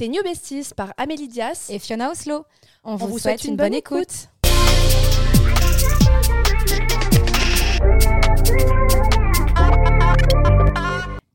C'était 0.00 0.12
New 0.12 0.22
Besties 0.22 0.72
par 0.74 0.94
Amélie 0.96 1.28
Dias 1.28 1.66
et 1.68 1.78
Fiona 1.78 2.10
Oslo. 2.10 2.46
On, 2.84 2.96
vous, 2.96 3.18
souhaite, 3.18 3.44
une, 3.44 3.56
bonne, 3.56 3.74
écoute. 3.74 4.30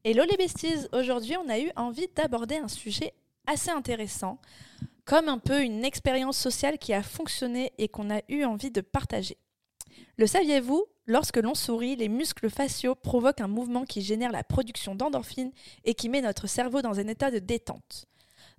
Hello 0.03 0.23
les 0.27 0.35
besties, 0.35 0.87
aujourd'hui 0.93 1.37
on 1.37 1.47
a 1.47 1.59
eu 1.59 1.69
envie 1.75 2.07
d'aborder 2.15 2.55
un 2.55 2.67
sujet 2.67 3.13
assez 3.45 3.69
intéressant, 3.69 4.39
comme 5.03 5.29
un 5.29 5.37
peu 5.37 5.61
une 5.61 5.85
expérience 5.85 6.37
sociale 6.39 6.79
qui 6.79 6.91
a 6.91 7.03
fonctionné 7.03 7.71
et 7.77 7.87
qu'on 7.87 8.09
a 8.09 8.21
eu 8.29 8.45
envie 8.45 8.71
de 8.71 8.81
partager. 8.81 9.37
Le 10.17 10.25
saviez-vous 10.25 10.85
Lorsque 11.07 11.37
l'on 11.37 11.53
sourit, 11.53 11.95
les 11.95 12.09
muscles 12.09 12.49
faciaux 12.49 12.95
provoquent 12.95 13.41
un 13.41 13.47
mouvement 13.47 13.85
qui 13.85 14.01
génère 14.01 14.31
la 14.31 14.43
production 14.43 14.95
d'endorphines 14.95 15.51
et 15.83 15.93
qui 15.93 16.09
met 16.09 16.21
notre 16.21 16.47
cerveau 16.47 16.81
dans 16.81 16.99
un 16.99 17.07
état 17.07 17.29
de 17.29 17.37
détente. 17.37 18.07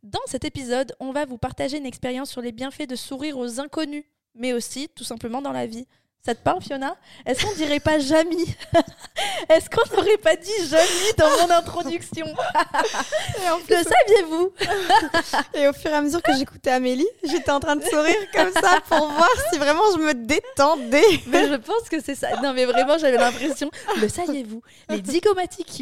Dans 0.02 0.20
cet 0.26 0.44
épisode, 0.44 0.94
on 1.00 1.12
va 1.12 1.24
vous 1.24 1.38
partager 1.38 1.78
une 1.78 1.86
expérience 1.86 2.30
sur 2.30 2.40
les 2.40 2.52
bienfaits 2.52 2.88
de 2.88 2.96
sourire 2.96 3.38
aux 3.38 3.60
inconnus, 3.60 4.04
mais 4.34 4.52
aussi 4.52 4.88
tout 4.88 5.04
simplement 5.04 5.42
dans 5.42 5.52
la 5.52 5.66
vie. 5.66 5.86
Ça 6.26 6.34
te 6.34 6.42
parle, 6.42 6.60
Fiona 6.60 6.96
Est-ce 7.24 7.46
qu'on 7.46 7.54
dirait 7.54 7.78
pas 7.78 8.00
Jamie 8.00 8.56
Est-ce 9.48 9.70
qu'on 9.70 9.96
n'aurait 9.96 10.16
pas 10.16 10.34
dit 10.34 10.50
Jamie 10.68 11.12
dans 11.16 11.28
mon 11.28 11.54
introduction 11.54 12.26
Le 13.68 13.76
saviez-vous 13.76 14.52
Et 15.54 15.68
au 15.68 15.72
fur 15.72 15.88
et 15.88 15.94
à 15.94 16.02
mesure 16.02 16.20
que 16.20 16.32
j'écoutais 16.36 16.72
Amélie, 16.72 17.06
j'étais 17.22 17.52
en 17.52 17.60
train 17.60 17.76
de 17.76 17.84
sourire 17.84 18.16
comme 18.34 18.50
ça 18.60 18.80
pour 18.88 19.06
voir 19.06 19.30
si 19.52 19.58
vraiment 19.60 19.84
je 19.94 19.98
me 19.98 20.14
détendais. 20.14 21.20
Mais 21.28 21.46
je 21.46 21.54
pense 21.54 21.88
que 21.88 22.02
c'est 22.02 22.16
ça. 22.16 22.40
Non, 22.42 22.52
mais 22.54 22.64
vraiment, 22.64 22.98
j'avais 22.98 23.18
l'impression. 23.18 23.70
Le 24.00 24.08
saviez-vous 24.08 24.62
Les 24.88 25.04
zygomatiques. 25.04 25.78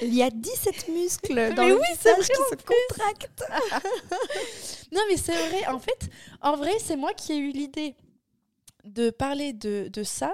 Il 0.00 0.14
y 0.14 0.22
a 0.22 0.30
17 0.30 0.88
muscles 0.88 1.54
dans 1.54 1.66
le 1.66 1.74
oui, 1.74 1.86
visage 1.92 2.26
qui 2.26 2.42
se 2.50 2.56
contractent. 2.56 3.44
non, 4.92 5.02
mais 5.10 5.18
c'est 5.18 5.36
vrai. 5.36 5.66
En 5.68 5.78
fait, 5.78 6.08
en 6.40 6.56
vrai, 6.56 6.72
c'est 6.82 6.96
moi 6.96 7.12
qui 7.12 7.34
ai 7.34 7.36
eu 7.36 7.50
l'idée 7.50 7.94
de 8.84 9.10
parler 9.10 9.52
de, 9.52 10.02
ça 10.02 10.32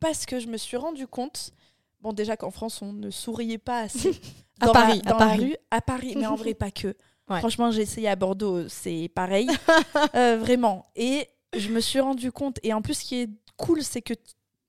parce 0.00 0.26
que 0.26 0.40
je 0.40 0.48
me 0.48 0.56
suis 0.56 0.76
rendu 0.76 1.06
compte, 1.06 1.52
bon 2.00 2.12
déjà 2.12 2.36
qu'en 2.36 2.50
France 2.50 2.82
on 2.82 2.92
ne 2.92 3.10
souriait 3.10 3.58
pas 3.58 3.80
assez 3.80 4.20
à 4.60 4.68
Paris, 4.68 5.00
dans 5.02 5.18
la 5.18 5.34
rue, 5.34 5.56
à 5.70 5.80
Paris, 5.80 6.14
mais 6.16 6.26
en 6.26 6.36
vrai 6.36 6.54
pas 6.54 6.70
que. 6.70 6.94
Franchement 7.28 7.70
j'ai 7.70 7.82
essayé 7.82 8.08
à 8.08 8.16
Bordeaux, 8.16 8.68
c'est 8.68 9.10
pareil, 9.14 9.48
euh, 10.14 10.36
vraiment. 10.38 10.86
Et 10.94 11.28
je 11.56 11.70
me 11.70 11.80
suis 11.80 12.00
rendu 12.00 12.32
compte, 12.32 12.58
et 12.62 12.74
en 12.74 12.82
plus 12.82 12.94
ce 12.94 13.04
qui 13.04 13.16
est 13.16 13.30
cool 13.56 13.82
c'est 13.82 14.02
que 14.02 14.14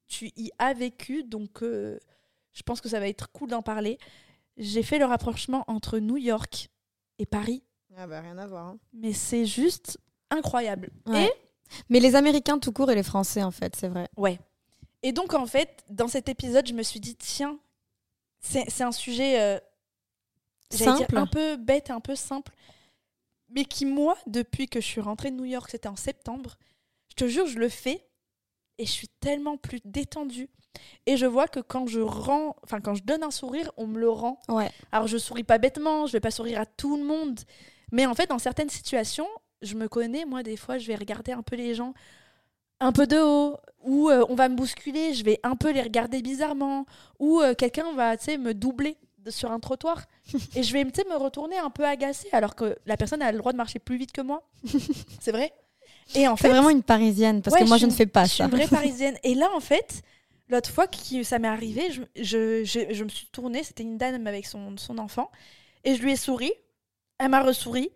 tu 0.07 0.31
y 0.37 0.51
as 0.59 0.73
vécu, 0.73 1.23
donc 1.23 1.63
euh, 1.63 1.99
je 2.53 2.63
pense 2.63 2.79
que 2.79 2.89
ça 2.89 2.99
va 2.99 3.07
être 3.07 3.31
cool 3.31 3.49
d'en 3.49 3.61
parler. 3.61 3.97
J'ai 4.57 4.83
fait 4.83 4.99
le 4.99 5.05
rapprochement 5.05 5.65
entre 5.67 5.99
New 5.99 6.17
York 6.17 6.69
et 7.19 7.25
Paris. 7.25 7.63
Ah 7.97 8.07
bah 8.07 8.21
rien 8.21 8.37
à 8.37 8.47
voir. 8.47 8.67
Hein. 8.67 8.77
Mais 8.93 9.13
c'est 9.13 9.45
juste 9.45 9.99
incroyable. 10.29 10.89
Et 11.13 11.29
mais 11.89 11.99
les 11.99 12.15
Américains 12.15 12.59
tout 12.59 12.71
court 12.71 12.91
et 12.91 12.95
les 12.95 13.03
Français, 13.03 13.43
en 13.43 13.51
fait, 13.51 13.75
c'est 13.75 13.87
vrai. 13.87 14.07
Ouais. 14.17 14.39
Et 15.03 15.11
donc, 15.11 15.33
en 15.33 15.45
fait, 15.45 15.83
dans 15.89 16.07
cet 16.07 16.29
épisode, 16.29 16.67
je 16.67 16.73
me 16.73 16.83
suis 16.83 16.99
dit, 16.99 17.15
tiens, 17.15 17.59
c'est 18.39 18.81
un 18.81 18.91
sujet 18.91 19.39
euh, 19.39 19.59
simple. 20.69 21.17
un 21.17 21.27
peu 21.27 21.57
bête, 21.57 21.89
un 21.89 21.99
peu 21.99 22.15
simple, 22.15 22.51
mais 23.49 23.65
qui, 23.65 23.85
moi, 23.85 24.17
depuis 24.27 24.67
que 24.67 24.79
je 24.79 24.85
suis 24.85 25.01
rentrée 25.01 25.31
de 25.31 25.35
New 25.35 25.45
York, 25.45 25.69
c'était 25.69 25.87
en 25.87 25.95
septembre, 25.95 26.57
je 27.09 27.15
te 27.15 27.27
jure, 27.27 27.47
je 27.47 27.59
le 27.59 27.69
fais 27.69 28.05
et 28.77 28.85
je 28.85 28.91
suis 28.91 29.07
tellement 29.07 29.57
plus 29.57 29.79
détendue. 29.85 30.49
Et 31.05 31.15
je 31.15 31.25
vois 31.25 31.47
que 31.47 31.61
quand 31.61 31.87
je 31.87 32.01
rends, 32.01 32.55
enfin 32.63 32.81
quand 32.81 32.95
je 32.95 33.03
donne 33.03 33.23
un 33.23 33.31
sourire, 33.31 33.71
on 33.77 33.87
me 33.87 33.97
le 33.97 34.09
rend. 34.09 34.39
Ouais. 34.49 34.69
Alors 34.91 35.07
je 35.07 35.17
souris 35.17 35.45
pas 35.45 35.57
bêtement, 35.57 36.05
je 36.05 36.11
vais 36.11 36.19
pas 36.19 36.31
sourire 36.31 36.59
à 36.59 36.65
tout 36.65 36.97
le 36.97 37.03
monde, 37.03 37.39
mais 37.93 38.05
en 38.05 38.13
fait 38.13 38.27
dans 38.27 38.39
certaines 38.39 38.69
situations, 38.69 39.27
je 39.61 39.75
me 39.75 39.87
connais, 39.87 40.25
moi, 40.25 40.43
des 40.43 40.57
fois, 40.57 40.77
je 40.77 40.87
vais 40.87 40.95
regarder 40.95 41.31
un 41.31 41.41
peu 41.41 41.55
les 41.55 41.75
gens 41.75 41.93
un 42.79 42.91
peu 42.91 43.07
de 43.07 43.17
haut, 43.17 43.57
ou 43.83 44.09
euh, 44.09 44.25
on 44.29 44.35
va 44.35 44.49
me 44.49 44.55
bousculer, 44.55 45.13
je 45.13 45.23
vais 45.23 45.39
un 45.43 45.55
peu 45.55 45.71
les 45.71 45.81
regarder 45.81 46.21
bizarrement, 46.21 46.85
ou 47.19 47.39
euh, 47.39 47.53
quelqu'un 47.53 47.93
va 47.93 48.15
me 48.37 48.53
doubler 48.53 48.97
sur 49.29 49.51
un 49.51 49.59
trottoir 49.59 50.05
et 50.55 50.63
je 50.63 50.73
vais 50.73 50.83
me 50.83 51.17
retourner 51.17 51.57
un 51.57 51.69
peu 51.69 51.85
agacée 51.85 52.27
alors 52.31 52.55
que 52.55 52.77
la 52.85 52.97
personne 52.97 53.21
a 53.21 53.31
le 53.31 53.37
droit 53.37 53.51
de 53.51 53.57
marcher 53.57 53.79
plus 53.79 53.97
vite 53.97 54.11
que 54.11 54.21
moi. 54.21 54.43
C'est 55.19 55.31
vrai? 55.31 55.51
Et 56.13 56.27
en 56.27 56.35
fait, 56.35 56.49
vraiment 56.49 56.69
une 56.69 56.83
parisienne 56.83 57.41
parce 57.41 57.57
que 57.57 57.63
moi 57.63 57.77
je, 57.77 57.87
ne 57.87 57.91
fais 57.91 58.05
pas 58.05 58.27
ça. 58.27 58.27
Je 58.27 58.33
suis 58.33 58.43
une 58.43 58.49
vraie 58.49 58.67
parisienne. 58.77 59.17
Et 59.23 59.33
là, 59.33 59.49
en 59.55 59.59
fait, 59.59 60.03
l'autre 60.49 60.69
fois 60.69 60.87
que 60.87 61.23
ça 61.23 61.39
m'est 61.39 61.47
arrivé, 61.47 61.89
je, 61.91 62.63
je, 62.63 63.03
me 63.03 63.09
suis 63.09 63.27
tournée, 63.31 63.63
c'était 63.63 63.83
une 63.83 63.97
dame 63.97 64.27
avec 64.27 64.45
son, 64.45 64.77
son 64.77 64.99
enfant, 64.99 65.31
et 65.83 65.95
je 65.95 66.03
lui 66.03 66.11
ai 66.11 66.15
souri. 66.15 66.51
Elle 67.17 67.29
m'a 67.29 67.41
ressouri. 67.41 67.89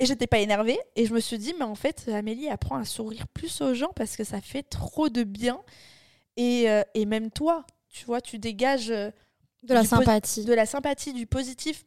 Et 0.00 0.06
j'étais 0.06 0.26
pas 0.26 0.38
énervée. 0.38 0.78
Et 0.96 1.06
je 1.06 1.14
me 1.14 1.20
suis 1.20 1.38
dit, 1.38 1.54
mais 1.58 1.64
en 1.64 1.74
fait, 1.74 2.08
Amélie 2.08 2.48
apprend 2.48 2.76
à 2.76 2.84
sourire 2.84 3.26
plus 3.28 3.60
aux 3.60 3.74
gens 3.74 3.90
parce 3.94 4.16
que 4.16 4.24
ça 4.24 4.40
fait 4.40 4.62
trop 4.62 5.08
de 5.08 5.22
bien. 5.24 5.60
Et, 6.36 6.70
euh, 6.70 6.82
et 6.94 7.04
même 7.04 7.30
toi, 7.30 7.66
tu 7.88 8.04
vois, 8.04 8.20
tu 8.20 8.38
dégages 8.38 8.90
euh, 8.90 9.10
de 9.64 9.74
la 9.74 9.84
sympathie. 9.84 10.44
De 10.44 10.54
la 10.54 10.66
sympathie, 10.66 11.12
du 11.12 11.26
positif. 11.26 11.84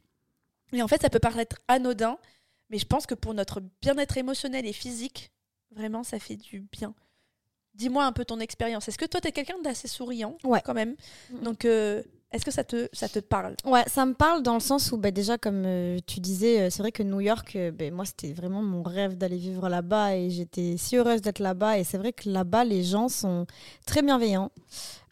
Et 0.74 0.82
en 0.82 0.88
fait, 0.88 1.02
ça 1.02 1.10
peut 1.10 1.20
paraître 1.20 1.58
anodin, 1.68 2.18
mais 2.70 2.78
je 2.78 2.86
pense 2.86 3.06
que 3.06 3.16
pour 3.16 3.34
notre 3.34 3.62
bien-être 3.82 4.18
émotionnel 4.18 4.66
et 4.66 4.74
physique, 4.74 5.32
vraiment, 5.72 6.04
ça 6.04 6.20
fait 6.20 6.38
du 6.38 6.62
bien. 6.62 6.94
Dis-moi 7.74 8.04
un 8.04 8.12
peu 8.12 8.26
ton 8.26 8.40
expérience. 8.40 8.88
Est-ce 8.88 8.98
que 8.98 9.06
toi, 9.06 9.22
tu 9.22 9.28
es 9.30 9.32
quelqu'un 9.32 9.60
d'assez 9.64 9.88
souriant 9.88 10.38
ouais. 10.44 10.62
quand 10.64 10.74
même? 10.74 10.96
Donc, 11.44 11.66
euh, 11.66 12.04
est-ce 12.32 12.46
que 12.46 12.52
ça 12.52 12.64
te, 12.64 12.88
ça 12.94 13.10
te 13.10 13.20
parle? 13.20 13.56
Ouais, 13.66 13.84
ça 13.88 14.06
me 14.06 14.14
parle 14.14 14.42
dans 14.42 14.54
le 14.54 14.62
sens 14.62 14.92
où, 14.94 14.98
bah, 14.98 15.12
déjà, 15.12 15.38
comme 15.38 15.64
euh, 15.66 16.00
tu 16.08 16.22
disais, 16.22 16.62
euh, 16.62 16.70
c'est 16.70 16.82
vrai 16.82 16.94
que 16.94 17.04
New 17.04 17.20
York, 17.20 17.54
euh, 17.58 17.72
bah, 17.72 17.92
moi, 17.92 18.06
c'était 18.06 18.32
vraiment 18.32 18.62
mon 18.62 18.84
rêve 18.84 19.18
d'aller 19.18 19.36
vivre 19.38 19.68
là-bas 19.68 20.16
et 20.16 20.30
j'étais 20.30 20.76
si 20.78 20.96
heureuse 20.96 21.22
d'être 21.22 21.40
là-bas. 21.40 21.78
Et 21.78 21.84
c'est 21.84 21.98
vrai 21.98 22.14
que 22.14 22.30
là-bas, 22.30 22.64
les 22.64 22.84
gens 22.84 23.10
sont 23.10 23.46
très 23.86 24.02
bienveillants. 24.02 24.50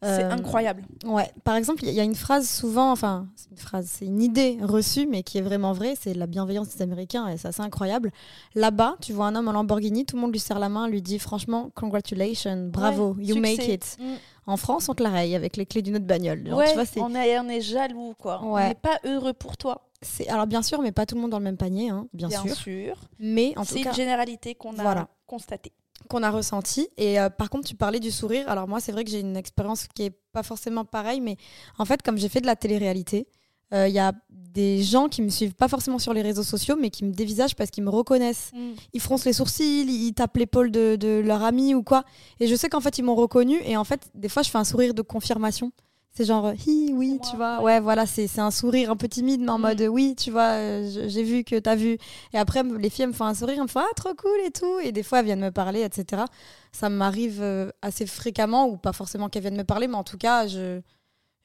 C'est 0.02 0.24
incroyable. 0.24 0.84
Ouais. 1.04 1.30
Par 1.44 1.58
exemple, 1.58 1.84
il 1.84 1.92
y 1.92 2.00
a 2.00 2.04
une 2.04 2.16
phrase 2.16 2.50
souvent, 2.50 2.90
enfin, 2.90 3.28
c'est 3.36 3.52
une 3.52 3.58
phrase, 3.58 3.90
c'est 3.90 4.06
une 4.06 4.22
idée 4.22 4.58
reçue, 4.62 5.06
mais 5.08 5.24
qui 5.24 5.38
est 5.38 5.42
vraiment 5.42 5.74
vraie, 5.74 5.96
c'est 6.00 6.14
la 6.14 6.26
bienveillance 6.26 6.70
des 6.74 6.82
Américains 6.82 7.28
et 7.28 7.36
c'est 7.36 7.50
assez 7.50 7.62
incroyable. 7.62 8.12
Là-bas, 8.56 8.96
tu 9.02 9.12
vois 9.12 9.26
un 9.26 9.36
homme 9.36 9.50
en 9.50 9.52
Lamborghini, 9.52 10.06
tout 10.06 10.16
le 10.16 10.22
monde 10.22 10.32
lui 10.32 10.40
serre 10.40 10.60
la 10.60 10.70
main, 10.70 10.88
lui 10.88 11.02
dit 11.02 11.20
franchement, 11.20 11.70
congratulations, 11.76 12.70
bravo, 12.70 13.18
you 13.20 13.36
make 13.42 13.68
it. 13.68 13.98
Mm. 14.00 14.14
En 14.50 14.58
France, 14.58 14.90
on 14.90 14.96
te 14.96 15.04
la 15.04 15.10
raye 15.10 15.36
avec 15.36 15.58
les 15.58 15.66
clés 15.68 15.84
d'une 15.84 15.98
autre 15.98 16.06
bagnole. 16.06 16.42
ouais, 16.52 16.70
tu 16.70 16.74
vois, 16.74 17.06
on, 17.08 17.14
est, 17.14 17.40
on 17.40 17.48
est 17.48 17.62
jaloux, 17.62 18.16
quoi. 18.18 18.42
On 18.44 18.58
n'est 18.58 18.74
pas 18.74 19.00
heureux 19.06 19.34
pour 19.34 19.58
toi. 19.58 19.90
Alors 20.28 20.48
bien 20.48 20.64
sûr, 20.64 20.82
mais 20.82 20.92
pas 20.92 21.06
tout 21.06 21.16
le 21.16 21.22
monde 21.22 21.32
dans 21.32 21.40
le 21.40 21.44
même 21.44 21.58
panier, 21.58 21.90
hein, 21.90 22.08
bien, 22.14 22.30
bien 22.30 22.48
sûr. 22.48 22.96
Mais 23.20 23.54
en 23.58 23.64
c'est 23.64 23.82
une 23.82 23.94
généralité 23.94 24.56
qu'on 24.56 24.78
a 24.80 25.08
constatée. 25.28 25.74
Qu'on 26.10 26.24
a 26.24 26.32
ressentie. 26.32 26.88
Et 26.98 27.20
euh, 27.20 27.30
par 27.30 27.50
contre, 27.50 27.68
tu 27.68 27.76
parlais 27.76 28.00
du 28.00 28.10
sourire. 28.10 28.50
Alors 28.50 28.68
moi, 28.68 28.80
c'est 28.80 28.92
vrai 28.94 29.04
que 29.04 29.12
j'ai 29.12 29.20
une 29.20 29.36
expérience 29.38 29.88
qui 29.88 30.04
est 30.04 30.18
pas 30.32 30.42
forcément 30.44 30.86
pareille, 30.86 31.22
mais 31.22 31.36
en 31.78 31.86
fait, 31.86 32.02
comme 32.02 32.18
j'ai 32.18 32.30
fait 32.30 32.42
de 32.42 32.48
la 32.48 32.56
télé-réalité, 32.56 33.28
il 33.72 33.78
euh, 33.78 33.88
y 33.88 34.00
a 34.00 34.14
des 34.30 34.82
gens 34.82 35.10
qui 35.10 35.22
me 35.22 35.30
suivent 35.30 35.54
pas 35.54 35.68
forcément 35.68 36.00
sur 36.00 36.14
les 36.14 36.22
réseaux 36.22 36.44
sociaux, 36.44 36.76
mais 36.80 36.90
qui 36.90 37.06
me 37.06 37.12
dévisagent 37.12 37.56
parce 37.56 37.70
qu'ils 37.70 37.84
me 37.84 37.90
reconnaissent. 37.90 38.52
Mm. 38.54 38.72
Ils 38.94 39.02
froncent 39.02 39.26
les 39.26 39.34
sourcils, 39.34 39.86
ils 39.88 40.14
tapent 40.14 40.38
l'épaule 40.38 40.72
de, 40.72 40.96
de, 40.96 41.22
leur 41.24 41.44
ami 41.44 41.76
ou 41.76 41.84
quoi. 41.84 42.04
Et 42.40 42.48
je 42.48 42.56
sais 42.56 42.68
qu'en 42.68 42.82
fait, 42.82 42.98
ils 42.98 43.04
m'ont 43.04 43.16
reconnu. 43.16 43.62
Et 43.66 43.78
en 43.78 43.84
fait, 43.84 44.10
des 44.16 44.30
fois, 44.30 44.42
je 44.42 44.50
fais 44.50 44.58
un 44.58 44.64
sourire 44.64 44.94
de 44.94 45.02
confirmation. 45.02 45.72
C'est 46.12 46.26
genre, 46.26 46.52
hi, 46.66 46.92
oui, 46.94 47.20
tu 47.30 47.36
vois. 47.38 47.62
Ouais, 47.62 47.80
voilà, 47.80 48.08
c'est 48.08 48.40
un 48.40 48.50
sourire 48.50 48.90
un 48.90 48.96
peu 48.96 49.08
timide, 49.08 49.42
mais 49.42 49.52
en 49.52 49.60
mm. 49.60 49.62
mode, 49.62 49.82
oui, 49.90 50.16
tu 50.18 50.32
vois, 50.32 50.54
euh, 50.54 51.08
j'ai 51.08 51.24
vu 51.24 51.44
que 51.44 51.60
t'as 51.60 51.76
vu. 51.76 52.00
Et 52.34 52.38
après, 52.38 52.64
les 52.64 52.90
filles 52.90 53.08
me 53.08 53.14
font 53.14 53.26
un 53.26 53.36
sourire, 53.36 53.58
elles 53.58 53.64
me 53.64 53.68
font, 53.68 53.82
ah, 53.82 53.94
trop 53.96 54.16
cool 54.16 54.40
et 54.46 54.52
tout. 54.52 54.80
Et 54.84 54.92
des 54.92 55.04
fois, 55.04 55.20
elles 55.20 55.26
viennent 55.26 55.42
me 55.42 55.52
parler, 55.52 55.82
etc. 55.82 56.24
Ça 56.72 56.90
m'arrive 56.90 57.40
euh, 57.42 57.70
assez 57.84 58.08
fréquemment, 58.08 58.68
ou 58.68 58.78
pas 58.78 58.94
forcément 58.94 59.30
qu'elles 59.30 59.44
viennent 59.44 59.58
me 59.58 59.64
parler, 59.64 59.88
mais 59.88 59.96
en 59.96 60.04
tout 60.04 60.18
cas, 60.18 60.48
je 60.48 60.82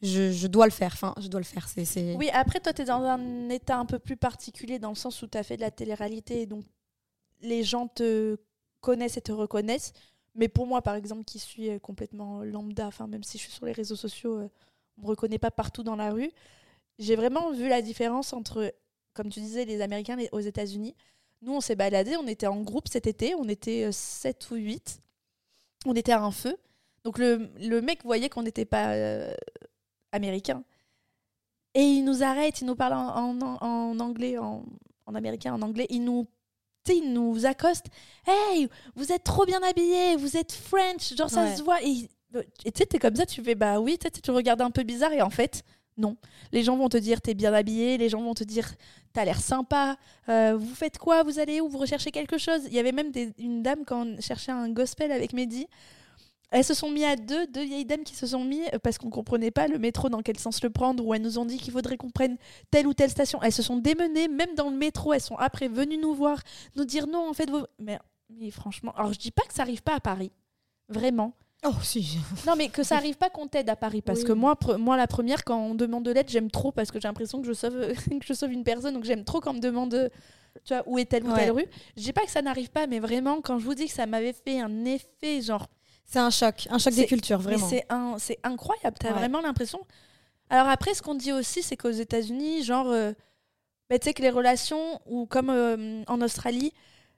je, 0.04 0.46
dois 0.46 0.66
le 0.66 0.72
faire. 0.72 0.90
Enfin, 0.92 1.14
je 1.20 1.28
dois 1.28 1.40
le 1.40 1.44
faire. 1.44 1.68
C'est, 1.68 2.14
Oui, 2.16 2.28
après, 2.32 2.60
toi, 2.60 2.72
tu 2.72 2.82
es 2.82 2.84
dans 2.84 3.02
un 3.02 3.48
état 3.48 3.78
un 3.78 3.86
peu 3.86 3.98
plus 3.98 4.16
particulier 4.16 4.78
dans 4.78 4.90
le 4.90 4.94
sens 4.94 5.22
où 5.22 5.26
tu 5.26 5.38
as 5.38 5.42
fait 5.42 5.56
de 5.56 5.62
la 5.62 5.70
télé-réalité. 5.70 6.46
Donc, 6.46 6.64
les 7.40 7.62
gens 7.62 7.88
te 7.88 8.36
connaissent 8.80 9.16
et 9.16 9.22
te 9.22 9.32
reconnaissent. 9.32 9.92
Mais 10.34 10.48
pour 10.48 10.66
moi, 10.66 10.82
par 10.82 10.94
exemple, 10.94 11.24
qui 11.24 11.38
suis 11.38 11.70
euh, 11.70 11.78
complètement 11.78 12.42
lambda, 12.42 12.90
même 13.08 13.22
si 13.22 13.38
je 13.38 13.44
suis 13.44 13.52
sur 13.52 13.66
les 13.66 13.72
réseaux 13.72 13.96
sociaux, 13.96 14.36
euh, 14.36 14.50
on 14.98 15.02
ne 15.02 15.06
me 15.06 15.10
reconnaît 15.10 15.38
pas 15.38 15.50
partout 15.50 15.82
dans 15.82 15.96
la 15.96 16.10
rue. 16.12 16.30
J'ai 16.98 17.16
vraiment 17.16 17.52
vu 17.52 17.68
la 17.68 17.82
différence 17.82 18.32
entre, 18.32 18.74
comme 19.14 19.30
tu 19.30 19.40
disais, 19.40 19.64
les 19.64 19.80
Américains 19.80 20.16
aux 20.32 20.40
États-Unis. 20.40 20.94
Nous, 21.42 21.54
on 21.54 21.60
s'est 21.60 21.76
baladés, 21.76 22.16
on 22.16 22.26
était 22.26 22.46
en 22.46 22.60
groupe 22.62 22.88
cet 22.88 23.06
été, 23.06 23.34
on 23.34 23.48
était 23.48 23.90
7 23.90 24.48
euh, 24.50 24.54
ou 24.54 24.58
8. 24.58 25.00
On 25.86 25.94
était 25.94 26.12
à 26.12 26.22
un 26.22 26.30
feu. 26.30 26.56
Donc 27.04 27.18
le, 27.18 27.50
le 27.60 27.82
mec 27.82 28.02
voyait 28.02 28.30
qu'on 28.30 28.42
n'était 28.42 28.64
pas 28.64 28.94
américain. 30.14 30.62
Et 31.74 31.82
il 31.82 32.04
nous 32.04 32.22
arrête, 32.22 32.60
il 32.60 32.66
nous 32.66 32.76
parle 32.76 32.92
en, 32.94 33.38
en, 33.60 33.98
anglais, 34.00 34.38
en, 34.38 34.62
américain, 35.14 35.52
en 35.54 35.62
anglais. 35.62 35.86
Il 35.90 36.04
nous, 36.04 36.26
il 36.88 37.12
nous 37.12 37.46
accoste. 37.46 37.86
Hey, 38.26 38.68
vous 38.94 39.10
êtes 39.12 39.24
trop 39.24 39.44
bien 39.44 39.60
habillés, 39.62 40.16
vous 40.16 40.36
êtes 40.36 40.52
French, 40.52 41.14
genre 41.16 41.30
ça 41.30 41.56
se 41.56 41.62
voit. 41.62 41.82
Et 41.82 42.08
tu 42.32 42.42
sais, 42.76 42.86
t'es 42.86 42.98
comme 42.98 43.16
ça, 43.16 43.26
tu 43.26 43.42
fais 43.42 43.54
bah 43.54 43.80
oui, 43.80 43.98
tu 44.22 44.30
regardes 44.30 44.60
un 44.60 44.70
peu 44.70 44.82
bizarre 44.84 45.12
et 45.12 45.22
en 45.22 45.30
fait, 45.30 45.62
Non. 45.96 46.16
Les 46.52 46.62
gens 46.64 46.76
vont 46.76 46.88
te 46.88 46.96
dire 46.96 47.20
t'es 47.20 47.34
bien 47.34 47.52
habillé, 47.54 47.96
les 47.98 48.08
gens 48.08 48.20
vont 48.22 48.34
te 48.34 48.42
dire 48.44 48.68
t'as 49.12 49.24
l'air 49.24 49.40
sympa, 49.40 49.96
euh, 50.28 50.56
vous 50.58 50.74
faites 50.74 50.98
quoi, 50.98 51.22
vous 51.22 51.38
allez 51.38 51.60
où, 51.60 51.68
vous 51.68 51.78
recherchez 51.78 52.10
quelque 52.10 52.36
chose? 52.38 52.62
Il 52.66 52.72
y 52.72 52.80
avait 52.80 52.90
même 52.92 53.12
des- 53.12 53.32
une 53.38 53.62
dame 53.62 53.84
quand 53.84 54.04
on 54.06 54.20
cherchait 54.20 54.50
un 54.52 54.68
gospel 54.70 55.12
avec 55.12 55.32
Mehdi. 55.32 55.66
Elles 56.56 56.64
se 56.64 56.72
sont 56.72 56.88
mis 56.88 57.04
à 57.04 57.16
deux, 57.16 57.46
deux 57.48 57.64
vieilles 57.64 57.84
dames 57.84 58.04
qui 58.04 58.14
se 58.14 58.28
sont 58.28 58.44
mis 58.44 58.62
euh, 58.72 58.78
parce 58.80 58.96
qu'on 58.96 59.10
comprenait 59.10 59.50
pas 59.50 59.66
le 59.66 59.78
métro 59.78 60.08
dans 60.08 60.22
quel 60.22 60.38
sens 60.38 60.62
le 60.62 60.70
prendre, 60.70 61.04
ou 61.04 61.12
elles 61.12 61.20
nous 61.22 61.38
ont 61.38 61.44
dit 61.44 61.58
qu'il 61.58 61.72
faudrait 61.72 61.96
qu'on 61.96 62.10
prenne 62.10 62.36
telle 62.70 62.86
ou 62.86 62.94
telle 62.94 63.10
station. 63.10 63.42
Elles 63.42 63.52
se 63.52 63.62
sont 63.62 63.76
démenées, 63.76 64.28
même 64.28 64.54
dans 64.54 64.70
le 64.70 64.76
métro, 64.76 65.12
elles 65.12 65.20
sont 65.20 65.36
après 65.36 65.66
venues 65.66 65.98
nous 65.98 66.14
voir, 66.14 66.38
nous 66.76 66.84
dire 66.84 67.06
non, 67.08 67.28
en 67.28 67.32
fait, 67.34 67.50
vous... 67.50 67.64
mais, 67.80 67.98
mais 68.30 68.50
franchement, 68.52 68.92
alors 68.96 69.12
je 69.12 69.18
dis 69.18 69.32
pas 69.32 69.42
que 69.42 69.52
ça 69.52 69.62
arrive 69.62 69.82
pas 69.82 69.94
à 69.96 70.00
Paris, 70.00 70.30
vraiment. 70.88 71.32
Oh, 71.66 71.72
si. 71.82 72.18
Non, 72.46 72.54
mais 72.56 72.68
que 72.68 72.82
ça 72.82 72.96
arrive 72.96 73.16
pas 73.16 73.30
qu'on 73.30 73.46
t'aide 73.48 73.70
à 73.70 73.74
Paris. 73.76 74.02
Parce 74.02 74.20
Oui. 74.20 74.26
que 74.26 74.32
moi, 74.32 74.54
moi, 74.78 74.96
la 74.98 75.06
première, 75.06 75.44
quand 75.44 75.58
on 75.58 75.74
demande 75.74 76.04
de 76.04 76.10
l'aide, 76.12 76.28
j'aime 76.28 76.50
trop 76.50 76.72
parce 76.72 76.90
que 76.90 77.00
j'ai 77.00 77.08
l'impression 77.08 77.40
que 77.40 77.46
je 77.48 77.52
sauve, 77.54 77.74
que 78.20 78.26
je 78.26 78.32
sauve 78.34 78.52
une 78.52 78.64
personne. 78.64 78.92
Donc 78.94 79.04
j'aime 79.04 79.24
trop 79.24 79.40
quand 79.40 79.52
on 79.52 79.54
me 79.54 79.60
demande, 79.60 80.10
tu 80.64 80.74
vois, 80.74 80.82
où 80.86 80.98
est 80.98 81.06
telle 81.06 81.24
ou 81.24 81.30
Ouais. 81.32 81.36
telle 81.40 81.52
rue. 81.52 81.66
Je 81.96 82.02
dis 82.02 82.12
pas 82.12 82.20
que 82.22 82.30
ça 82.30 82.42
n'arrive 82.42 82.70
pas, 82.70 82.86
mais 82.86 82.98
vraiment, 83.00 83.40
quand 83.40 83.58
je 83.58 83.64
vous 83.64 83.74
dis 83.74 83.86
que 83.86 83.92
ça 83.92 84.04
m'avait 84.04 84.34
fait 84.34 84.60
un 84.60 84.84
effet, 84.84 85.40
genre, 85.40 85.66
C'est 86.04 86.18
un 86.18 86.30
choc, 86.30 86.66
un 86.70 86.78
choc 86.78 86.94
des 86.94 87.06
cultures, 87.06 87.38
vraiment. 87.40 87.66
c'est 87.68 87.86
un, 87.88 88.16
incroyable. 88.44 88.96
T'as 89.00 89.08
Ouais. 89.08 89.14
vraiment 89.18 89.40
l'impression. 89.40 89.80
Alors 90.50 90.68
après, 90.68 90.94
ce 90.94 91.02
qu'on 91.02 91.14
dit 91.14 91.32
aussi, 91.32 91.62
c'est 91.62 91.76
qu'aux 91.76 91.90
États-Unis, 91.90 92.62
genre, 92.62 92.88
euh, 92.88 93.12
bah, 93.90 93.98
tu 93.98 94.04
sais 94.04 94.14
que 94.14 94.22
les 94.22 94.30
relations, 94.30 95.00
ou 95.06 95.26
comme 95.26 95.50
euh, 95.50 96.02
en 96.06 96.20
Australie, 96.20 96.72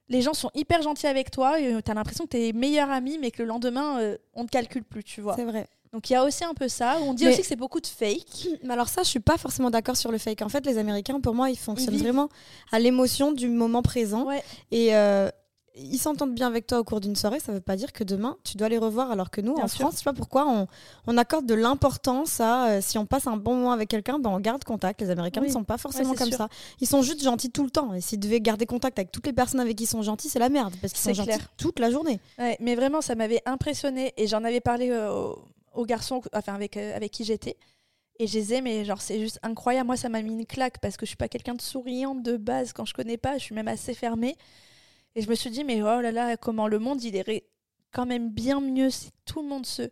les 0.09 0.23
gens 0.23 0.35
sont 0.35 0.51
hyper 0.55 0.83
gentils 0.83 1.09
avec 1.09 1.31
toi 1.33 1.59
et 1.61 1.83
t'as 1.83 1.95
l'impression 1.95 2.25
que 2.25 2.31
t'es 2.31 2.53
meilleur 2.53 2.91
ami, 2.91 3.19
mais 3.19 3.33
que 3.33 3.43
le 3.43 3.49
lendemain, 3.49 3.99
euh, 4.01 4.17
on 4.35 4.47
te 4.47 4.51
calcule 4.51 4.85
plus, 4.85 5.03
tu 5.03 5.21
vois. 5.21 5.35
C'est 5.35 5.45
vrai. 5.45 5.67
Donc 5.93 6.09
il 6.11 6.13
y 6.13 6.17
a 6.17 6.25
aussi 6.25 6.45
un 6.45 6.55
peu 6.55 6.69
ça. 6.69 6.99
On 7.03 7.13
dit 7.15 7.25
Mais- 7.25 7.31
aussi 7.33 7.41
que 7.41 7.47
c'est 7.47 7.57
beaucoup 7.57 7.81
de 7.81 7.87
fake. 7.87 8.49
Mais 8.63 8.73
alors 8.75 8.89
ça, 8.89 9.03
je 9.03 9.09
suis 9.09 9.21
pas 9.21 9.37
forcément 9.39 9.71
d'accord 9.71 9.97
sur 9.97 10.13
le 10.13 10.19
fake. 10.19 10.43
En 10.43 10.49
fait, 10.49 10.65
les 10.67 10.79
Américains, 10.79 11.21
pour 11.21 11.35
moi, 11.35 11.51
ils 11.51 11.59
fonctionnent 11.59 11.97
vraiment 11.97 12.29
à 12.71 12.79
l'émotion 12.79 13.33
du 13.33 13.49
moment 13.49 13.83
présent. 13.83 14.25
Ouais. 14.27 14.43
Et 14.71 14.95
euh, 14.95 15.29
ils 15.77 15.99
s'entendent 15.99 16.35
bien 16.35 16.47
avec 16.47 16.67
toi 16.67 16.79
au 16.79 16.85
cours 16.85 17.01
d'une 17.01 17.17
soirée, 17.17 17.39
ça 17.41 17.53
veut 17.53 17.61
pas 17.61 17.77
dire 17.77 17.93
que 17.93 18.03
demain, 18.05 18.37
tu 18.45 18.57
dois 18.57 18.69
les 18.69 18.79
revoir. 18.79 19.11
Alors 19.11 19.31
que 19.31 19.41
nous, 19.41 19.55
Bien 19.55 19.65
en 19.65 19.69
sûr. 19.69 19.81
France, 19.81 19.93
je 19.95 19.99
sais 19.99 20.05
pas 20.05 20.13
pourquoi, 20.13 20.47
on, 20.49 20.67
on 21.07 21.19
accorde 21.19 21.47
de 21.47 21.55
l'importance 21.55 22.41
à 22.41 22.69
euh, 22.69 22.81
si 22.81 22.99
on 22.99 23.07
passe 23.07 23.27
un 23.27 23.37
bon 23.37 23.55
moment 23.57 23.73
avec 23.73 23.89
quelqu'un, 23.89 24.19
ben, 24.19 24.31
on 24.31 24.41
garde 24.41 24.65
contact. 24.65 25.01
Les 25.01 25.11
Américains 25.11 25.41
Oui. 25.43 25.49
ne 25.49 25.53
sont 25.53 25.65
pas 25.65 25.79
forcément 25.79 26.15
comme 26.15 26.29
sûr. 26.29 26.39
ça. 26.39 26.49
Ils 26.81 26.87
sont 26.87 27.03
juste 27.03 27.23
gentils 27.23 27.51
tout 27.51 27.65
le 27.65 27.71
temps. 27.71 27.93
Et 27.95 28.01
s'ils 28.01 28.21
devaient 28.21 28.41
garder 28.41 28.67
contact 28.67 28.99
avec 28.99 29.13
toutes 29.13 29.27
les 29.27 29.33
personnes 29.33 29.61
avec 29.61 29.77
qui 29.77 29.85
ils 29.85 29.89
sont 29.89 30.03
gentils, 30.03 30.29
c'est 30.29 30.39
la 30.39 30.49
merde. 30.49 30.75
Parce 30.81 30.93
qu'ils 30.93 31.03
sont 31.03 31.15
gentils 31.15 31.43
toute 31.57 31.79
la 31.79 31.91
journée. 31.91 32.21
Ouais, 32.39 32.57
mais 32.61 32.75
vraiment, 32.75 33.01
ça 33.01 33.15
m'avait 33.15 33.43
impressionné 33.47 34.13
et 34.17 34.27
j'en 34.27 34.45
avais 34.45 34.61
parlé 34.61 34.91
euh, 34.91 35.13
aux, 35.13 35.39
aux 35.75 35.85
garçons, 35.85 36.23
enfin 36.35 36.55
avec, 36.55 36.77
euh, 36.77 36.97
avec 36.97 37.11
qui 37.13 37.25
j'étais. 37.25 37.57
Et 38.19 38.27
je 38.27 38.33
disais, 38.39 38.63
mais 38.63 38.85
genre, 38.87 39.03
c'est 39.03 39.21
juste 39.21 39.39
incroyable. 39.43 39.89
Moi, 39.89 39.97
ça 39.99 40.09
m'a 40.09 40.23
mis 40.23 40.33
une 40.33 40.47
claque 40.47 40.79
parce 40.81 40.97
que 40.97 41.05
je 41.05 41.09
suis 41.11 41.17
pas 41.19 41.29
quelqu'un 41.29 41.55
de 41.55 41.61
souriant 41.61 42.15
de 42.15 42.39
base 42.39 42.73
quand 42.73 42.87
je 42.87 42.95
connais 42.95 43.19
pas. 43.19 43.37
Je 43.37 43.43
suis 43.43 43.55
même 43.55 43.69
assez 43.69 43.93
fermée. 43.93 44.37
Et 45.17 45.23
je 45.23 45.29
me 45.29 45.35
suis 45.35 45.51
dit, 45.51 45.65
mais 45.65 45.83
oh 45.83 46.01
là 46.01 46.13
là, 46.13 46.37
comment 46.37 46.69
le 46.69 46.79
monde, 46.79 47.03
il 47.03 47.17
irait 47.17 47.45
quand 47.91 48.07
même 48.07 48.31
bien 48.31 48.61
mieux 48.61 48.91
si 48.91 49.11
tout 49.25 49.43
le 49.43 49.49
monde 49.49 49.67
se 49.67 49.91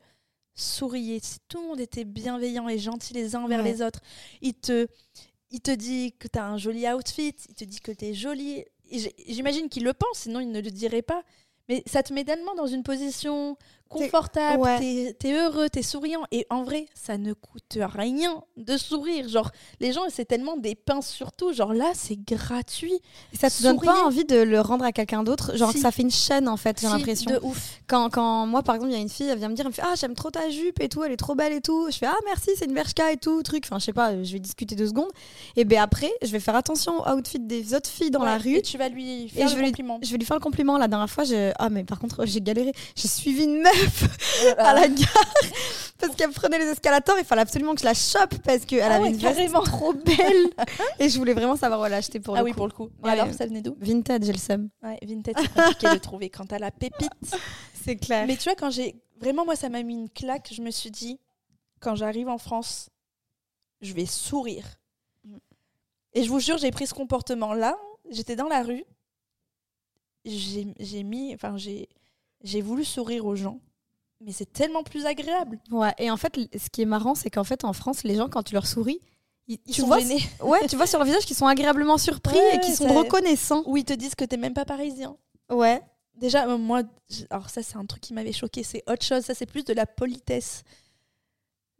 souriait, 0.55 1.19
si 1.21 1.38
tout 1.49 1.61
le 1.62 1.69
monde 1.69 1.81
était 1.81 2.05
bienveillant 2.05 2.69
et 2.69 2.79
gentil 2.79 3.15
les 3.15 3.35
uns 3.35 3.43
envers 3.43 3.61
Ouais. 3.65 3.73
les 3.73 3.82
autres. 3.82 4.00
Il 4.43 4.55
te, 4.55 4.87
il 5.50 5.61
te 5.61 5.71
dit 5.71 6.12
que 6.19 6.29
tu 6.29 6.38
as 6.38 6.47
un 6.47 6.59
joli 6.59 6.87
outfit, 6.88 7.35
il 7.49 7.55
te 7.55 7.65
dit 7.65 7.81
que 7.81 7.91
tu 7.91 8.05
es 8.05 8.15
jolie. 8.15 8.65
J'imagine 9.26 9.69
qu'il 9.69 9.82
le 9.85 9.94
pense, 9.94 10.19
sinon 10.19 10.41
il 10.41 10.50
ne 10.50 10.61
le 10.61 10.71
dirait 10.71 11.03
pas. 11.03 11.25
Mais 11.70 11.82
ça 11.87 12.03
te 12.03 12.12
met 12.12 12.25
tellement 12.25 12.55
dans 12.55 12.67
une 12.67 12.82
position 12.82 13.56
confortable, 13.88 14.60
ouais. 14.62 14.78
t'es 14.78 15.16
t'es 15.19 15.32
heureux, 15.32 15.69
t'es 15.69 15.82
souriant. 15.82 16.22
Et 16.32 16.46
en 16.50 16.62
vrai, 16.64 16.86
ça 16.94 17.16
ne 17.19 17.32
coûte 17.32 17.78
rien 17.78 18.42
de 18.56 18.76
sourire. 18.76 19.28
Genre, 19.28 19.50
les 19.81 19.92
gens, 19.92 20.02
c'est 20.10 20.25
tellement 20.25 20.56
des 20.56 20.75
pinces 20.75 21.08
surtout. 21.08 21.52
Genre 21.52 21.72
là, 21.72 21.90
c'est 21.94 22.16
gratuit. 22.16 22.98
Et 23.32 23.36
ça 23.36 23.50
te 23.50 23.62
donne 23.62 23.81
pas 23.81 24.04
envie 24.04 24.25
de 24.25 24.36
le 24.36 24.60
rendre 24.60 24.84
à 24.84 24.92
quelqu'un 24.92 25.22
d'autre? 25.22 25.56
Genre 25.56 25.70
Si. 25.70 25.76
que 25.76 25.81
ça 25.82 25.90
fait 25.90 26.02
une 26.02 26.10
chaîne, 26.10 26.48
en 26.48 26.56
fait, 26.56 26.81
j'ai 26.81 26.86
Si, 26.88 26.92
l'impression. 26.92 27.31
De 27.31 27.38
ouf. 27.42 27.81
Quand, 27.86 28.10
quand 28.10 28.46
moi, 28.46 28.62
par 28.62 28.75
exemple, 28.76 28.92
il 28.92 28.96
y 28.96 28.98
a 28.98 29.02
une 29.02 29.08
fille, 29.08 29.28
elle 29.28 29.38
vient 29.38 29.48
me 29.48 29.54
dire, 29.54 29.64
elle 29.64 29.70
me 29.70 29.75
fait 29.75 29.82
Ah, 29.84 29.94
j'aime 29.96 30.14
trop 30.14 30.31
ta 30.31 30.50
jupe 30.50 30.81
et 30.81 30.88
tout, 30.88 31.04
elle 31.04 31.12
est 31.12 31.16
trop 31.16 31.34
belle 31.34 31.52
et 31.52 31.60
tout. 31.60 31.88
Je 31.90 31.96
fais 31.98 32.06
Ah, 32.06 32.16
merci, 32.25 32.50
c'est 32.58 32.64
une 32.64 32.75
Bershka 32.75 33.12
et 33.12 33.16
tout, 33.16 33.42
truc. 33.42 33.64
Enfin, 33.66 33.78
je 33.78 33.84
sais 33.84 33.92
pas, 33.92 34.22
je 34.22 34.32
vais 34.32 34.40
discuter 34.40 34.75
deux 34.75 34.88
secondes. 34.88 35.10
Et 35.56 35.64
ben 35.64 35.78
après, 35.81 36.10
je 36.22 36.31
vais 36.32 36.40
faire 36.40 36.56
attention 36.56 37.00
au 37.00 37.08
outfit 37.16 37.38
des 37.38 37.75
autres 37.75 37.90
filles 37.90 38.10
dans 38.10 38.25
la 38.25 38.38
rue. 38.38 38.56
Et 38.56 38.62
tu 38.62 38.78
vas 38.78 38.88
lui 38.88 39.28
faire 39.28 39.48
je 39.48 39.54
le 39.54 39.60
lui- 39.60 39.66
compliment. 39.69 39.98
Je 40.02 40.10
vais 40.10 40.19
lui 40.19 40.25
faire 40.26 40.36
le 40.36 40.42
compliment. 40.42 40.78
La 40.78 40.88
dernière 40.88 41.10
fois, 41.10 41.25
je... 41.25 41.52
ah, 41.58 41.69
mais 41.70 41.84
par 41.84 41.98
contre, 41.98 42.25
j'ai 42.26 42.40
galéré. 42.40 42.72
J'ai 42.96 43.08
suivi 43.08 43.44
une 43.44 43.60
meuf 43.62 43.74
À 44.59 44.75
la 44.75 44.88
gare 44.88 45.32
parce 45.99 46.15
qu'elle 46.17 46.31
prenait 46.31 46.59
les 46.59 46.67
escalators. 46.67 47.17
Il 47.19 47.25
fallait 47.25 47.43
absolument 47.43 47.75
que 47.75 47.81
je 47.81 47.85
la 47.85 47.94
chope 47.94 48.37
parce 48.44 48.65
qu'elle 48.65 48.81
Ah 48.82 48.94
avait 48.97 49.05
ouais, 49.05 49.11
une 49.11 49.17
veste 49.17 49.37
carrément. 49.37 49.62
trop 49.62 49.93
belle. 49.93 50.50
et 50.99 51.09
je 51.09 51.19
voulais 51.19 51.35
vraiment 51.35 51.56
savoir 51.56 51.81
où 51.81 51.85
elle 51.85 51.94
achetait 51.94 52.21
pour 52.21 52.35
ah 52.37 52.41
le 52.41 52.44
oui, 52.44 52.50
coup. 52.53 52.56
pour 52.56 52.67
le 52.67 52.73
coup. 52.73 52.88
Et 53.03 53.06
Ouais. 53.06 53.12
alors, 53.12 53.32
ça 53.32 53.47
venait 53.47 53.62
d'où? 53.62 53.76
Vintage, 53.81 54.23
j'ai 54.25 54.32
le 54.32 54.38
seum. 54.38 54.69
Ouais, 54.82 54.99
Vinted, 55.03 55.35
c'est 55.38 55.53
compliqué 55.55 55.88
de 55.94 55.99
trouver 55.99 56.31
quand 56.31 56.47
t'as 56.47 56.59
la 56.59 56.71
pépite. 56.71 57.11
C'est 57.85 57.97
clair. 57.97 58.26
Mais 58.26 58.37
tu 58.37 58.44
vois, 58.44 58.55
quand 58.55 58.71
j'ai. 58.71 58.97
Vraiment, 59.21 59.44
moi, 59.44 59.56
ça 59.56 59.69
m'a 59.69 59.82
mis 59.82 59.94
une 59.94 60.11
claque. 60.11 60.50
Je 60.53 60.62
me 60.62 60.70
suis 60.70 60.91
dit, 60.91 61.20
quand 61.81 61.94
j'arrive 61.94 62.29
en 62.29 62.38
France, 62.38 62.88
je 63.82 63.93
vais 63.93 64.06
sourire. 64.06 64.65
Mm. 65.25 65.37
Et 66.15 66.25
je 66.25 66.29
vous 66.31 66.41
jure, 66.41 66.56
j'ai 66.59 66.70
pris 66.70 66.87
ce 66.87 66.94
comportement-là. 66.94 67.77
J'étais 68.11 68.37
dans 68.37 68.49
la 68.49 68.62
rue. 68.62 68.85
J'ai 70.25 70.67
j'ai 70.81 71.03
mis. 71.03 71.35
Enfin, 71.35 71.56
j'ai 71.56 71.88
j'ai 72.44 72.61
voulu 72.62 72.85
sourire 72.85 73.26
aux 73.26 73.35
gens. 73.35 73.58
Mais 74.20 74.31
c'est 74.32 74.50
tellement 74.52 74.85
plus 74.85 75.05
agréable. 75.06 75.58
Ouais, 75.70 75.93
et 75.99 76.11
en 76.11 76.17
fait, 76.17 76.37
ce 76.56 76.70
qui 76.70 76.82
est 76.82 76.87
marrant, 76.87 77.14
c'est 77.17 77.29
qu'en 77.31 77.44
fait, 77.44 77.64
en 77.64 77.73
France, 77.73 78.05
les 78.05 78.14
gens, 78.14 78.29
quand 78.29 78.43
tu 78.44 78.55
leur 78.55 78.67
souris, 78.67 79.00
ils, 79.49 79.58
Ils 79.67 79.75
tu 79.75 79.81
sont 79.82 79.87
vois, 79.88 79.99
gênés. 79.99 80.23
ouais, 80.43 80.67
tu 80.69 80.76
vois 80.76 80.87
sur 80.87 80.99
leur 80.99 81.06
visage 81.06 81.26
qu'ils 81.26 81.37
sont 81.37 81.46
agréablement 81.46 81.99
surpris 81.99 82.37
Ouais, 82.37 82.56
et 82.56 82.61
qu'ils 82.61 82.75
sont 82.75 82.87
reconnaissants. 82.88 83.62
Ou 83.67 83.76
ils 83.76 83.85
te 83.85 83.93
disent 83.93 84.14
que 84.14 84.25
t'es 84.25 84.37
même 84.38 84.55
pas 84.55 84.64
parisien. 84.64 85.17
Ouais. 85.50 85.82
Déjà, 86.14 86.49
euh, 86.49 86.56
moi, 86.56 86.82
alors 87.29 87.50
ça, 87.50 87.62
c'est 87.62 87.76
un 87.76 87.85
truc 87.85 88.00
qui 88.00 88.14
m'avait 88.14 88.32
choqué. 88.32 88.62
C'est 88.62 88.82
autre 88.88 89.05
chose. 89.05 89.25
Ça, 89.25 89.35
c'est 89.35 89.44
plus 89.46 89.64
de 89.64 89.75
la 89.75 89.85
politesse. 89.85 90.62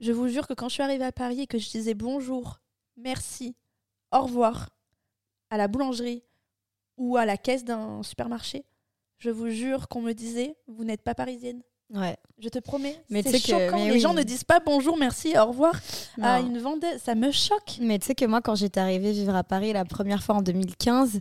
Je 0.01 0.13
vous 0.13 0.29
jure 0.29 0.47
que 0.47 0.53
quand 0.55 0.69
je 0.69 0.75
suis 0.75 0.83
arrivée 0.83 1.05
à 1.05 1.13
Paris 1.13 1.43
et 1.43 1.47
que 1.47 1.57
je 1.59 1.71
disais 1.71 1.95
bonjour, 1.95 2.59
merci, 2.97 3.55
au 4.13 4.23
revoir 4.23 4.71
à 5.51 5.57
la 5.57 5.69
boulangerie 5.69 6.25
ou 6.99 7.17
à 7.17 7.25
la 7.25 7.37
caisse 7.39 7.65
d'un 7.65 8.03
supermarché, 8.03 8.65
je 9.25 9.31
vous 9.31 9.49
jure 9.49 9.89
qu'on 9.89 10.03
me 10.03 10.13
disait 10.13 10.55
vous 10.67 10.85
n'êtes 10.85 11.01
pas 11.01 11.15
parisienne. 11.15 11.63
Ouais. 11.93 12.17
Je 12.41 12.49
te 12.49 12.59
promets. 12.59 12.99
Mais 13.11 13.23
c'est 13.23 13.31
sais 13.33 13.41
que- 13.41 13.47
choquant. 13.47 13.77
mais 13.79 13.85
Les 13.87 13.93
oui. 13.93 14.01
gens 14.01 14.15
ne 14.15 14.23
disent 14.23 14.43
pas 14.43 14.59
bonjour, 14.59 14.97
merci, 14.97 15.39
au 15.39 15.47
revoir 15.47 15.75
à 16.21 16.41
Non. 16.41 16.49
une 16.49 16.59
vendeuse. 16.59 17.01
Ça 17.05 17.15
me 17.15 17.31
choque. 17.31 17.77
Mais 17.81 17.99
tu 17.99 18.07
sais 18.07 18.15
que 18.15 18.25
moi, 18.25 18.41
quand 18.41 18.55
j'étais 18.57 18.81
arrivée 18.81 19.13
vivre 19.13 19.35
à 19.37 19.45
Paris 19.45 19.73
la 19.73 19.85
première 19.85 20.23
fois 20.23 20.35
en 20.37 20.43
2015, 20.43 21.21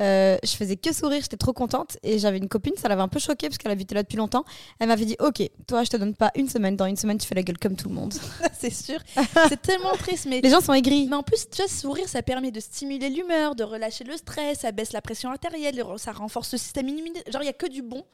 euh, 0.00 0.38
je 0.42 0.50
faisais 0.52 0.76
que 0.76 0.92
sourire, 0.94 1.20
j'étais 1.20 1.36
trop 1.36 1.52
contente. 1.52 1.98
Et 2.02 2.18
j'avais 2.18 2.38
une 2.38 2.48
copine, 2.48 2.72
ça 2.76 2.88
l'avait 2.88 3.02
un 3.02 3.08
peu 3.08 3.18
choquée 3.18 3.48
parce 3.48 3.58
qu'elle 3.58 3.72
habitait 3.72 3.94
là 3.94 4.02
depuis 4.02 4.16
longtemps. 4.16 4.44
Elle 4.78 4.88
m'avait 4.88 5.04
dit 5.04 5.16
Ok, 5.20 5.42
toi, 5.66 5.84
je 5.84 5.90
te 5.90 5.96
donne 5.96 6.14
pas 6.14 6.30
une 6.36 6.48
semaine. 6.48 6.76
Dans 6.76 6.86
une 6.86 6.96
semaine, 6.96 7.18
tu 7.18 7.26
fais 7.26 7.34
la 7.34 7.42
gueule 7.42 7.58
comme 7.58 7.76
tout 7.76 7.88
le 7.88 7.94
monde. 7.94 8.14
c'est 8.58 8.72
sûr. 8.72 9.00
c'est 9.48 9.60
tellement 9.60 9.92
triste. 9.98 10.26
Mais 10.26 10.40
Les 10.42 10.48
gens 10.50 10.60
sont 10.62 10.72
aigris. 10.72 11.06
Mais 11.10 11.16
en 11.16 11.22
plus, 11.22 11.46
tu 11.50 11.58
vois, 11.60 11.68
sourire, 11.68 12.08
ça 12.08 12.22
permet 12.22 12.50
de 12.52 12.60
stimuler 12.60 13.10
l'humeur, 13.10 13.54
de 13.56 13.64
relâcher 13.64 14.04
le 14.04 14.16
stress, 14.16 14.60
ça 14.60 14.72
baisse 14.72 14.92
la 14.92 15.02
pression 15.02 15.28
artérielle, 15.30 15.82
ça 15.98 16.12
renforce 16.12 16.52
le 16.52 16.58
système 16.58 16.88
immunitaire. 16.88 17.24
Genre, 17.30 17.42
il 17.42 17.46
n'y 17.46 17.50
a 17.50 17.52
que 17.52 17.68
du 17.68 17.82
bon 17.82 18.04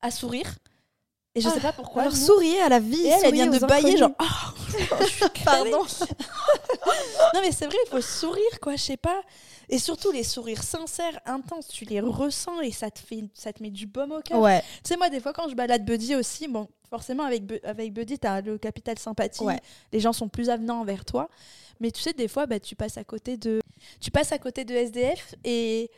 à 0.00 0.10
sourire. 0.10 0.46
Et 1.34 1.40
je 1.40 1.48
Ah, 1.48 1.54
sais 1.54 1.60
pas 1.60 1.72
pourquoi. 1.72 2.02
Alors, 2.02 2.14
souriez 2.16 2.60
à 2.60 2.68
la 2.68 2.78
vie. 2.78 3.06
Et 3.06 3.08
elle, 3.24 3.32
vient 3.32 3.46
de 3.46 3.58
bailler, 3.58 3.94
inconnus. 3.94 3.98
genre, 3.98 4.10
oh, 4.20 4.60
je 5.00 5.04
suis. 5.06 5.44
Pardon. 5.44 5.82
non, 7.34 7.40
mais 7.40 7.52
c'est 7.52 7.66
vrai, 7.66 7.76
il 7.86 7.90
faut 7.90 8.00
sourire, 8.00 8.60
quoi, 8.60 8.76
je 8.76 8.82
sais 8.82 8.96
pas. 8.96 9.22
Et 9.68 9.78
surtout, 9.78 10.10
les 10.12 10.24
sourires 10.24 10.62
sincères, 10.62 11.18
intenses, 11.24 11.68
tu 11.68 11.84
les 11.86 12.00
ressens 12.00 12.60
et 12.60 12.70
ça 12.72 12.90
te, 12.90 12.98
fait, 12.98 13.24
ça 13.32 13.52
te 13.52 13.62
met 13.62 13.70
du 13.70 13.86
baume 13.86 14.12
au 14.12 14.20
cœur. 14.20 14.38
Ouais. 14.40 14.60
Tu 14.84 14.88
sais, 14.90 14.96
moi, 14.96 15.08
des 15.08 15.20
fois, 15.20 15.32
quand 15.32 15.48
je 15.48 15.54
balade 15.54 15.84
Buddy 15.84 16.14
aussi, 16.16 16.48
bon, 16.48 16.68
forcément, 16.90 17.22
avec, 17.24 17.46
Bu- 17.46 17.60
avec 17.64 17.92
Buddy, 17.94 18.18
tu 18.18 18.26
as 18.26 18.42
le 18.42 18.58
capital 18.58 18.98
sympathie. 18.98 19.42
Ouais. 19.44 19.60
Les 19.92 20.00
gens 20.00 20.12
sont 20.12 20.28
plus 20.28 20.50
avenants 20.50 20.80
envers 20.80 21.04
toi. 21.06 21.30
Mais 21.80 21.90
tu 21.90 22.02
sais, 22.02 22.12
des 22.12 22.28
fois, 22.28 22.44
bah, 22.44 22.60
tu 22.60 22.76
passes 22.76 22.98
à 22.98 23.04
côté 23.04 23.38
de, 23.38 23.60
tu 24.00 24.10
passes 24.10 24.32
à 24.32 24.38
côté 24.38 24.64
de 24.66 24.74
SDF 24.74 25.34
et 25.44 25.90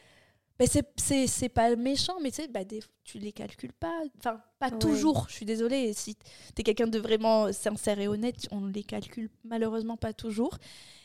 bah, 0.59 0.67
c'est- 0.69 0.89
c'est 0.97 1.27
c'est 1.27 1.49
pas 1.49 1.75
méchant, 1.77 2.15
mais 2.23 2.31
tu 2.31 2.43
sais, 2.43 2.49
des, 2.65 2.81
tu 3.05 3.19
les 3.19 3.33
calcules 3.33 3.73
pas. 3.73 4.01
Enfin, 4.19 4.41
pas 4.59 4.71
Ouais. 4.71 4.79
toujours. 4.79 5.27
Je 5.29 5.35
suis 5.35 5.47
désolée. 5.47 5.93
Si 5.95 6.15
tu 6.17 6.61
es 6.61 6.63
quelqu'un 6.63 6.87
de 6.87 6.99
vraiment 6.99 7.53
sincère 7.53 7.99
et 8.01 8.09
honnête, 8.09 8.47
on 8.51 8.61
ne 8.61 8.73
les 8.73 8.85
calcule 8.85 9.31
malheureusement 9.45 9.97
pas 9.97 10.13
toujours. 10.13 10.59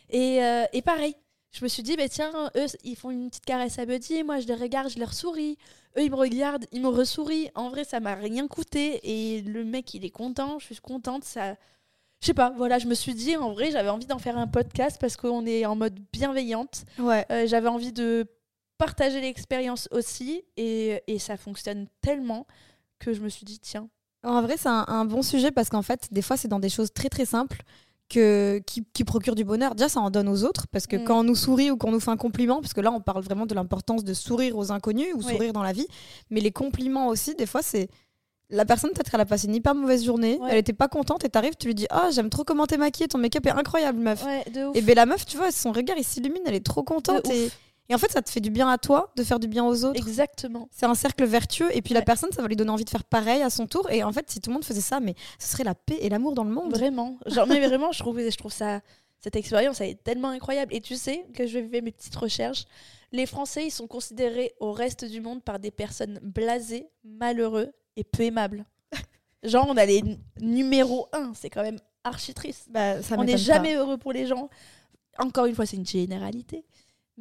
Et, 0.10 0.44
euh, 0.44 0.66
et 0.74 0.82
pareil. 0.82 1.16
Je 1.52 1.64
me 1.64 1.68
suis 1.68 1.82
dit, 1.82 1.96
bah, 1.96 2.08
tiens, 2.08 2.52
eux, 2.56 2.68
ils 2.84 2.96
font 2.96 3.10
une 3.10 3.30
petite 3.32 3.44
caresse 3.46 3.80
à 3.80 3.86
Buddy, 3.88 4.24
moi 4.24 4.40
je 4.40 4.46
les 4.46 4.54
regarde, 4.54 4.92
je 4.92 5.00
leur 5.00 5.16
souris. 5.16 5.58
Eux, 5.98 6.04
ils 6.04 6.12
me 6.12 6.16
regardent, 6.16 6.68
ils 6.72 6.80
me 6.80 6.90
ressourient. 6.90 7.50
En 7.56 7.70
vrai, 7.72 7.84
ça 7.86 8.00
m'a 8.00 8.14
rien 8.14 8.48
coûté. 8.48 9.00
Et 9.04 9.42
le 9.42 9.66
mec, 9.66 9.92
il 9.96 10.06
est 10.06 10.12
content, 10.12 10.60
je 10.60 10.66
suis 10.68 10.76
contente. 10.76 11.24
Ça... 11.24 11.56
Je 12.22 12.28
sais 12.28 12.34
pas, 12.36 12.52
voilà, 12.52 12.78
je 12.78 12.86
me 12.86 12.94
suis 12.94 13.16
dit, 13.16 13.36
en 13.36 13.52
vrai, 13.54 13.72
j'avais 13.72 13.90
envie 13.90 14.06
d'en 14.06 14.20
faire 14.20 14.38
un 14.38 14.46
podcast 14.46 14.98
parce 15.02 15.18
qu'on 15.18 15.46
est 15.48 15.66
en 15.66 15.76
mode 15.76 15.98
bienveillante. 16.14 16.84
Ouais. 17.00 17.26
Euh, 17.32 17.48
j'avais 17.48 17.70
envie 17.70 17.94
de 17.94 18.28
partager 18.80 19.22
l'expérience 19.22 19.88
aussi. 19.92 20.44
Et, 20.58 21.04
et 21.06 21.20
ça 21.20 21.38
fonctionne 21.38 21.86
tellement 22.02 22.48
que 22.98 23.14
je 23.14 23.22
me 23.22 23.30
suis 23.30 23.46
dit, 23.46 23.60
tiens, 23.60 23.88
En 24.24 24.42
vrai, 24.42 24.56
c'est 24.58 24.70
un, 24.70 24.86
un 24.88 25.06
bon 25.06 25.22
sujet 25.22 25.52
parce 25.52 25.70
qu'en 25.70 25.84
fait, 25.84 26.08
des 26.12 26.24
fois, 26.24 26.36
c'est 26.36 26.48
dans 26.48 26.60
des 26.60 26.70
choses 26.70 26.92
très 26.92 27.10
très 27.10 27.26
simples 27.26 27.62
que, 28.10 28.60
qui, 28.66 28.84
qui 28.92 29.04
procure 29.04 29.36
du 29.36 29.44
bonheur. 29.44 29.76
Déjà, 29.76 29.88
ça 29.88 30.00
en 30.00 30.10
donne 30.10 30.28
aux 30.28 30.44
autres, 30.44 30.66
parce 30.72 30.88
que 30.88 30.96
Mm. 30.98 31.04
quand 31.04 31.20
on 31.20 31.24
nous 31.24 31.36
sourit 31.36 31.70
ou 31.70 31.78
qu'on 31.78 31.92
nous 31.92 32.00
fait 32.00 32.10
un 32.10 32.18
compliment, 32.18 32.60
parce 32.60 32.74
que 32.74 32.82
là, 32.82 32.92
on 32.92 33.00
parle 33.02 33.22
vraiment 33.24 33.46
de 33.46 33.54
l'importance 33.54 34.04
de 34.04 34.14
sourire 34.16 34.58
aux 34.58 34.72
inconnus 34.72 35.14
ou 35.14 35.20
Oui. 35.20 35.32
sourire 35.32 35.54
dans 35.54 35.62
la 35.62 35.74
vie, 35.74 35.86
mais 36.32 36.42
les 36.42 36.52
compliments 36.52 37.08
aussi, 37.10 37.36
des 37.36 37.46
fois, 37.46 37.62
c'est. 37.62 37.88
La 38.52 38.66
personne, 38.66 38.90
peut-être, 38.94 39.14
elle 39.14 39.22
a 39.22 39.26
passé 39.28 39.46
une 39.46 39.54
hyper 39.54 39.76
mauvaise 39.76 40.04
journée, 40.04 40.40
Ouais. 40.42 40.50
elle 40.54 40.58
était 40.58 40.74
pas 40.74 40.88
contente, 40.88 41.24
et 41.24 41.30
t'arrives, 41.30 41.54
tu 41.56 41.68
lui 41.68 41.76
dis 41.76 41.86
Ah, 41.92 42.10
j'aime 42.12 42.32
trop 42.32 42.44
comment 42.44 42.66
t'es 42.66 42.78
maquillée, 42.78 43.08
ton 43.08 43.20
make-up 43.20 43.46
est 43.46 43.52
incroyable, 43.52 44.00
meuf. 44.00 44.26
Ouais. 44.26 44.44
Et 44.74 44.82
ben 44.82 44.96
la 44.96 45.06
meuf, 45.06 45.24
tu 45.28 45.38
vois, 45.38 45.52
son 45.52 45.72
regard, 45.72 45.96
il 46.00 46.04
s'illumine, 46.04 46.42
elle 46.48 46.56
est 46.56 46.66
trop 46.66 46.82
contente. 46.84 47.30
Et. 47.30 47.52
Et 47.90 47.96
en 47.96 47.98
fait, 47.98 48.12
ça 48.12 48.22
te 48.22 48.30
fait 48.30 48.40
du 48.40 48.52
bien 48.52 48.70
à 48.70 48.78
toi 48.78 49.12
de 49.16 49.24
faire 49.24 49.40
du 49.40 49.48
bien 49.48 49.66
aux 49.66 49.84
autres. 49.84 50.00
Exactement. 50.00 50.70
C'est 50.72 50.86
un 50.86 50.94
cercle 50.94 51.26
vertueux 51.26 51.76
et 51.76 51.82
puis 51.82 51.96
la 51.96 52.04
personne, 52.04 52.32
ça 52.32 52.42
va 52.44 52.48
lui 52.48 52.56
donner 52.56 52.70
envie 52.70 52.86
de 52.86 52.90
faire 52.90 53.04
pareil 53.04 53.42
à 53.42 53.50
son 53.50 53.66
tour. 53.66 53.90
Et 53.90 54.04
en 54.04 54.12
fait, 54.12 54.30
si 54.30 54.40
tout 54.40 54.52
le 54.52 54.54
monde 54.54 54.64
faisait 54.64 54.80
ça, 54.80 55.00
mais 55.00 55.16
ce 55.40 55.48
serait 55.48 55.64
la 55.64 55.74
paix 55.74 55.98
et 56.00 56.10
l'amour 56.10 56.36
dans 56.36 56.44
le 56.44 56.52
monde. 56.52 56.72
Vraiment. 56.72 57.18
Genre, 57.26 57.48
mais 57.48 57.66
vraiment, 57.66 57.92
je 57.92 58.00
trouve, 58.00 58.20
je 58.20 58.38
trouve 58.38 58.54
ça, 58.54 58.82
cette 59.20 59.36
expérience, 59.36 59.82
elle 59.82 59.90
est 59.90 60.04
tellement 60.04 60.30
incroyable. 60.30 60.74
Et 60.74 60.82
tu 60.82 60.96
sais 60.96 61.26
que 61.34 61.48
je 61.48 61.58
vais 61.58 61.82
mes 61.82 61.92
petites 61.92 62.16
recherches. 62.16 62.66
Les 63.12 63.26
Français, 63.26 63.66
ils 63.66 63.72
sont 63.72 63.88
considérés 63.88 64.54
au 64.60 64.72
reste 64.72 65.04
du 65.04 65.20
monde 65.20 65.44
par 65.44 65.58
des 65.58 65.72
personnes 65.72 66.20
blasées, 66.22 66.88
malheureux 67.04 67.74
et 67.96 68.04
peu 68.04 68.22
aimables. 68.22 68.66
Genre, 69.44 69.66
on 69.68 69.78
a 69.78 69.86
les 69.86 70.04
numéro 70.40 71.08
1, 71.12 71.34
c'est 71.34 71.50
quand 71.50 71.64
même 71.64 71.80
archi 72.04 72.36
triste. 72.36 72.68
Bah, 72.70 73.02
ça 73.02 73.16
on 73.18 73.24
n'est 73.24 73.32
pas. 73.32 73.38
jamais 73.38 73.76
heureux 73.76 73.98
pour 73.98 74.14
les 74.14 74.28
gens. 74.28 74.50
Encore 75.18 75.48
une 75.48 75.56
fois, 75.56 75.66
c'est 75.66 75.76
une 75.76 75.86
généralité. 75.86 76.64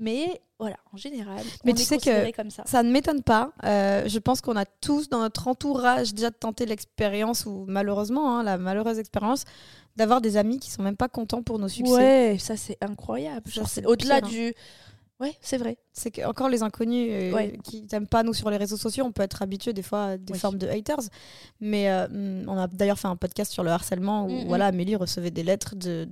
Mais 0.00 0.40
voilà, 0.58 0.76
en 0.92 0.96
général, 0.96 1.42
Mais 1.64 1.72
on 1.72 1.74
tu 1.74 1.82
est 1.82 1.84
sais 1.84 1.98
que 1.98 2.30
comme 2.36 2.50
ça. 2.50 2.62
Ça 2.66 2.82
ne 2.82 2.90
m'étonne 2.90 3.22
pas. 3.22 3.52
Euh, 3.64 4.04
je 4.08 4.18
pense 4.18 4.40
qu'on 4.40 4.56
a 4.56 4.64
tous 4.64 5.08
dans 5.08 5.20
notre 5.20 5.48
entourage 5.48 6.14
déjà 6.14 6.30
tenté 6.30 6.66
l'expérience, 6.66 7.46
ou 7.46 7.64
malheureusement, 7.68 8.38
hein, 8.38 8.42
la 8.42 8.58
malheureuse 8.58 8.98
expérience, 8.98 9.44
d'avoir 9.96 10.20
des 10.20 10.36
amis 10.36 10.58
qui 10.60 10.70
sont 10.70 10.82
même 10.82 10.96
pas 10.96 11.08
contents 11.08 11.42
pour 11.42 11.58
nos 11.58 11.68
succès. 11.68 11.92
Ouais, 11.92 12.36
ça 12.38 12.56
c'est 12.56 12.78
incroyable. 12.80 13.42
C'est 13.66 13.86
au-delà 13.86 14.16
hein. 14.16 14.28
du. 14.28 14.54
Ouais, 15.20 15.34
c'est 15.40 15.58
vrai. 15.58 15.78
C'est 15.92 16.12
que 16.12 16.24
encore 16.24 16.48
les 16.48 16.62
inconnus 16.62 17.08
euh, 17.10 17.32
Ouais. 17.32 17.58
qui 17.64 17.84
n'aiment 17.90 18.06
pas 18.06 18.22
nous 18.22 18.32
sur 18.34 18.50
les 18.50 18.56
réseaux 18.56 18.76
sociaux, 18.76 19.04
on 19.04 19.10
peut 19.10 19.22
être 19.24 19.42
habitué 19.42 19.72
des 19.72 19.82
fois 19.82 20.04
à 20.04 20.16
des 20.16 20.32
Oui. 20.32 20.38
formes 20.38 20.58
de 20.58 20.68
haters. 20.68 21.00
Mais 21.60 21.90
euh, 21.90 22.06
hum, 22.06 22.44
on 22.46 22.56
a 22.56 22.68
d'ailleurs 22.68 23.00
fait 23.00 23.08
un 23.08 23.16
podcast 23.16 23.52
sur 23.52 23.64
le 23.64 23.70
harcèlement 23.70 24.26
où 24.26 24.28
Mm, 24.30 24.44
mm. 24.44 24.46
voilà, 24.46 24.66
Amélie 24.66 24.94
recevait 24.94 25.32
des 25.32 25.42
lettres 25.42 25.74
de 25.74 26.08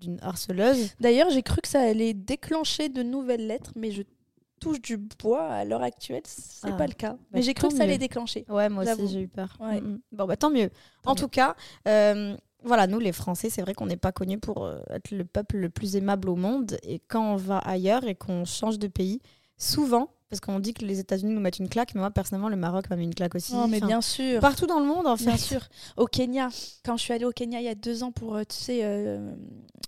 d'une 0.00 0.18
harceleuse. 0.22 0.90
D'ailleurs, 1.00 1.30
j'ai 1.30 1.42
cru 1.42 1.60
que 1.60 1.68
ça 1.68 1.80
allait 1.80 2.14
déclencher 2.14 2.88
de 2.88 3.02
nouvelles 3.02 3.46
lettres, 3.46 3.72
mais 3.76 3.90
je 3.90 4.02
touche 4.60 4.80
du 4.80 4.96
bois 4.96 5.46
à 5.48 5.64
l'heure 5.64 5.82
actuelle, 5.82 6.22
c'est 6.24 6.68
Ah. 6.68 6.72
pas 6.72 6.86
le 6.86 6.94
cas. 6.94 7.16
mais 7.32 7.42
j'ai 7.42 7.52
cru 7.54 7.68
que 7.68 7.74
ça 7.74 7.82
allait 7.82 7.98
déclencher. 7.98 8.46
Ouais, 8.48 8.68
moi 8.70 8.84
aussi 8.84 9.08
j'ai 9.08 9.20
eu 9.20 9.28
peur. 9.28 9.54
Ouais. 9.60 9.80
Mm, 9.80 9.86
mm. 9.86 10.00
Bon, 10.12 10.24
bah 10.26 10.36
tant 10.36 10.50
mieux. 10.50 10.70
Tant 11.02 11.10
en 11.10 11.14
mieux. 11.14 11.20
tout 11.20 11.28
cas, 11.28 11.54
euh, 11.86 12.34
voilà, 12.64 12.86
nous 12.86 12.98
les 12.98 13.12
Français, 13.12 13.50
c'est 13.50 13.60
vrai 13.60 13.74
qu'on 13.74 13.84
n'est 13.86 13.98
pas 13.98 14.12
connus 14.12 14.38
pour 14.38 14.64
euh, 14.64 14.80
être 14.90 15.10
le 15.10 15.24
peuple 15.26 15.58
le 15.58 15.68
plus 15.68 15.94
aimable 15.96 16.30
au 16.30 16.36
monde. 16.36 16.78
Et 16.84 17.00
quand 17.00 17.34
on 17.34 17.36
va 17.36 17.58
ailleurs 17.58 18.04
et 18.04 18.14
qu'on 18.14 18.44
change 18.46 18.78
de 18.78 18.88
pays, 18.88 19.20
souvent, 19.58 20.08
parce 20.28 20.40
qu'on 20.40 20.58
dit 20.58 20.74
que 20.74 20.84
les 20.84 20.98
États-Unis 20.98 21.32
nous 21.34 21.40
mettent 21.40 21.58
une 21.58 21.68
claque, 21.68 21.94
mais 21.94 22.00
moi 22.00 22.10
personnellement, 22.10 22.48
le 22.48 22.56
Maroc 22.56 22.90
m'a 22.90 22.96
mis 22.96 23.04
une 23.04 23.14
claque 23.14 23.34
aussi. 23.34 23.54
Non, 23.54 23.68
mais 23.68 23.78
Enfin, 23.78 23.86
bien 23.86 24.00
sûr. 24.00 24.40
Partout 24.40 24.66
dans 24.66 24.80
le 24.80 24.86
monde, 24.86 25.06
en 25.06 25.16
fait. 25.16 25.24
Bien 25.26 25.36
sûr. 25.36 25.60
Au 25.96 26.06
Kenya, 26.06 26.48
quand 26.84 26.96
je 26.96 27.02
suis 27.02 27.12
allée 27.12 27.24
au 27.24 27.30
Kenya 27.32 27.60
il 27.60 27.64
y 27.64 27.68
a 27.68 27.74
deux 27.74 28.02
ans 28.02 28.12
pour, 28.12 28.36
euh, 28.36 28.42
tu 28.48 28.56
sais, 28.56 28.80
euh, 28.82 29.34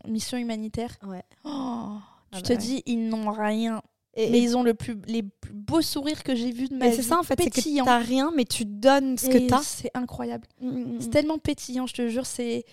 mission 0.07 0.39
humanitaire, 0.39 0.97
Ouais. 1.07 1.23
oh, 1.45 1.49
Ah 1.51 1.99
tu 2.33 2.37
bah 2.37 2.41
te 2.43 2.53
ouais. 2.53 2.59
dis, 2.59 2.83
ils 2.87 3.09
n'ont 3.09 3.31
rien. 3.31 3.83
Et, 4.15 4.31
Mais 4.31 4.41
ils 4.41 4.57
ont 4.57 4.63
le 4.65 4.75
plus, 4.75 4.97
les 5.07 5.23
plus 5.23 5.53
beaux 5.53 5.83
sourires 5.83 6.25
que 6.25 6.35
j'ai 6.35 6.51
vus 6.51 6.69
de 6.69 6.75
ma 6.75 6.87
mais 6.87 6.91
vie. 6.91 6.97
c'est 6.97 7.03
ça 7.03 7.19
en 7.19 7.23
fait, 7.23 7.41
c'est 7.41 7.51
que 7.51 7.85
t'as 7.85 7.99
rien, 7.99 8.33
mais 8.35 8.45
tu 8.45 8.65
donnes 8.65 9.17
ce 9.17 9.27
Et 9.27 9.31
que 9.31 9.39
t'as. 9.49 9.61
C'est 9.63 9.91
incroyable. 9.95 10.47
Mm, 10.61 10.69
mm, 10.71 10.97
C'est 11.01 11.07
mm. 11.07 11.11
tellement 11.11 11.39
pétillant, 11.39 11.87
je 11.87 11.95
te 11.95 12.09
jure. 12.09 12.27
C'est 12.27 12.65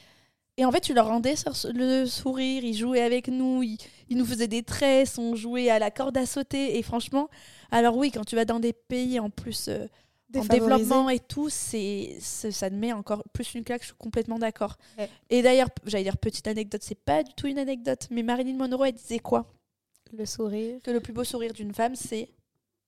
et 0.58 0.66
en 0.66 0.72
fait, 0.72 0.80
tu 0.82 0.94
leur 0.94 1.08
rendais 1.08 1.36
le 1.74 2.06
sourire. 2.06 2.64
Ils 2.64 2.76
jouaient 2.76 3.02
avec 3.02 3.28
nous. 3.28 3.62
Ils, 3.62 3.78
ils 4.10 4.18
nous 4.18 4.26
faisaient 4.26 4.48
des 4.48 4.64
tresses. 4.64 5.18
On 5.18 5.36
jouait 5.36 5.70
à 5.70 5.80
la 5.80 5.92
corde 5.92 6.18
à 6.18 6.26
sauter. 6.26 6.78
Et 6.78 6.84
franchement, 6.84 7.30
alors 7.72 7.96
oui, 7.98 8.12
quand 8.12 8.24
tu 8.26 8.36
vas 8.36 8.46
dans 8.46 8.60
des 8.60 8.74
pays 8.74 9.20
en 9.20 9.30
plus 9.30 9.68
euh, 9.70 9.88
en 10.36 10.44
développement 10.46 11.10
et 11.10 11.20
tout, 11.20 11.50
c'est 11.50 12.18
ça 12.20 12.70
te 12.70 12.76
met 12.76 12.92
encore 12.94 13.24
plus 13.34 13.54
une 13.56 13.64
claque. 13.64 13.82
Je 13.82 13.88
suis 13.88 13.96
complètement 13.98 14.38
d'accord. 14.40 14.76
Ouais. 14.98 15.10
Et 15.30 15.42
d'ailleurs, 15.42 15.70
j'allais 15.86 16.04
dire 16.04 16.18
petite 16.18 16.48
anecdote. 16.48 16.82
C'est 16.84 17.00
pas 17.00 17.24
du 17.24 17.34
tout 17.34 17.48
une 17.48 17.58
anecdote, 17.60 18.08
mais 18.12 18.22
Marilyn 18.24 18.56
Monroe, 18.58 18.86
elle 18.88 18.94
disait 18.94 19.20
quoi? 19.20 19.46
Le 20.14 20.26
sourire. 20.26 20.80
Que 20.84 20.92
le 20.92 21.00
plus 21.00 21.14
beau 21.14 21.24
sourire 21.24 21.54
d'une 21.54 21.74
femme, 21.74 21.96
c'est 21.96 22.30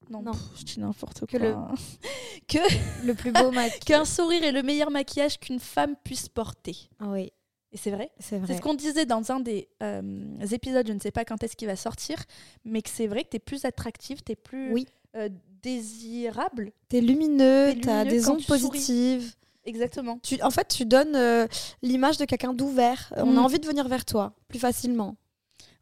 non, 0.10 0.22
Non. 0.22 0.32
pff, 0.32 0.42
je 0.60 0.64
dis 0.64 0.80
n'importe 0.80 1.20
quoi. 1.22 1.28
Que 1.28 1.38
le- 1.38 1.56
que 2.48 3.06
Le 3.06 3.14
plus 3.14 3.32
beau 3.32 3.52
maquillage. 3.52 3.80
qu'un 3.86 4.06
sourire 4.06 4.44
est 4.44 4.52
le 4.54 4.64
meilleur 4.64 4.92
maquillage 4.92 5.40
qu'une 5.40 5.60
femme 5.60 5.96
puisse 6.04 6.30
porter. 6.30 6.78
oui, 7.02 7.32
Et 7.78 7.80
c'est 7.80 7.92
vrai. 7.92 8.10
c'est 8.20 8.56
ce 8.58 8.62
qu'on 8.62 8.74
disait 8.74 9.06
dans 9.06 9.32
un 9.32 9.40
des 9.40 9.68
euh, 9.84 10.02
épisodes, 10.52 10.88
je 10.88 10.94
ne 10.94 11.00
sais 11.00 11.12
pas 11.12 11.26
quand 11.26 11.44
est-ce 11.44 11.56
qu'il 11.56 11.68
va 11.68 11.76
sortir, 11.76 12.18
mais 12.66 12.82
que 12.82 12.90
c'est 12.90 13.06
vrai 13.08 13.24
que 13.24 13.30
tu 13.30 13.36
es 13.38 13.40
plus 13.40 13.66
attractive, 13.66 14.24
tu 14.26 14.32
es 14.32 14.36
plus 14.36 14.74
Oui. 14.74 14.88
euh, 15.16 15.30
désirable. 15.62 16.72
T'es 16.90 17.02
lumineux, 17.02 17.74
T'es 17.76 17.82
t'as 17.82 18.04
lumineux 18.04 18.10
des 18.22 18.30
ondes 18.30 18.38
tu 18.40 18.44
souris. 18.46 18.60
positives. 18.62 19.34
Exactement. 19.66 20.20
Tu, 20.24 20.42
en 20.42 20.50
fait, 20.50 20.68
tu 20.70 20.86
donnes 20.86 21.16
euh, 21.16 21.46
l'image 21.82 22.18
de 22.18 22.26
quelqu'un 22.26 22.54
d'ouvert. 22.54 23.14
On 23.18 23.34
Mm. 23.34 23.38
a 23.38 23.42
envie 23.42 23.60
de 23.60 23.68
venir 23.68 23.88
vers 23.88 24.06
toi 24.06 24.34
plus 24.48 24.60
facilement. 24.60 25.16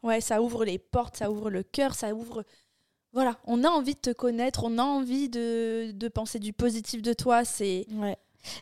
Ouais, 0.02 0.20
ça 0.20 0.42
ouvre 0.42 0.64
les 0.64 0.78
portes, 0.78 1.16
ça 1.16 1.30
ouvre 1.30 1.50
le 1.50 1.62
cœur, 1.62 1.94
ça 1.94 2.12
ouvre. 2.14 2.44
Voilà, 3.12 3.38
on 3.44 3.64
a 3.64 3.68
envie 3.68 3.94
de 3.94 4.00
te 4.00 4.10
connaître, 4.12 4.64
on 4.64 4.76
a 4.78 4.82
envie 4.82 5.28
de, 5.28 5.92
de 5.92 6.08
penser 6.08 6.38
du 6.38 6.52
positif 6.52 7.00
de 7.00 7.12
toi. 7.12 7.44
C'est 7.44 7.86
Ouais. 7.92 8.16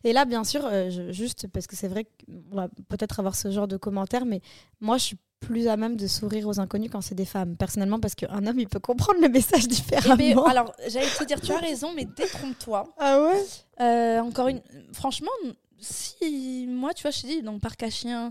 Et 0.05 0.13
là, 0.13 0.25
bien 0.25 0.45
sûr, 0.45 0.65
euh, 0.65 0.91
je- 0.91 1.13
juste 1.13 1.47
parce 1.49 1.67
que 1.67 1.77
c'est 1.77 1.89
vrai 1.89 2.05
qu'on 2.05 2.57
va 2.57 2.69
peut-être 2.89 3.19
avoir 3.21 3.35
ce 3.35 3.51
genre 3.51 3.69
de 3.69 3.77
commentaires, 3.77 4.25
mais 4.27 4.41
moi, 4.81 4.99
je 4.99 5.05
suis 5.05 5.17
plus 5.41 5.69
à 5.69 5.77
même 5.77 5.97
de 5.97 6.07
sourire 6.07 6.49
aux 6.49 6.59
inconnus 6.59 6.89
quand 6.91 7.03
c'est 7.03 7.15
des 7.15 7.27
femmes. 7.27 7.57
Personnellement, 7.57 8.01
parce 8.01 8.15
qu'un 8.15 8.47
homme, 8.47 8.59
il 8.59 8.69
peut 8.69 8.81
comprendre 8.81 9.21
le 9.21 9.29
message 9.29 9.65
Eh 9.65 9.69
différemment. 9.69 10.17
ben, 10.17 10.39
alors, 10.51 10.73
j'allais 10.89 11.07
te 11.07 11.25
dire, 11.25 11.41
tu 11.41 11.53
as 11.53 11.59
raison, 11.59 11.93
mais 11.95 12.07
détrompe-toi. 12.07 12.95
ah 12.99 13.21
ouais? 13.21 13.45
Euh, 13.81 14.21
encore 14.21 14.49
une. 14.49 14.63
Franchement, 14.93 15.31
si 15.81 16.67
moi, 16.69 16.95
tu 16.95 17.03
vois, 17.03 17.11
je 17.11 17.21
te 17.23 17.27
dis, 17.27 17.43
dans 17.43 17.53
le 17.53 17.59
parc 17.59 17.83
à 17.83 17.91
chiens, 17.91 18.31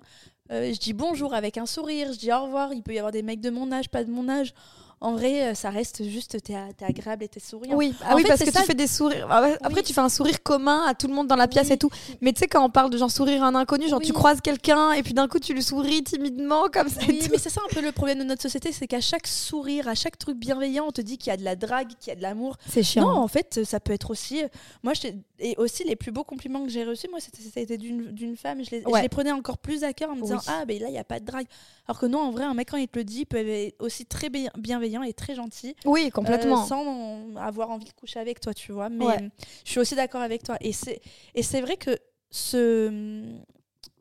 euh, 0.51 0.74
je 0.74 0.79
dis 0.79 0.93
bonjour 0.93 1.33
avec 1.33 1.57
un 1.57 1.65
sourire, 1.65 2.12
je 2.13 2.17
dis 2.19 2.31
au 2.31 2.43
revoir. 2.45 2.74
Il 2.74 2.83
peut 2.83 2.93
y 2.93 2.98
avoir 2.98 3.12
des 3.12 3.22
mecs 3.22 3.41
de 3.41 3.50
mon 3.50 3.72
âge, 3.72 3.89
pas 3.89 4.03
de 4.03 4.12
mon 4.12 4.27
âge. 4.29 4.53
En 5.01 5.13
vrai, 5.13 5.50
euh, 5.50 5.53
ça 5.53 5.69
reste 5.69 6.03
juste, 6.07 6.41
t'es 6.43 6.55
t'es 6.77 6.85
agréable 6.85 7.23
et 7.23 7.27
t'es 7.27 7.39
souriant. 7.41 7.75
Oui, 7.75 7.93
ah 8.05 8.13
En 8.13 8.15
oui 8.15 8.21
fait, 8.21 8.29
parce 8.29 8.43
que 8.43 8.51
ça- 8.51 8.62
tu 8.62 8.65
fais 8.67 8.73
des 8.73 8.88
sourires. 8.88 9.27
Ah 9.29 9.43
Après, 9.62 9.81
Oui. 9.81 9.83
tu 9.83 9.93
fais 9.93 10.00
un 10.01 10.07
sourire 10.09 10.41
commun 10.43 10.83
à 10.88 10.93
tout 10.93 11.07
le 11.07 11.13
monde 11.13 11.27
dans 11.27 11.35
la 11.35 11.47
pièce 11.50 11.67
Oui. 11.67 11.73
et 11.73 11.77
tout. 11.77 11.89
Mais 12.21 12.31
tu 12.31 12.39
sais, 12.39 12.47
quand 12.47 12.63
on 12.63 12.69
parle 12.69 12.89
de 12.89 12.97
genre 12.97 13.12
sourire 13.12 13.43
à 13.43 13.47
un 13.47 13.55
inconnu, 13.55 13.89
genre 13.89 14.00
Oui. 14.00 14.05
tu 14.05 14.13
croises 14.13 14.39
quelqu'un 14.41 14.93
et 14.93 15.03
puis 15.03 15.13
d'un 15.13 15.27
coup, 15.27 15.39
tu 15.39 15.53
lui 15.53 15.62
souris 15.63 16.03
timidement 16.03 16.67
comme 16.71 16.88
ça. 16.88 17.01
Oui, 17.07 17.19
mais 17.31 17.38
c'est 17.38 17.50
ça 17.50 17.62
un 17.69 17.73
peu 17.73 17.81
le 17.81 17.91
problème 17.91 18.19
de 18.19 18.23
notre 18.23 18.41
société, 18.41 18.71
c'est 18.71 18.88
qu'à 18.88 19.01
chaque 19.01 19.27
sourire, 19.27 19.88
à 19.89 19.95
chaque 19.95 20.17
truc 20.17 20.38
bienveillant, 20.38 20.85
on 20.88 20.91
te 20.91 21.01
dit 21.01 21.17
qu'il 21.17 21.31
y 21.31 21.33
a 21.33 21.38
de 21.38 21.43
la 21.43 21.55
drague, 21.57 21.89
qu'il 22.00 22.07
y 22.09 22.12
a 22.12 22.15
de 22.15 22.21
l'amour. 22.21 22.55
C'est 22.69 22.83
chiant. 22.83 23.03
Non, 23.03 23.17
en 23.19 23.27
fait, 23.27 23.65
ça 23.65 23.79
peut 23.81 23.93
être 23.93 24.09
aussi. 24.09 24.41
euh, 24.43 24.47
Moi, 24.83 24.93
je 24.93 25.09
et 25.43 25.55
aussi 25.57 25.83
les 25.83 25.95
plus 25.95 26.12
beaux 26.12 26.23
compliments 26.23 26.63
que 26.63 26.69
j'ai 26.71 26.83
reçus, 26.83 27.07
moi, 27.09 27.19
c'était 27.19 27.41
c'était 27.43 27.77
d'une 27.77 28.12
d'une 28.12 28.35
femme. 28.38 28.63
Je 28.63 28.71
les, 28.71 28.81
je 28.81 29.01
les 29.01 29.09
prenais 29.09 29.31
encore 29.31 29.57
plus 29.57 29.83
à 29.83 29.93
cœur 29.93 30.09
en 30.09 30.15
me 30.15 30.21
disant 30.21 30.38
Oui. 30.38 30.43
Ah, 30.47 30.65
ben 30.65 30.81
là, 30.81 30.88
il 30.88 30.91
n'y 30.93 30.97
a 30.97 31.03
pas 31.03 31.19
de 31.19 31.25
drague. 31.25 31.47
Alors 31.88 32.00
que 32.00 32.05
non, 32.05 32.19
en 32.19 32.31
vrai, 32.31 32.45
un 32.45 32.53
mec, 32.53 32.69
quand 32.71 32.77
il 32.77 32.88
te 32.88 32.97
le 32.97 33.03
dit, 33.03 33.19
il 33.21 33.25
peut 33.25 33.45
être 33.45 33.75
aussi 33.79 34.05
très 34.05 34.29
bien- 34.29 34.50
bienveillant 34.57 35.03
et 35.03 35.13
très 35.13 35.35
gentil. 35.35 35.75
Oui, 35.85 36.05
euh, 36.07 36.09
complètement. 36.09 36.65
sans 36.65 37.35
avoir 37.35 37.69
envie 37.71 37.85
de 37.85 37.91
coucher 37.91 38.19
avec 38.19 38.39
toi, 38.39 38.53
tu 38.53 38.71
vois. 38.71 38.89
Mais 38.89 39.05
Ouais. 39.05 39.21
euh, 39.21 39.29
je 39.65 39.71
suis 39.71 39.79
aussi 39.79 39.95
d'accord 39.95 40.21
avec 40.21 40.43
toi. 40.43 40.57
Et 40.62 40.71
c'est 40.73 41.01
et 41.35 41.43
c'est 41.43 41.62
vrai 41.62 41.77
que 41.77 41.97
ce 42.31 43.23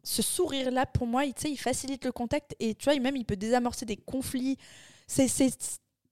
ce 0.05 0.23
sourire 0.23 0.71
là 0.71 0.85
pour 0.87 1.07
moi 1.07 1.25
il, 1.25 1.35
il 1.45 1.57
facilite 1.57 2.05
le 2.05 2.13
contact 2.13 2.57
et 2.59 2.75
tu 2.75 2.85
vois 2.91 2.99
même 2.99 3.15
il 3.15 3.25
peut 3.25 3.37
désamorcer 3.37 3.85
des 3.87 3.97
conflits 3.97 4.57
c'est 5.07 5.29
c'est 5.29 5.51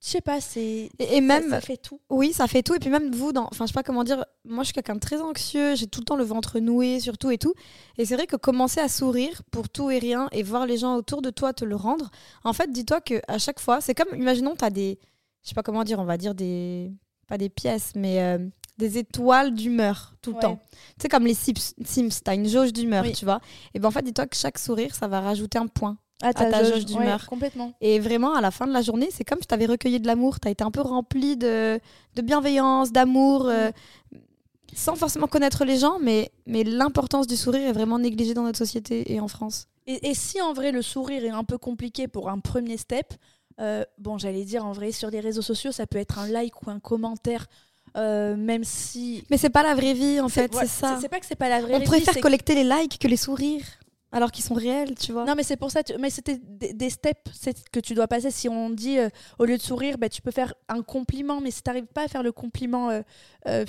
je 0.02 0.08
sais 0.08 0.20
pas 0.20 0.40
c'est 0.40 0.88
Et, 0.98 1.20
même, 1.20 1.50
ça, 1.50 1.60
fait 1.60 1.76
tout 1.76 2.00
Oui, 2.08 2.32
ça 2.32 2.46
fait 2.46 2.62
tout. 2.62 2.74
Et 2.74 2.78
puis 2.78 2.88
même 2.90 3.10
vous, 3.14 3.32
dans... 3.32 3.44
enfin, 3.50 3.66
je 3.66 3.68
sais 3.70 3.74
pas 3.74 3.82
comment 3.82 4.02
dire, 4.04 4.24
moi 4.44 4.62
je 4.62 4.68
suis 4.68 4.72
quelqu'un 4.74 4.94
de 4.94 5.00
très 5.00 5.20
anxieux, 5.20 5.74
j'ai 5.76 5.86
tout 5.86 6.00
le 6.00 6.04
temps 6.06 6.16
le 6.16 6.24
ventre 6.24 6.58
noué, 6.58 7.00
surtout 7.00 7.30
et 7.30 7.38
tout. 7.38 7.52
Et 7.98 8.04
c'est 8.06 8.14
vrai 8.14 8.26
que 8.26 8.36
commencer 8.36 8.80
à 8.80 8.88
sourire 8.88 9.42
pour 9.50 9.68
tout 9.68 9.90
et 9.90 9.98
rien 9.98 10.28
et 10.32 10.42
voir 10.42 10.66
les 10.66 10.78
gens 10.78 10.96
autour 10.96 11.20
de 11.22 11.30
toi 11.30 11.52
te 11.52 11.64
le 11.64 11.76
rendre, 11.76 12.10
en 12.44 12.52
fait, 12.54 12.70
dis-toi 12.72 13.00
que 13.00 13.20
à 13.28 13.38
chaque 13.38 13.60
fois, 13.60 13.80
c'est 13.80 13.94
comme, 13.94 14.18
imaginons, 14.18 14.56
tu 14.56 14.64
as 14.64 14.70
des, 14.70 14.98
je 15.42 15.48
sais 15.50 15.54
pas 15.54 15.62
comment 15.62 15.84
dire, 15.84 15.98
on 15.98 16.04
va 16.04 16.16
dire 16.16 16.34
des, 16.34 16.90
pas 17.28 17.36
des 17.36 17.50
pièces, 17.50 17.92
mais 17.94 18.22
euh, 18.22 18.38
des 18.78 18.96
étoiles 18.96 19.52
d'humeur 19.54 20.14
tout 20.22 20.30
le 20.30 20.36
Ouais. 20.36 20.42
temps. 20.42 20.60
Tu 20.72 21.02
sais, 21.02 21.08
comme 21.10 21.26
les 21.26 21.34
Sims, 21.34 21.74
Sims 21.84 22.08
tu 22.24 22.30
as 22.30 22.34
une 22.34 22.48
jauge 22.48 22.72
d'humeur, 22.72 23.04
Oui. 23.04 23.12
tu 23.12 23.26
vois. 23.26 23.40
Et 23.74 23.78
ben 23.78 23.88
en 23.88 23.90
fait, 23.90 24.02
dis-toi 24.02 24.26
que 24.26 24.36
chaque 24.36 24.58
sourire, 24.58 24.94
ça 24.94 25.06
va 25.08 25.20
rajouter 25.20 25.58
un 25.58 25.66
point. 25.66 25.98
À 26.22 26.32
ta 26.34 26.64
jauge 26.64 26.84
d'humeur. 26.86 27.26
complètement 27.26 27.72
Et 27.80 27.98
vraiment, 27.98 28.34
à 28.34 28.40
la 28.40 28.50
fin 28.50 28.66
de 28.66 28.72
la 28.72 28.82
journée, 28.82 29.08
c'est 29.10 29.24
comme 29.24 29.40
si 29.40 29.46
tu 29.46 29.54
avais 29.54 29.66
recueilli 29.66 30.00
de 30.00 30.06
l'amour. 30.06 30.40
Tu 30.40 30.48
as 30.48 30.50
été 30.50 30.64
un 30.64 30.70
peu 30.70 30.80
rempli 30.80 31.36
de, 31.36 31.80
de 32.16 32.22
bienveillance, 32.22 32.92
d'amour, 32.92 33.46
euh, 33.48 33.70
sans 34.74 34.94
forcément 34.96 35.26
connaître 35.26 35.64
les 35.64 35.78
gens, 35.78 35.98
mais, 36.00 36.30
mais 36.46 36.62
l'importance 36.64 37.26
du 37.26 37.36
sourire 37.36 37.66
est 37.68 37.72
vraiment 37.72 37.98
négligée 37.98 38.34
dans 38.34 38.42
notre 38.44 38.58
société 38.58 39.12
et 39.12 39.20
en 39.20 39.28
France. 39.28 39.66
et, 39.86 40.10
et 40.10 40.14
si 40.14 40.40
en 40.40 40.52
vrai 40.52 40.70
le 40.72 40.82
sourire 40.82 41.24
est 41.24 41.30
un 41.30 41.44
peu 41.44 41.58
compliqué 41.58 42.06
pour 42.06 42.28
un 42.28 42.38
premier 42.38 42.76
step 42.76 43.14
euh, 43.60 43.84
bon 43.98 44.16
j'allais 44.18 44.44
dire 44.44 44.64
en 44.64 44.72
vrai 44.72 44.92
sur 44.92 45.10
les 45.10 45.20
réseaux 45.20 45.42
sociaux 45.42 45.72
ça 45.72 45.86
peut 45.86 45.98
être 45.98 46.18
un 46.18 46.28
like 46.28 46.62
ou 46.62 46.70
un 46.70 46.78
commentaire 46.78 47.46
euh, 47.96 48.36
même 48.36 48.62
si 48.62 49.24
Mais 49.30 49.36
c'est 49.38 49.50
pas 49.50 49.64
la 49.64 49.74
vraie 49.74 49.94
vie, 49.94 50.20
en 50.20 50.28
fait, 50.28 50.54
ouais, 50.54 50.60
c'est 50.60 50.68
ça. 50.68 50.98
c'est 51.00 51.08
pas 51.08 51.18
que 51.18 51.26
c'est 51.26 51.34
pas 51.34 51.48
la 51.48 51.60
vraie 51.60 51.74
On 51.74 51.78
vie, 51.80 51.84
préfère 51.84 52.14
c'est 52.14 52.20
collecter 52.20 52.54
les 52.54 52.62
likes 52.62 52.98
que 53.00 53.08
les 53.08 53.16
sourires. 53.16 53.66
Alors 54.12 54.32
qu'ils 54.32 54.44
sont 54.44 54.54
réels, 54.54 54.94
tu 54.96 55.12
vois. 55.12 55.24
Non, 55.24 55.34
mais 55.36 55.42
c'est 55.42 55.56
pour 55.56 55.70
ça. 55.70 55.82
tu- 55.82 55.96
Mais 55.98 56.10
c'était 56.10 56.38
des, 56.42 56.72
des 56.72 56.90
steps 56.90 57.20
que 57.72 57.80
tu 57.80 57.94
dois 57.94 58.08
passer. 58.08 58.30
Si 58.30 58.48
on 58.48 58.70
dit 58.70 58.98
euh, 58.98 59.08
au 59.38 59.44
lieu 59.44 59.56
de 59.56 59.62
sourire, 59.62 59.98
bah, 59.98 60.08
tu 60.08 60.20
peux 60.22 60.30
faire 60.32 60.52
un 60.68 60.82
compliment, 60.82 61.40
mais 61.40 61.50
si 61.50 61.62
tu 61.62 61.68
n'arrives 61.70 61.86
pas 61.86 62.04
à 62.04 62.08
faire 62.08 62.22
le 62.22 62.32
compliment 62.32 62.90
euh, 62.90 63.02
euh, 63.46 63.64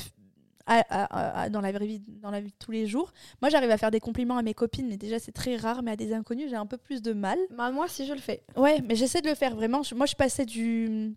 à- 0.68 0.80
à- 0.90 1.42
à- 1.44 1.50
dans, 1.50 1.62
la 1.62 1.72
vraie 1.72 1.86
vie, 1.88 2.02
dans 2.08 2.32
la 2.32 2.40
vie 2.40 2.50
de 2.52 2.56
tous 2.58 2.72
les 2.72 2.86
jours, 2.88 3.12
moi 3.42 3.50
j'arrive 3.50 3.72
à 3.72 3.78
faire 3.78 3.92
des 3.92 4.00
compliments 4.00 4.38
à 4.38 4.42
mes 4.44 4.54
copines, 4.54 4.88
mais 4.88 4.98
déjà 4.98 5.20
c'est 5.20 5.32
très 5.32 5.58
rare, 5.58 5.82
mais 5.84 5.92
à 5.92 5.96
des 5.96 6.14
inconnus, 6.14 6.50
j'ai 6.50 6.56
un 6.56 6.66
peu 6.68 6.78
plus 6.78 7.02
de 7.02 7.14
mal. 7.14 7.38
Bah, 7.58 7.72
moi, 7.72 7.88
si 7.88 8.06
je 8.06 8.14
le 8.14 8.20
fais. 8.20 8.44
Ouais, 8.56 8.82
mais 8.88 8.96
j'essaie 8.96 9.22
de 9.22 9.28
le 9.30 9.36
faire 9.36 9.56
vraiment. 9.56 9.82
Moi 9.96 10.06
je 10.06 10.16
passais 10.16 10.46
du, 10.46 11.16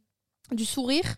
du 0.51 0.65
sourire 0.65 1.17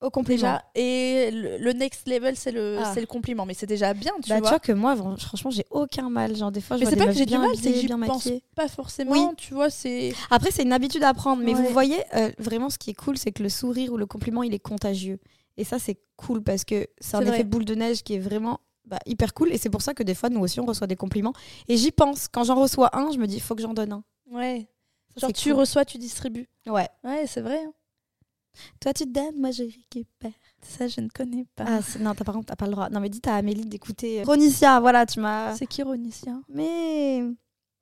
Au 0.00 0.08
compliment. 0.10 0.36
déjà, 0.36 0.64
et 0.74 1.30
le, 1.30 1.58
le 1.58 1.72
next 1.74 2.08
level 2.08 2.34
c'est 2.34 2.52
le, 2.52 2.78
Ah. 2.82 2.90
c'est 2.94 3.00
le 3.00 3.06
compliment, 3.06 3.44
mais 3.44 3.52
c'est 3.54 3.66
déjà 3.66 3.92
bien, 3.92 4.12
tu 4.22 4.30
bah, 4.30 4.36
tu 4.36 4.40
vois. 4.40 4.50
vois 4.50 4.58
que 4.58 4.72
moi, 4.72 4.96
franchement, 5.18 5.50
j'ai 5.50 5.66
aucun 5.70 6.08
mal. 6.08 6.34
Genre, 6.34 6.50
des 6.50 6.60
fois, 6.62 6.76
je 6.78 6.84
mais 6.84 6.86
vois 6.90 6.96
des 6.96 7.04
pas 7.04 7.12
que 7.12 7.18
j'ai 7.18 7.26
du 7.26 7.36
mal, 7.36 7.50
c'est 7.54 7.72
que 7.72 7.86
bien 7.86 7.98
pense 8.00 8.28
pas 8.54 8.68
forcément, 8.68 9.12
Oui. 9.12 9.26
tu 9.36 9.52
vois, 9.52 9.68
c'est... 9.68 10.14
Après, 10.30 10.50
c'est 10.50 10.62
une 10.62 10.72
habitude 10.72 11.02
à 11.02 11.12
prendre. 11.12 11.42
Mais 11.42 11.54
Ouais. 11.54 11.62
vous 11.62 11.68
voyez, 11.72 11.98
euh, 12.16 12.30
vraiment, 12.38 12.70
ce 12.70 12.78
qui 12.78 12.90
est 12.90 12.94
cool, 12.94 13.18
c'est 13.18 13.30
que 13.32 13.42
le 13.42 13.50
sourire 13.50 13.92
ou 13.92 13.98
le 13.98 14.06
compliment, 14.06 14.42
il 14.42 14.54
est 14.54 14.58
contagieux. 14.58 15.18
Et 15.58 15.64
ça, 15.64 15.78
c'est 15.78 15.98
cool 16.16 16.42
parce 16.42 16.64
que 16.64 16.86
c'est 17.00 17.16
un 17.16 17.20
vrai. 17.20 17.34
effet 17.34 17.44
boule 17.44 17.66
de 17.66 17.74
neige 17.74 18.02
qui 18.02 18.14
est 18.14 18.18
vraiment 18.18 18.60
bah, 18.86 18.98
hyper 19.04 19.34
cool. 19.34 19.52
Et 19.52 19.58
c'est 19.58 19.68
pour 19.70 19.82
ça 19.82 19.92
que 19.92 20.02
des 20.02 20.14
fois, 20.14 20.30
nous 20.30 20.40
aussi, 20.40 20.60
on 20.60 20.64
reçoit 20.64 20.86
des 20.86 20.96
compliments. 20.96 21.34
Et 21.68 21.76
j'y 21.76 21.90
pense. 21.92 22.26
Quand 22.26 22.44
j'en 22.44 22.54
reçois 22.54 22.96
un, 22.96 23.10
je 23.12 23.18
me 23.18 23.26
dis, 23.26 23.36
il 23.36 23.40
faut 23.42 23.54
que 23.54 23.60
j'en 23.62 23.74
donne 23.74 23.92
un. 23.92 24.02
Ouais. 24.30 24.66
Ça, 25.14 25.26
Genre 25.26 25.32
tu 25.34 25.50
cool. 25.50 25.58
reçois, 25.60 25.84
tu 25.84 25.98
distribues. 25.98 26.48
Ouais. 26.66 26.88
Ouais, 27.04 27.24
c'est 27.26 27.40
vrai. 27.42 27.58
hein. 27.66 27.72
Toi, 28.80 28.92
tu 28.92 29.04
te 29.04 29.08
donnes, 29.10 29.36
moi, 29.38 29.50
je 29.50 29.62
récupère. 29.64 30.32
Ça, 30.62 30.86
je 30.88 31.00
ne 31.00 31.08
connais 31.08 31.46
pas. 31.56 31.64
Ah, 31.66 31.80
non, 32.00 32.14
t'as 32.14 32.24
par 32.24 32.34
contre, 32.34 32.46
t'as 32.46 32.56
pas 32.56 32.66
le 32.66 32.72
droit. 32.72 32.88
Non, 32.90 33.00
mais 33.00 33.08
dis 33.08 33.20
à 33.26 33.36
Amélie 33.36 33.64
d'écouter. 33.64 34.20
euh, 34.20 34.24
Ronicia, 34.24 34.80
voilà, 34.80 35.06
tu 35.06 35.20
m'as. 35.20 35.54
C'est 35.56 35.66
qui 35.66 35.82
Ronicia 35.82 36.32
Mais 36.48 37.22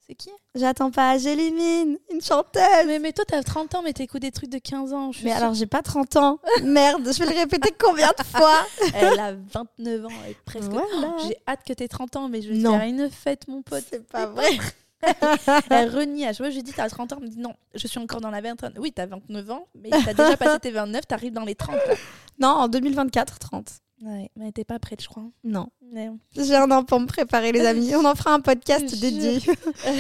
C'est 0.06 0.14
qui? 0.14 0.30
J'attends 0.54 0.90
pas, 0.90 1.18
j'élimine 1.18 1.98
une 2.12 2.20
chanteuse. 2.20 2.62
mais, 2.86 2.98
mais 3.00 3.12
toi, 3.12 3.24
t'as 3.26 3.42
30 3.42 3.74
ans, 3.74 3.82
mais 3.82 3.92
t'écoutes 3.92 4.22
des 4.22 4.30
trucs 4.30 4.50
de 4.50 4.58
15 4.58 4.92
ans. 4.92 5.10
Je 5.12 5.24
Mais 5.24 5.30
sûre. 5.30 5.42
alors, 5.42 5.54
j'ai 5.54 5.66
pas 5.66 5.82
30 5.82 6.16
ans. 6.16 6.38
Merde, 6.62 7.02
je 7.12 7.18
vais 7.24 7.30
le 7.32 7.38
répéter 7.40 7.74
combien 7.78 8.10
de 8.16 8.24
fois? 8.24 8.64
Elle 8.94 9.18
a 9.18 9.32
29 9.34 10.06
ans, 10.06 10.08
elle 10.24 10.30
est 10.30 10.44
presque. 10.44 10.70
Voilà. 10.70 11.16
J'ai 11.26 11.36
hâte 11.48 11.60
que 11.66 11.72
t'aies 11.72 11.88
30 11.88 12.14
ans, 12.16 12.28
mais 12.28 12.40
je 12.42 12.50
vais 12.52 12.58
Non. 12.58 12.78
faire 12.78 12.88
une 12.88 13.10
fête, 13.10 13.48
mon 13.48 13.62
pote. 13.62 13.84
C'est 13.90 14.06
pas 14.06 14.26
vrai. 14.26 14.56
Elle 15.70 15.94
renie 15.94 16.24
à 16.24 16.28
chaque 16.28 16.38
fois, 16.38 16.50
je 16.50 16.56
lui 16.56 16.62
dis 16.62 16.72
t'as 16.72 16.88
30 16.88 17.12
ans, 17.12 17.16
elle 17.20 17.28
me 17.28 17.30
dit 17.30 17.38
non, 17.38 17.54
je 17.74 17.86
suis 17.86 17.98
encore 17.98 18.20
dans 18.20 18.30
la 18.30 18.40
vingtaine. 18.40 18.72
Oui, 18.78 18.92
t'as 18.92 19.06
29 19.06 19.50
ans, 19.50 19.66
mais 19.74 19.90
t'as 19.90 20.14
déjà 20.14 20.36
passé 20.36 20.58
tes 20.60 20.70
29, 20.70 21.06
t'arrives 21.06 21.32
dans 21.32 21.44
les 21.44 21.54
30 21.54 21.74
là. 21.74 21.94
Non, 22.38 22.48
en 22.48 22.68
2024, 22.68 23.38
30. 23.38 23.70
Ouais, 24.02 24.30
mais 24.36 24.52
t'es 24.52 24.64
pas 24.64 24.78
prête, 24.78 25.02
je 25.02 25.08
crois. 25.08 25.24
Non. 25.42 25.68
Mais- 25.92 26.10
J'ai 26.36 26.54
un 26.54 26.70
an 26.70 26.84
pour 26.84 27.00
me 27.00 27.06
préparer, 27.06 27.50
les 27.50 27.66
amis. 27.66 27.94
On 27.96 28.04
en 28.04 28.14
fera 28.14 28.32
un 28.32 28.40
podcast 28.40 28.94
dédié. 29.00 29.40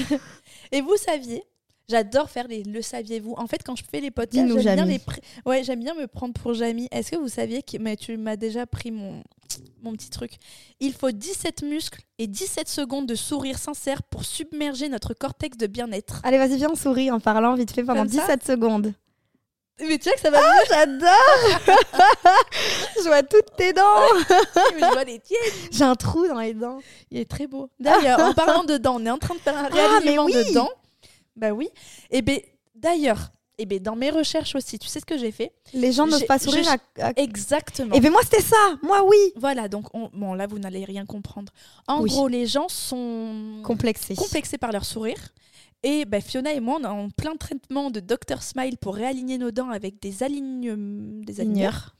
Et 0.72 0.80
vous 0.80 0.96
saviez 0.96 1.42
J'adore 1.88 2.28
faire 2.28 2.46
les 2.48 2.64
le 2.64 2.82
saviez-vous. 2.82 3.32
En 3.38 3.46
fait, 3.46 3.62
quand 3.64 3.74
je 3.74 3.82
fais 3.90 4.00
les 4.00 4.10
podcasts, 4.10 4.46
j'aime 4.60 4.74
bien 4.74 4.84
les 4.84 5.00
ouais, 5.46 5.64
j'aime 5.64 5.80
bien 5.80 5.94
me 5.94 6.06
prendre 6.06 6.34
pour 6.34 6.52
Jamie. 6.52 6.86
Est-ce 6.90 7.10
que 7.10 7.16
vous 7.16 7.28
saviez 7.28 7.62
que 7.62 7.78
mais 7.78 7.96
tu 7.96 8.18
m'as 8.18 8.36
déjà 8.36 8.66
pris 8.66 8.90
mon 8.90 9.22
mon 9.82 9.92
petit 9.92 10.10
truc. 10.10 10.32
Il 10.80 10.92
faut 10.92 11.10
17 11.10 11.62
muscles 11.62 12.02
et 12.18 12.26
17 12.26 12.68
secondes 12.68 13.06
de 13.06 13.14
sourire 13.14 13.58
sincère 13.58 14.02
pour 14.02 14.24
submerger 14.24 14.88
notre 14.88 15.14
cortex 15.14 15.56
de 15.56 15.66
bien-être. 15.66 16.20
Allez, 16.24 16.38
vas-y, 16.38 16.56
viens, 16.56 16.70
on 16.70 16.76
sourit 16.76 17.10
en 17.10 17.20
parlant 17.20 17.54
vite 17.54 17.72
fait 17.72 17.82
pendant 17.84 18.02
Comme 18.02 18.10
ça 18.10 18.22
17 18.22 18.44
secondes. 18.46 18.94
Mais 19.80 19.98
tu 19.98 20.08
vois 20.08 20.14
que 20.14 20.20
ça 20.20 20.30
va 20.30 20.40
Ah, 20.42 20.58
j'adore 20.68 21.74
Je 22.96 23.06
vois 23.06 23.22
toutes 23.22 23.54
tes 23.56 23.72
dents 23.72 23.82
je 24.72 24.92
vois 24.92 25.04
les 25.04 25.20
tiennes. 25.20 25.38
J'ai 25.70 25.84
un 25.84 25.94
trou 25.94 26.26
dans 26.26 26.40
les 26.40 26.54
dents. 26.54 26.80
Il 27.10 27.18
est 27.18 27.30
très 27.30 27.46
beau. 27.46 27.70
D'ailleurs, 27.78 28.18
en 28.20 28.34
parlant 28.34 28.64
de 28.64 28.76
dents, 28.76 28.96
on 29.00 29.06
est 29.06 29.10
en 29.10 29.18
train 29.18 29.34
de 29.34 29.40
faire 29.40 29.56
un 29.56 29.66
Ah, 29.66 29.70
mais 29.72 29.80
réalignement 29.80 30.24
oui 30.24 30.32
de 30.34 30.52
dents. 30.52 30.70
Bah 31.36 31.50
oui. 31.50 31.68
Et 32.10 32.22
ben 32.22 32.40
d'ailleurs, 32.74 33.30
et 33.58 33.66
ben 33.66 33.80
dans 33.82 33.96
mes 33.96 34.10
recherches 34.10 34.54
aussi, 34.54 34.78
tu 34.78 34.86
sais 34.88 35.00
ce 35.00 35.04
que 35.06 35.18
j'ai 35.18 35.30
fait? 35.32 35.52
Les 35.74 35.92
gens 35.92 36.06
n'osent 36.06 36.20
J'ai- 36.20 36.26
pas 36.26 36.38
sourire 36.38 36.68
à... 37.00 37.12
Exactement. 37.16 37.94
Et 37.94 38.00
bien 38.00 38.10
moi, 38.10 38.20
c'était 38.22 38.42
ça 38.42 38.56
Moi, 38.82 39.04
oui 39.04 39.16
Voilà, 39.36 39.68
donc 39.68 39.86
on- 39.94 40.10
bon 40.12 40.34
là 40.34 40.46
vous 40.46 40.58
n'allez 40.58 40.84
rien 40.84 41.04
comprendre. 41.06 41.52
En 41.86 42.02
Oui. 42.02 42.10
gros, 42.10 42.28
les 42.28 42.46
gens 42.46 42.68
sont 42.68 43.60
Complexé. 43.64 44.14
complexés 44.14 44.58
par 44.58 44.72
leur 44.72 44.84
sourire. 44.84 45.18
Et 45.82 46.04
ben, 46.04 46.20
Fiona 46.20 46.52
et 46.52 46.60
moi, 46.60 46.78
on 46.80 46.84
est 46.84 46.86
en 46.86 47.08
plein 47.10 47.36
traitement 47.36 47.90
de 47.90 48.00
Dr 48.00 48.42
Smile 48.42 48.78
pour 48.78 48.94
réaligner 48.96 49.38
nos 49.38 49.50
dents 49.52 49.70
avec 49.70 50.00
des 50.02 50.22
aligneurs. 50.24 50.76
Des 50.78 51.40
aligneurs. 51.40 51.94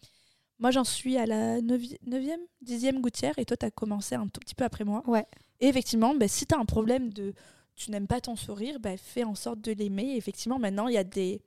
Moi, 0.61 0.73
j'en 0.73 0.83
suis 0.83 1.17
à 1.17 1.27
la 1.27 1.61
9e, 1.61 2.37
10e 2.65 3.01
gouttière 3.01 3.39
et 3.39 3.45
toi, 3.45 3.57
tu 3.57 3.65
as 3.67 3.71
commencé 3.71 4.17
un 4.17 4.27
tout 4.27 4.41
petit 4.41 4.57
peu 4.57 4.65
après 4.65 4.85
moi. 4.85 5.05
Ouais. 5.07 5.25
Et 5.61 5.69
effectivement, 5.69 6.15
ben, 6.15 6.29
si 6.29 6.47
tu 6.47 6.55
as 6.55 6.59
un 6.59 6.65
problème 6.65 7.13
de 7.13 7.33
tu 7.79 7.91
n'aimes 7.91 8.07
pas 8.07 8.21
ton 8.21 8.37
sourire, 8.37 8.79
ben, 8.81 8.99
fais 8.99 9.25
en 9.25 9.35
sorte 9.35 9.61
de 9.61 9.73
l'aimer. 9.73 10.15
Effectivement, 10.17 10.59
maintenant, 10.59 10.89
il 10.89 10.95
y 10.95 10.99
a 10.99 11.05
des 11.05 11.41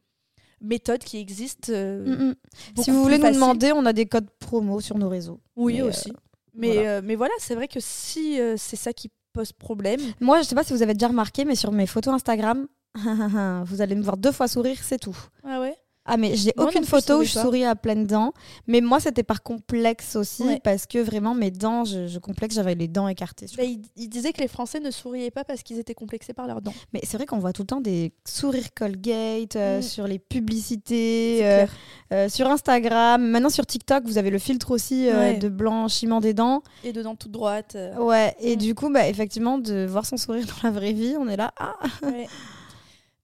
méthodes 0.62 1.04
qui 1.04 1.18
existent. 1.18 1.72
euh, 1.74 2.06
Mm, 2.06 2.30
mm. 2.78 2.82
Si 2.84 2.92
vous 2.92 3.04
voulez 3.04 3.18
nous 3.18 3.32
demander, 3.32 3.72
on 3.74 3.86
a 3.86 3.94
des 3.94 4.06
codes 4.06 4.30
promo 4.40 4.80
sur 4.80 4.98
nos 4.98 5.10
réseaux. 5.10 5.40
Oui, 5.56 5.74
Mais, 5.76 5.82
euh, 5.82 5.86
aussi. 5.90 6.14
Mais 6.54 6.74
voilà. 6.74 6.90
euh, 6.90 7.02
mais 7.04 7.16
voilà, 7.16 7.34
c'est 7.40 7.56
vrai 7.56 7.68
que 7.68 7.80
si 7.80 8.38
c'est 8.58 8.76
ça 8.76 8.94
qui 8.94 9.10
pose 9.34 9.52
problème, 9.54 10.02
Moi, 10.20 10.42
je 10.42 10.48
sais 10.48 10.56
pas 10.56 10.64
si 10.64 10.74
vous 10.74 10.82
avez 10.84 10.94
déjà 10.94 11.08
remarqué, 11.08 11.46
mais 11.46 11.56
sur 11.56 11.72
mes 11.72 11.88
photos 11.88 12.14
Instagram, 12.14 12.68
vous 13.66 13.82
allez 13.82 13.96
me 13.96 14.02
voir 14.04 14.18
deux 14.18 14.32
fois 14.34 14.48
sourire, 14.50 14.78
c'est 14.82 15.00
tout. 15.00 15.18
ah. 15.46 15.61
Ah 16.14 16.18
mais 16.18 16.36
j'ai 16.36 16.52
aucune 16.58 16.84
photo 16.84 17.20
où 17.20 17.24
je 17.24 17.32
souris 17.40 17.64
à 17.64 17.74
pleines 17.76 18.06
dents. 18.06 18.34
Mais 18.68 18.82
moi 18.82 19.00
c'était 19.00 19.24
par 19.24 19.42
complexe 19.44 20.16
aussi 20.18 20.44
Ouais. 20.44 20.60
parce 20.64 20.86
que 20.86 20.98
vraiment 21.00 21.34
mes 21.34 21.52
dents, 21.52 21.86
je, 21.86 22.08
je 22.08 22.20
complexe, 22.20 22.56
j'avais 22.56 22.76
les 22.76 22.88
dents 22.90 23.08
écartées. 23.08 23.46
Bah, 23.58 23.64
il, 23.64 23.82
il 23.96 24.10
disait 24.10 24.34
que 24.34 24.42
les 24.42 24.48
Français 24.50 24.80
ne 24.82 24.92
souriaient 24.92 25.32
pas 25.32 25.44
parce 25.46 25.64
qu'ils 25.64 25.80
étaient 25.80 25.94
complexés 25.94 26.34
par 26.34 26.48
leurs 26.48 26.62
dents. 26.62 26.74
Mais 26.94 27.00
c'est 27.04 27.16
vrai 27.18 27.26
qu'on 27.26 27.40
voit 27.40 27.54
tout 27.54 27.62
le 27.62 27.68
temps 27.68 27.82
des 27.82 28.12
sourires 28.28 28.74
Colgate 28.76 29.56
euh, 29.56 29.80
Mm. 29.80 29.82
sur 29.82 30.06
les 30.08 30.20
publicités, 30.20 31.40
euh, 31.46 31.66
euh, 32.14 32.30
sur 32.30 32.48
Instagram, 32.48 33.22
maintenant 33.26 33.50
sur 33.50 33.66
TikTok 33.66 34.04
vous 34.06 34.18
avez 34.18 34.30
le 34.30 34.40
filtre 34.40 34.72
aussi 34.72 35.08
Ouais. 35.10 35.38
de 35.38 35.48
blanchiment 35.50 36.20
des 36.20 36.34
dents. 36.34 36.62
Et 36.84 36.92
dedans 36.94 37.16
toute 37.16 37.32
droite. 37.32 37.74
euh, 37.76 37.96
Ouais 37.98 38.36
et 38.42 38.56
Mm. 38.56 38.60
du 38.60 38.76
coup 38.76 38.90
bah 38.92 39.08
effectivement 39.08 39.58
de 39.58 39.86
voir 39.86 40.06
son 40.06 40.18
sourire 40.18 40.46
dans 40.62 40.68
la 40.68 40.72
vraie 40.72 40.94
vie, 40.94 41.16
on 41.18 41.28
est 41.30 41.38
là 41.38 41.54
ah 41.58 41.76
ouais. 42.04 42.28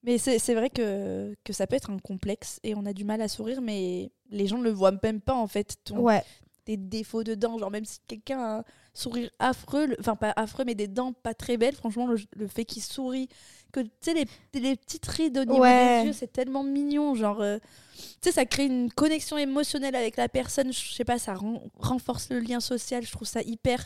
Mais 0.07 0.17
c'est 0.17 0.53
vrai 0.55 0.69
que, 0.69 1.35
que 1.43 1.51
ça 1.53 1.67
peut 1.67 1.75
être 1.75 1.89
un 1.91 1.99
complexe 1.99 2.59
et 2.63 2.73
on 2.75 2.85
a 2.85 2.93
du 2.93 3.03
mal 3.03 3.21
à 3.21 3.27
sourire, 3.27 3.61
mais 3.61 4.09
les 4.29 4.47
gens 4.47 4.57
ne 4.57 4.63
le 4.63 4.71
voient 4.71 4.97
même 5.03 5.19
pas 5.21 5.35
en 5.35 5.47
fait. 5.47 5.75
Ton, 5.83 5.99
ouais 5.99 6.23
Tes 6.63 6.77
défauts 6.77 7.23
de 7.25 7.35
dents. 7.35 7.57
Genre, 7.57 7.69
même 7.69 7.83
si 7.83 7.99
quelqu'un 8.07 8.39
a 8.39 8.57
un 8.59 8.63
sourire 8.93 9.29
affreux, 9.37 9.95
enfin 9.99 10.15
pas 10.15 10.31
affreux, 10.37 10.63
mais 10.65 10.75
des 10.75 10.87
dents 10.87 11.11
pas 11.11 11.33
très 11.33 11.57
belles, 11.57 11.75
franchement, 11.75 12.07
le, 12.07 12.17
le 12.37 12.47
fait 12.47 12.63
qu'il 12.63 12.81
sourit, 12.81 13.27
que 13.73 13.81
tu 13.81 13.89
sais, 13.99 14.13
les, 14.13 14.25
les 14.59 14.77
petites 14.77 15.05
rides 15.07 15.37
au 15.39 15.43
niveau 15.43 15.61
Ouais. 15.61 15.99
des 16.03 16.07
yeux, 16.07 16.13
c'est 16.13 16.31
tellement 16.31 16.63
mignon. 16.63 17.13
Genre, 17.13 17.41
euh, 17.41 17.57
tu 17.97 18.05
sais, 18.21 18.31
ça 18.31 18.45
crée 18.45 18.65
une 18.65 18.89
connexion 18.91 19.37
émotionnelle 19.37 19.95
avec 19.95 20.15
la 20.15 20.29
personne. 20.29 20.71
Je 20.71 20.93
sais 20.93 21.03
pas, 21.03 21.19
ça 21.19 21.33
ren- 21.33 21.61
renforce 21.77 22.29
le 22.29 22.39
lien 22.39 22.61
social. 22.61 23.03
Je 23.05 23.11
trouve 23.11 23.27
ça 23.27 23.41
hyper. 23.41 23.85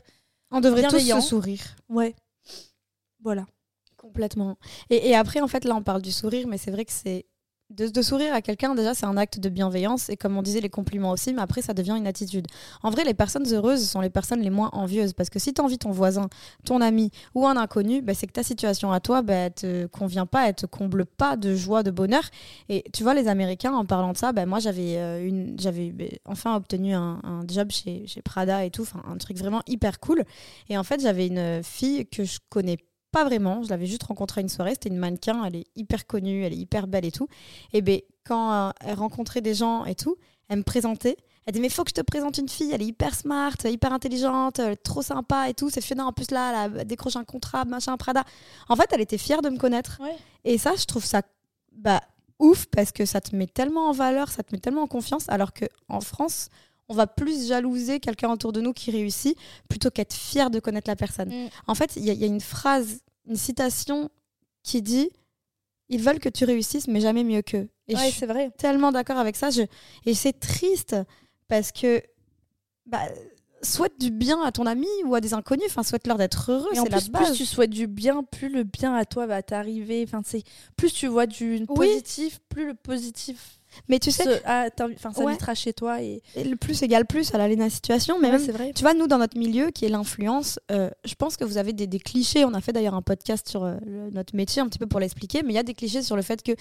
on 0.52 0.62
devrait 0.62 0.84
tous 0.88 1.00
se 1.00 1.20
sourire. 1.22 1.76
Ouais. 1.90 2.14
Voilà. 3.24 3.48
Complètement. 4.02 4.58
Et, 4.90 5.16
après, 5.16 5.42
en 5.42 5.48
fait, 5.48 5.64
là, 5.64 5.76
on 5.76 5.84
parle 5.84 6.02
du 6.02 6.12
sourire, 6.12 6.48
mais 6.48 6.58
c'est 6.58 6.72
vrai 6.72 6.86
que 6.86 6.92
c'est. 6.92 7.28
De, 7.70 8.02
sourire 8.02 8.34
à 8.34 8.42
quelqu'un, 8.42 8.74
déjà, 8.74 8.96
c'est 8.96 9.06
un 9.06 9.16
acte 9.16 9.40
de 9.40 9.48
bienveillance. 9.48 10.10
Et 10.10 10.18
comme 10.18 10.36
on 10.36 10.42
disait, 10.42 10.60
les 10.60 10.72
compliments 10.72 11.12
aussi, 11.12 11.32
mais 11.34 11.42
après, 11.42 11.62
ça 11.62 11.76
devient 11.76 11.94
une 11.96 12.08
attitude. 12.08 12.48
En 12.82 12.90
vrai, 12.90 13.04
les 13.04 13.14
personnes 13.14 13.46
heureuses 13.54 13.88
sont 13.88 14.02
les 14.02 14.10
personnes 14.10 14.42
les 14.42 14.50
moins 14.50 14.72
envieuses. 14.74 15.14
Parce 15.14 15.30
que 15.30 15.38
si 15.38 15.54
tu 15.54 15.62
envies 15.62 15.78
ton 15.78 15.92
voisin, 15.92 16.30
ton 16.66 16.82
ami 16.82 17.12
ou 17.36 17.46
un 17.46 17.56
inconnu, 17.56 18.02
bah, 18.02 18.16
c'est 18.16 18.26
que 18.26 18.34
ta 18.34 18.42
situation 18.44 18.92
à 18.92 19.00
toi, 19.00 19.22
bah, 19.22 19.52
te 19.52 19.86
convient 19.86 20.26
pas, 20.26 20.50
elle 20.50 20.56
te 20.56 20.66
comble 20.66 21.06
pas 21.06 21.38
de 21.38 21.56
joie, 21.56 21.84
de 21.84 21.92
bonheur. 21.92 22.24
Et 22.70 22.84
tu 22.92 23.04
vois, 23.04 23.14
les 23.14 23.28
Américains, 23.28 23.74
en 23.74 23.86
parlant 23.86 24.14
de 24.14 24.18
ça, 24.18 24.34
bah, 24.34 24.48
moi, 24.48 24.58
j'avais 24.58 24.96
euh, 24.98 25.92
bah, 25.94 26.06
enfin 26.26 26.56
obtenu 26.56 26.96
un, 26.96 27.22
job 27.48 27.70
chez, 27.72 28.08
chez 28.08 28.24
Prada 28.24 28.66
et 28.66 28.72
tout, 28.72 28.88
un 29.08 29.18
truc 29.18 29.38
vraiment 29.38 29.62
hyper 29.68 30.00
cool. 30.00 30.26
Et 30.70 30.78
en 30.78 30.84
fait, 30.84 31.02
j'avais 31.02 31.28
une 31.28 31.62
fille 31.64 32.08
que 32.08 32.24
je 32.24 32.40
connais 32.50 32.78
pas 32.78 32.91
vraiment, 33.14 33.64
je 33.64 33.70
l'avais 33.70 33.86
juste 33.86 34.04
rencontrée 34.04 34.40
à 34.40 34.42
une 34.42 34.50
soirée, 34.50 34.72
c'était 34.72 34.90
une 34.90 34.98
mannequin, 34.98 35.44
elle 35.46 35.58
est 35.58 35.68
hyper 35.76 36.08
connue, 36.08 36.44
elle 36.44 36.54
est 36.54 36.58
hyper 36.58 36.88
belle 36.88 37.06
et 37.06 37.12
tout. 37.12 37.28
Et 37.74 37.82
ben 37.82 38.00
quand 38.26 38.52
euh, 38.54 38.72
elle 38.82 38.96
rencontrait 38.96 39.42
des 39.42 39.54
gens 39.54 39.86
et 39.86 39.96
tout, 39.96 40.16
elle 40.50 40.60
me 40.60 40.64
présentait. 40.64 41.18
Elle 41.46 41.54
dit 41.54 41.60
mais 41.60 41.70
faut 41.70 41.84
que 41.84 41.90
je 41.90 41.96
te 41.96 42.02
présente 42.02 42.38
une 42.38 42.50
fille, 42.50 42.72
elle 42.72 42.82
est 42.82 42.88
hyper 42.88 43.16
smart, 43.16 43.56
hyper 43.66 43.92
intelligente, 43.92 44.60
elle 44.60 44.74
est 44.74 44.84
trop 44.84 45.02
sympa 45.02 45.50
et 45.50 45.54
tout. 45.54 45.70
C'est 45.70 45.82
Fiona 45.82 46.06
en 46.06 46.14
plus 46.14 46.32
là, 46.32 46.66
elle 46.66 46.80
a 46.80 46.84
décroché 46.86 47.18
un 47.18 47.24
contrat, 47.24 47.66
machin, 47.66 47.98
Prada. 47.98 48.24
En 48.70 48.76
fait, 48.76 48.90
elle 48.92 49.02
était 49.02 49.18
fière 49.18 49.42
de 49.42 49.50
me 49.50 49.58
connaître. 49.58 50.00
Ouais. 50.02 50.16
Et 50.46 50.58
ça, 50.58 50.76
je 50.76 50.86
trouve 50.86 51.04
ça 51.04 51.24
bah, 51.72 52.02
ouf 52.40 52.68
parce 52.68 52.92
que 52.92 53.06
ça 53.06 53.22
te 53.22 53.36
met 53.36 53.48
tellement 53.48 53.90
en 53.90 53.92
valeur, 53.92 54.30
ça 54.30 54.44
te 54.44 54.54
met 54.54 54.60
tellement 54.60 54.84
en 54.84 54.88
confiance, 54.88 55.28
alors 55.30 55.54
que 55.54 55.66
en 55.90 56.02
France, 56.02 56.50
on 56.92 56.96
va 56.96 57.08
plus 57.08 57.48
jalouser 57.48 58.00
quelqu'un 58.02 58.30
autour 58.32 58.52
de 58.52 58.60
nous 58.60 58.74
qui 58.74 58.92
réussit 58.92 59.38
plutôt 59.70 59.90
qu'être 59.90 60.14
fier 60.14 60.50
de 60.50 60.60
connaître 60.60 60.90
la 60.90 60.96
personne. 60.98 61.30
Mm. 61.30 61.50
En 61.68 61.76
fait, 61.76 61.94
il 61.96 62.04
y, 62.06 62.10
a- 62.10 62.14
il 62.14 62.20
y 62.20 62.24
a 62.26 62.28
une 62.28 62.42
phrase, 62.42 63.00
une 63.28 63.38
citation 63.38 64.10
qui 64.64 64.82
dit 64.82 65.10
Ils 65.90 66.02
veulent 66.02 66.20
que 66.20 66.30
tu 66.30 66.44
réussisses, 66.46 66.88
mais 66.88 67.00
jamais 67.02 67.24
mieux 67.24 67.42
qu'eux. 67.42 67.70
Et 67.88 67.96
je 67.96 68.02
suis 68.02 68.12
c'est 68.20 68.26
vrai. 68.26 68.52
tellement 68.58 68.92
d'accord 68.92 69.18
avec 69.18 69.36
ça. 69.36 69.50
Je... 69.52 69.64
Et 70.06 70.14
c'est 70.14 70.34
triste 70.40 70.96
parce 71.48 71.72
que 71.72 72.02
bah, 72.86 73.02
souhaite 73.62 74.00
du 74.00 74.10
bien 74.12 74.42
à 74.42 74.52
ton 74.52 74.66
ami 74.66 74.88
ou 75.06 75.16
à 75.16 75.22
des 75.22 75.34
inconnus. 75.34 75.66
Enfin, 75.68 75.84
souhaite-leur 75.84 76.18
d'être 76.18 76.52
heureux. 76.52 76.70
Et 76.74 76.80
en 76.80 76.84
C'est 76.86 76.90
la 76.92 76.98
plus, 77.02 77.10
base. 77.10 77.28
plus 77.30 77.38
tu 77.38 77.46
souhaites 77.46 77.70
du 77.70 77.88
bien, 77.88 78.24
plus 78.24 78.50
le 78.50 78.64
bien 78.64 78.94
à 78.96 79.06
toi 79.06 79.26
va 79.28 79.42
t'arriver. 79.44 80.04
Enfin, 80.08 80.22
c'est 80.26 80.44
plus 80.78 80.94
tu 80.94 81.08
vois 81.08 81.26
du 81.26 81.66
Oui. 81.70 81.88
positif, 81.90 82.40
plus 82.50 82.68
le 82.68 82.74
positif 82.74 83.60
Mais 83.88 84.00
tu 84.00 84.12
sais, 84.12 84.24
se- 84.24 84.42
ah, 84.46 84.68
Ouais. 84.80 84.96
s'invitera 85.14 85.56
chez 85.56 85.74
toi. 85.74 86.02
Et 86.02 86.22
et 86.36 86.44
le 86.44 86.56
plus 86.56 86.82
égale 86.84 87.06
plus 87.06 87.34
à 87.34 87.38
la 87.38 87.70
situation. 87.70 88.18
Mais 88.20 88.30
Ouais, 88.30 88.38
même 88.38 88.52
vrai. 88.52 88.72
Tu 88.76 88.82
vois, 88.84 88.94
nous, 88.94 89.08
dans 89.08 89.18
notre 89.18 89.38
milieu, 89.38 89.72
qui 89.72 89.86
est 89.86 89.90
l'influence, 89.90 90.60
euh, 90.72 90.90
je 91.06 91.16
pense 91.16 91.38
que 91.38 91.44
vous 91.46 91.58
avez 91.58 91.74
des, 91.74 91.88
des 91.88 92.00
clichés. 92.00 92.44
On 92.46 92.54
a 92.54 92.62
fait 92.62 92.74
d'ailleurs 92.74 92.96
un 92.96 93.02
podcast 93.02 93.48
sur 93.50 93.64
euh, 93.64 93.76
le- 93.86 94.10
notre 94.12 94.36
métier, 94.36 94.62
un 94.62 94.68
petit 94.68 94.80
peu 94.80 94.88
pour 94.88 95.00
l'expliquer, 95.00 95.42
mais 95.44 95.54
il 95.54 95.56
y 95.56 95.60
a 95.60 95.64
des 95.64 95.74
clichés 95.74 96.02
sur 96.02 96.16
le 96.16 96.22
fait 96.22 96.44
que 96.44 96.52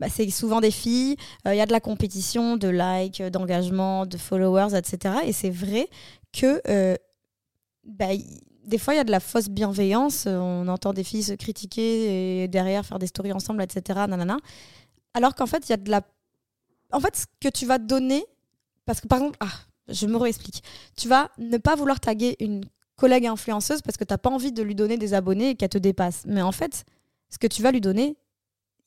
bah, 0.00 0.06
c'est 0.10 0.28
souvent 0.30 0.60
des 0.60 0.70
filles, 0.70 1.16
euh, 1.46 1.54
il 1.54 1.58
y 1.58 1.60
a 1.60 1.66
de 1.66 1.72
la 1.72 1.80
compétition, 1.80 2.56
de 2.56 2.68
likes, 2.68 3.22
d'engagement, 3.22 4.06
de 4.06 4.16
followers, 4.16 4.76
etc. 4.76 5.16
Et 5.26 5.32
c'est 5.32 5.50
vrai 5.50 5.88
que 6.32 6.60
bah, 7.84 8.12
y- 8.14 8.40
des 8.66 8.78
fois, 8.78 8.94
il 8.94 8.96
y 8.96 9.00
a 9.00 9.04
de 9.04 9.10
la 9.10 9.20
fausse 9.20 9.50
bienveillance. 9.50 10.24
On 10.26 10.66
entend 10.68 10.94
des 10.94 11.04
filles 11.04 11.22
se 11.22 11.34
critiquer 11.34 12.44
et 12.44 12.48
derrière 12.48 12.86
faire 12.86 12.98
des 12.98 13.06
stories 13.06 13.32
ensemble, 13.32 13.62
etc. 13.62 14.00
Nanana. 14.08 14.38
Alors 15.12 15.34
qu'en 15.34 15.46
fait, 15.46 15.68
il 15.68 15.70
y 15.70 15.74
a 15.74 15.76
de 15.76 15.90
la. 15.90 16.00
En 16.92 17.00
fait, 17.00 17.16
ce 17.16 17.24
que 17.40 17.48
tu 17.48 17.66
vas 17.66 17.78
donner, 17.78 18.24
parce 18.86 19.00
que 19.00 19.06
par 19.08 19.18
exemple, 19.18 19.36
ah, 19.40 19.50
je 19.88 20.06
me 20.06 20.16
réexplique 20.16 20.62
tu 20.96 21.08
vas 21.08 21.30
ne 21.38 21.58
pas 21.58 21.74
vouloir 21.74 22.00
taguer 22.00 22.36
une 22.40 22.62
collègue 22.96 23.26
influenceuse 23.26 23.82
parce 23.82 23.96
que 23.96 24.04
tu 24.04 24.12
n'as 24.12 24.18
pas 24.18 24.30
envie 24.30 24.52
de 24.52 24.62
lui 24.62 24.74
donner 24.74 24.96
des 24.96 25.14
abonnés 25.14 25.50
et 25.50 25.54
qu'elle 25.56 25.68
te 25.68 25.78
dépasse. 25.78 26.22
Mais 26.26 26.42
en 26.42 26.52
fait, 26.52 26.84
ce 27.28 27.38
que 27.38 27.46
tu 27.46 27.60
vas 27.62 27.72
lui 27.72 27.80
donner, 27.80 28.16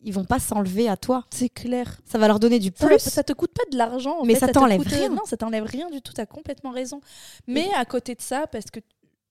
ils 0.02 0.14
vont 0.14 0.26
pas 0.26 0.40
s'enlever 0.40 0.88
à 0.88 0.96
toi. 0.96 1.26
C'est 1.32 1.50
clair. 1.50 2.00
Ça 2.06 2.18
va 2.18 2.28
leur 2.28 2.40
donner 2.40 2.60
du 2.60 2.72
Ça, 2.76 2.88
plus. 2.88 3.00
ça 3.00 3.24
te 3.24 3.34
coûte 3.34 3.52
pas 3.52 3.64
de 3.72 3.78
l'argent. 3.78 4.20
en 4.20 4.26
Mais 4.26 4.36
fait, 4.36 4.42
ça 4.42 4.48
te 4.48 4.54
t'enlève 4.54 4.82
rien. 4.82 5.10
Non, 5.10 5.26
ça 5.26 5.38
t'enlève 5.38 5.66
rien 5.66 5.90
du 5.90 6.02
tout. 6.02 6.14
Tu 6.14 6.22
as 6.22 6.26
complètement 6.26 6.72
raison. 6.72 7.02
Mais 7.48 7.70
à 7.76 7.84
côté 7.86 8.16
de 8.16 8.22
ça, 8.22 8.48
parce 8.48 8.66
que 8.72 8.80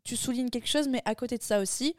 tu 0.05 0.17
soulignes 0.17 0.51
quelque 0.51 0.69
chose, 0.69 0.89
mais 0.89 1.03
à 1.05 1.15
côté 1.15 1.39
de 1.39 1.43
ça 1.43 1.61
aussi, 1.61 1.97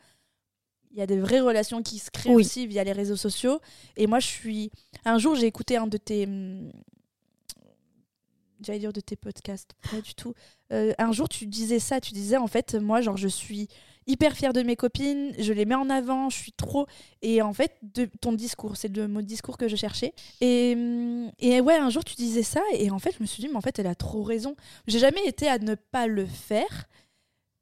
il 0.91 0.97
y 0.97 1.01
a 1.01 1.05
des 1.07 1.19
vraies 1.19 1.41
relations 1.41 1.83
qui 1.83 1.99
se 1.99 2.09
créent 2.09 2.29
Oui. 2.29 2.43
aussi 2.43 2.65
via 2.67 2.83
les 2.83 2.91
réseaux 2.93 3.15
sociaux. 3.15 3.59
Et 3.97 4.07
moi, 4.07 4.19
je 4.19 4.27
suis. 4.27 4.71
Un 5.05 5.17
jour, 5.17 5.35
j'ai 5.35 5.45
écouté 5.47 5.77
un 5.77 5.87
de 5.87 5.97
tes. 5.97 6.25
hum, 6.25 6.71
J'allais 8.63 8.79
dire 8.79 8.93
de 8.93 9.01
tes 9.01 9.15
podcasts, 9.15 9.71
pas 9.91 10.01
du 10.01 10.15
tout. 10.15 10.33
Euh, 10.73 10.91
un 10.97 11.11
jour, 11.11 11.29
tu 11.29 11.45
disais 11.45 11.77
ça, 11.77 12.01
tu 12.01 12.11
disais 12.13 12.37
en 12.37 12.47
fait, 12.47 12.73
moi, 12.73 13.01
genre, 13.01 13.15
je 13.15 13.27
suis 13.27 13.67
hyper 14.07 14.33
fière 14.35 14.51
de 14.51 14.63
mes 14.63 14.75
copines, 14.75 15.31
je 15.37 15.53
les 15.53 15.65
mets 15.65 15.75
en 15.75 15.91
avant, 15.91 16.31
je 16.31 16.37
suis 16.37 16.53
trop. 16.53 16.87
Et 17.21 17.43
en 17.43 17.53
fait, 17.53 17.73
de 17.83 18.05
ton 18.19 18.31
discours, 18.33 18.75
c'est 18.75 18.87
le 18.95 19.07
mot 19.07 19.21
discours 19.21 19.57
que 19.59 19.67
je 19.67 19.75
cherchais. 19.75 20.13
Et, 20.41 20.73
hum, 20.75 21.31
et 21.37 21.61
ouais, 21.61 21.75
un 21.75 21.91
jour, 21.91 22.03
tu 22.03 22.15
disais 22.15 22.41
ça, 22.41 22.61
et 22.73 22.89
en 22.89 22.97
fait, 22.97 23.13
je 23.15 23.21
me 23.21 23.27
suis 23.27 23.41
dit, 23.43 23.47
mais 23.49 23.57
en 23.57 23.61
fait, 23.61 23.77
elle 23.77 23.85
a 23.87 23.93
trop 23.95 24.23
raison. 24.23 24.55
J'ai 24.87 24.97
jamais 24.99 25.23
été 25.27 25.47
à 25.47 25.59
ne 25.59 25.75
pas 25.75 26.07
le 26.07 26.25
faire, 26.25 26.87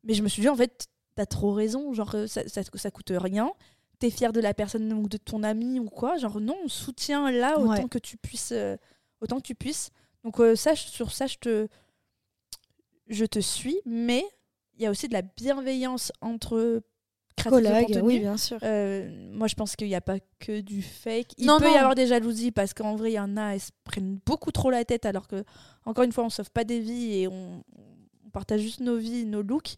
mais 0.06 0.14
je 0.14 0.24
me 0.24 0.30
suis 0.30 0.42
dit, 0.44 0.50
en 0.50 0.56
fait, 0.56 0.88
t'as 1.16 1.26
trop 1.26 1.52
raison, 1.54 1.94
genre, 1.94 2.14
euh, 2.16 2.28
ça, 2.28 2.48
ça, 2.48 2.62
ça 2.74 2.92
coûte 2.92 3.12
rien. 3.16 3.52
T'es 4.00 4.10
fier 4.10 4.34
de 4.34 4.42
la 4.42 4.54
personne 4.54 4.92
ou 4.94 5.08
de 5.08 5.18
ton 5.18 5.42
ami 5.44 5.80
ou 5.80 5.86
quoi, 5.90 6.18
genre, 6.18 6.40
non, 6.42 6.58
soutiens 6.68 7.32
là 7.32 7.58
autant 7.60 7.84
Ouais. 7.84 7.90
que 7.90 7.98
tu 8.00 8.18
puisses. 8.18 8.52
euh, 8.52 8.76
autant 9.22 9.38
que 9.38 9.44
tu 9.48 9.56
puisses. 9.56 9.90
Donc, 10.24 10.40
euh, 10.40 10.56
ça, 10.56 10.76
sur 10.76 11.12
ça, 11.12 11.28
je 11.28 11.38
te, 11.38 11.68
je 13.08 13.26
te 13.26 13.40
suis, 13.40 13.78
mais 13.86 14.24
il 14.78 14.84
y 14.84 14.86
a 14.86 14.92
aussi 14.92 15.08
de 15.08 15.14
la 15.14 15.22
bienveillance 15.22 16.12
entre 16.22 16.82
Collègues, 17.44 18.00
oui, 18.02 18.20
bien 18.20 18.38
sûr. 18.38 18.58
Euh, 18.64 19.10
moi, 19.34 19.48
je 19.48 19.56
pense 19.56 19.76
qu'il 19.76 19.88
n'y 19.88 19.96
a 19.96 20.02
pas 20.02 20.18
que 20.40 20.62
du 20.62 20.82
fake. 20.82 21.34
Il 21.38 21.46
Non, 21.46 21.60
peut 21.60 21.70
y 21.70 21.76
avoir 21.76 21.94
des 21.94 22.08
jalousies 22.08 22.52
parce 22.52 22.74
qu'en 22.74 22.96
vrai, 22.96 23.12
il 23.12 23.16
y 23.16 23.20
en 23.20 23.36
a, 23.38 23.54
elles 23.56 23.60
se 23.60 23.72
prennent 23.84 24.20
beaucoup 24.26 24.52
trop 24.52 24.72
la 24.72 24.86
tête 24.86 25.06
alors 25.06 25.28
que, 25.28 25.44
encore 25.86 26.06
une 26.06 26.12
fois, 26.14 26.24
on 26.24 26.30
sauve 26.30 26.50
pas 26.50 26.64
des 26.64 26.80
vies 26.80 27.14
et 27.20 27.28
on, 27.28 27.62
on 28.26 28.30
partage 28.32 28.62
juste 28.62 28.80
nos 28.80 28.96
vies, 28.98 29.26
nos 29.26 29.42
looks. 29.42 29.76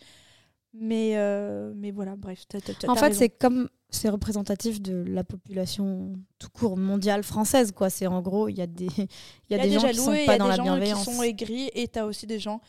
Mais, 0.79 1.13
euh, 1.17 1.73
mais 1.75 1.91
voilà, 1.91 2.15
bref. 2.15 2.43
t'as- 2.47 2.61
t'as- 2.61 2.73
t'as 2.73 2.87
En 2.87 2.95
fait, 2.95 3.13
c'est 3.13 3.29
comme 3.29 3.69
c'est 3.89 4.09
représentatif 4.09 4.81
de 4.81 5.03
la 5.07 5.23
population 5.23 6.13
tout 6.39 6.49
court 6.49 6.77
mondiale 6.77 7.23
française, 7.23 7.71
quoi. 7.71 7.89
C'est 7.89 8.05
en 8.07 8.21
gros, 8.21 8.47
il 8.49 8.57
y 8.57 8.61
a 8.61 8.67
des, 8.67 8.85
y 8.85 9.07
Il 9.49 9.59
a 9.59 9.63
des, 9.63 9.71
gens 9.71 9.87
qui 9.87 9.95
sont 9.95 10.13
il 10.13 10.23
y 10.23 10.25
pas 10.25 10.33
a 10.33 10.37
dans 10.37 10.45
des 10.45 10.49
la 10.51 10.55
gens 10.57 10.63
bienveillance. 10.63 11.05
qui 11.05 11.13
sont 11.15 11.23
aigris 11.23 11.69
et 11.73 11.87
tu 11.87 11.97
as 11.99 12.05
aussi 12.05 12.27
des 12.27 12.37
gens 12.39 12.59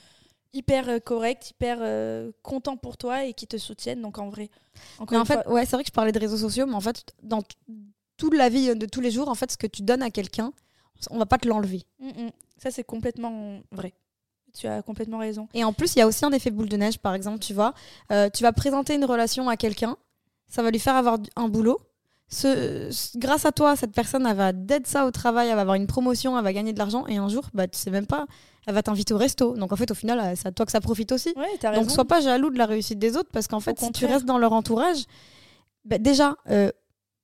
hyper 0.53 0.89
euh, 0.89 0.99
corrects, 0.99 1.51
hyper 1.51 1.79
euh, 1.81 2.31
contents 2.43 2.77
pour 2.77 2.97
toi 2.97 3.25
et 3.25 3.35
qui 3.35 3.47
te 3.47 3.59
soutiennent. 3.59 4.01
Donc 4.01 4.19
en 4.19 4.29
vrai, 4.31 4.49
encore 4.99 5.21
en 5.21 5.25
fait, 5.25 5.43
fois, 5.43 5.53
ouais, 5.53 5.67
c'est 5.67 5.73
vrai 5.77 5.83
que 5.83 5.89
je 5.89 5.93
parlais 5.93 6.13
de 6.13 6.19
réseaux 6.19 6.37
sociaux, 6.39 6.67
mais 6.67 6.75
en 6.75 6.81
fait, 6.81 7.05
dans 7.23 7.43
t- 7.43 7.57
toute 8.17 8.35
la 8.35 8.49
vie 8.49 8.75
de 8.75 8.87
tous 8.87 9.01
les 9.01 9.11
jours, 9.11 9.29
en 9.29 9.35
fait, 9.35 9.51
ce 9.53 9.57
que 9.59 9.67
tu 9.67 9.83
donnes 9.83 10.03
à 10.03 10.11
quelqu'un, 10.11 10.53
on 11.11 11.19
va 11.19 11.27
pas 11.27 11.39
te 11.39 11.47
l'enlever. 11.49 11.83
mm, 12.01 12.09
mm, 12.09 12.31
ça 12.59 12.71
c'est 12.71 12.85
complètement 12.85 13.61
vrai. 13.73 13.93
Tu 14.59 14.67
as 14.67 14.83
complètement 14.83 15.19
raison. 15.19 15.47
Et 15.55 15.63
en 15.65 15.73
plus, 15.73 15.95
il 15.95 16.01
y 16.01 16.03
a 16.03 16.07
aussi 16.07 16.25
un 16.25 16.33
effet 16.33 16.51
boule 16.51 16.69
de 16.69 16.77
neige, 16.77 16.99
par 16.99 17.15
exemple, 17.15 17.39
tu 17.39 17.55
vois. 17.55 17.75
Euh, 18.11 18.29
tu 18.33 18.43
vas 18.43 18.53
présenter 18.53 18.95
une 18.95 19.05
relation 19.05 19.49
à 19.49 19.57
quelqu'un, 19.57 19.97
ça 20.49 20.63
va 20.63 20.71
lui 20.71 20.79
faire 20.81 20.97
avoir 20.97 21.19
un 21.37 21.49
boulot. 21.49 21.79
Ce, 22.31 22.89
ce- 22.91 23.17
grâce 23.17 23.47
à 23.47 23.53
toi, 23.53 23.75
cette 23.77 23.93
personne, 23.93 24.27
elle 24.27 24.37
va 24.37 24.53
d'être 24.53 24.87
ça 24.87 25.07
au 25.07 25.11
travail, 25.11 25.49
elle 25.49 25.55
va 25.55 25.63
avoir 25.63 25.77
une 25.77 25.87
promotion, 25.87 26.37
elle 26.37 26.45
va 26.45 26.53
gagner 26.53 26.73
de 26.75 26.79
l'argent, 26.79 27.07
et 27.07 27.17
un 27.17 27.29
jour, 27.29 27.45
bah, 27.55 27.67
tu 27.69 27.79
sais 27.79 27.91
même 27.91 28.07
pas, 28.07 28.27
elle 28.67 28.75
va 28.75 28.83
t'inviter 28.83 29.15
au 29.15 29.19
resto. 29.19 29.57
Donc 29.57 29.73
en 29.73 29.77
fait, 29.77 29.91
au 29.91 29.95
final, 29.95 30.21
euh, 30.21 30.35
c'est 30.37 30.49
à 30.49 30.53
toi 30.53 30.67
que 30.67 30.73
ça 30.73 30.81
profite 30.83 31.11
aussi. 31.13 31.33
Ouais, 31.37 31.47
raison. 31.71 31.83
Donc 31.83 31.91
sois 31.91 32.05
pas 32.05 32.21
jaloux 32.21 32.51
de 32.51 32.59
la 32.59 32.67
réussite 32.67 32.99
des 32.99 33.17
autres, 33.17 33.31
parce 33.33 33.47
qu'en 33.49 33.61
fait, 33.61 33.79
si 33.79 33.93
tu 33.93 34.05
restes 34.13 34.27
dans 34.27 34.37
leur 34.39 34.53
entourage, 34.53 35.05
bah, 35.87 35.97
déjà, 35.99 36.37
euh, 36.51 36.71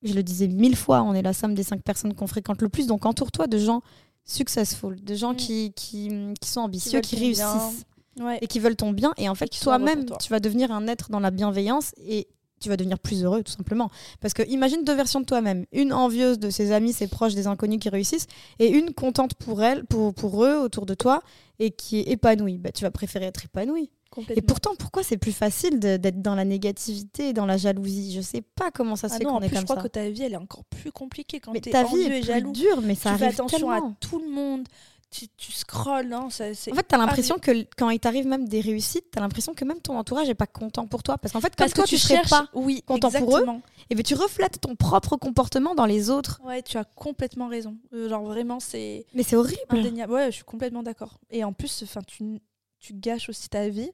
je 0.02 0.14
le 0.14 0.22
disais 0.22 0.48
mille 0.48 0.76
fois, 0.76 1.02
on 1.02 1.12
est 1.14 1.22
la 1.22 1.32
somme 1.34 1.54
des 1.54 1.64
cinq 1.64 1.82
personnes 1.82 2.14
qu'on 2.14 2.26
fréquente 2.26 2.62
le 2.62 2.68
plus, 2.70 2.86
donc 2.86 3.04
entoure-toi 3.04 3.46
de 3.46 3.58
gens 3.58 3.82
successful, 4.24 5.02
de 5.02 5.14
gens 5.14 5.32
Mm. 5.32 5.36
qui, 5.36 5.72
qui, 5.74 6.10
qui 6.40 6.48
sont 6.48 6.60
ambitieux, 6.60 7.00
qui, 7.00 7.16
réussissent. 7.16 7.84
Ouais. 8.20 8.38
et 8.40 8.46
qui 8.46 8.58
veulent 8.60 8.76
ton 8.76 8.92
bien. 8.92 9.12
Et 9.16 9.28
en 9.28 9.34
fait, 9.34 9.48
toi-même, 9.48 10.06
toi. 10.06 10.16
tu 10.18 10.30
vas 10.30 10.40
devenir 10.40 10.70
un 10.72 10.86
être 10.86 11.10
dans 11.10 11.20
la 11.20 11.30
bienveillance 11.30 11.92
et 11.98 12.28
tu 12.60 12.68
vas 12.68 12.76
devenir 12.76 12.98
plus 12.98 13.24
heureux, 13.24 13.42
tout 13.42 13.52
simplement. 13.52 13.90
Parce 14.20 14.32
que 14.32 14.42
imagine 14.48 14.84
deux 14.84 14.94
versions 14.94 15.20
de 15.20 15.26
toi-même. 15.26 15.66
Une 15.72 15.92
envieuse 15.92 16.38
de 16.38 16.48
ses 16.48 16.72
amis, 16.72 16.92
ses 16.92 17.08
proches, 17.08 17.34
des 17.34 17.46
inconnus 17.46 17.78
qui 17.80 17.88
réussissent, 17.90 18.26
et 18.58 18.68
une 18.68 18.94
contente 18.94 19.34
pour 19.34 19.62
elle, 19.62 19.84
pour, 19.84 20.14
pour 20.14 20.44
eux, 20.44 20.56
autour 20.56 20.86
de 20.86 20.94
toi, 20.94 21.22
et 21.58 21.72
qui 21.72 21.98
est 21.98 22.08
épanouie. 22.08 22.56
Bah, 22.58 22.70
tu 22.72 22.84
vas 22.84 22.90
préférer 22.90 23.26
être 23.26 23.44
épanouie. 23.44 23.90
Et 24.36 24.42
pourtant, 24.42 24.74
pourquoi 24.78 25.02
c'est 25.02 25.16
plus 25.16 25.32
facile 25.32 25.78
d'être 25.80 26.22
dans 26.22 26.34
la 26.34 26.44
négativité 26.44 27.32
dans 27.32 27.46
la 27.46 27.56
jalousie? 27.56 28.12
Je 28.14 28.20
sais 28.20 28.42
pas 28.42 28.70
comment 28.70 28.96
ça 28.96 29.08
se 29.08 29.14
Ah 29.14 29.18
fait 29.18 29.24
qu'on 29.24 29.40
est 29.40 29.48
plus, 29.48 29.56
je 29.56 29.60
comme 29.60 29.64
crois 29.64 29.76
ça. 29.76 29.82
que 29.82 29.88
ta 29.88 30.08
vie, 30.10 30.22
elle 30.22 30.32
est 30.34 30.36
encore 30.36 30.64
plus 30.64 30.92
compliquée 30.92 31.40
quand 31.40 31.52
Mais 31.52 31.60
t'es 31.60 31.70
ta 31.70 31.84
vie 31.84 31.96
est 32.02 32.06
et 32.06 32.20
plus 32.20 32.26
jaloux. 32.26 32.52
dure, 32.52 32.80
mais 32.82 32.94
ça 32.94 33.12
tu 33.12 33.18
fais 33.18 33.26
attention 33.26 33.58
tellement. 33.58 33.88
à 33.90 33.94
tout 34.00 34.18
le 34.18 34.30
monde. 34.30 34.66
Tu, 35.10 35.28
tu 35.36 35.52
scrolles, 35.52 36.12
hein, 36.12 36.26
ça, 36.28 36.46
En 36.46 36.74
fait, 36.74 36.82
t'as 36.88 36.98
l'impression 36.98 37.38
que 37.38 37.52
quand 37.76 37.88
il 37.90 38.00
t'arrive 38.00 38.26
même 38.26 38.48
des 38.48 38.60
réussites, 38.60 39.04
t'as 39.12 39.20
l'impression 39.20 39.54
que 39.54 39.64
même 39.64 39.78
ton 39.78 39.96
entourage 39.96 40.28
est 40.28 40.34
pas 40.34 40.48
content 40.48 40.88
pour 40.88 41.04
toi. 41.04 41.18
Parce 41.18 41.32
qu'en 41.32 41.40
fait, 41.40 41.50
comme 41.54 41.66
parce 41.66 41.72
toi, 41.72 41.84
que 41.84 41.88
tu, 41.88 41.94
tu 41.94 42.00
serais 42.00 42.22
pas, 42.28 42.48
oui, 42.52 42.82
content 42.84 43.12
pour 43.12 43.20
eux. 43.36 43.40
exactement. 43.42 43.62
et 43.90 43.94
ben 43.94 44.02
tu 44.02 44.14
reflètes 44.16 44.60
ton 44.60 44.74
propre 44.74 45.16
comportement 45.16 45.76
dans 45.76 45.86
les 45.86 46.10
autres. 46.10 46.40
Ouais, 46.44 46.62
tu 46.62 46.78
as 46.78 46.84
complètement 46.84 47.46
raison. 47.46 47.76
Euh, 47.92 48.08
genre 48.08 48.24
vraiment, 48.24 48.58
c'est 48.58 49.06
Mais 49.14 49.22
c'est 49.22 49.36
horrible. 49.36 49.60
indéniable. 49.68 50.12
Ouais, 50.12 50.26
je 50.32 50.36
suis 50.36 50.44
complètement 50.44 50.82
d'accord. 50.82 51.20
Et 51.30 51.44
en 51.44 51.52
plus, 51.52 51.84
enfin, 51.84 52.00
tu, 52.04 52.40
tu 52.84 52.92
gâches 52.94 53.28
aussi 53.30 53.48
ta 53.48 53.68
vie 53.68 53.90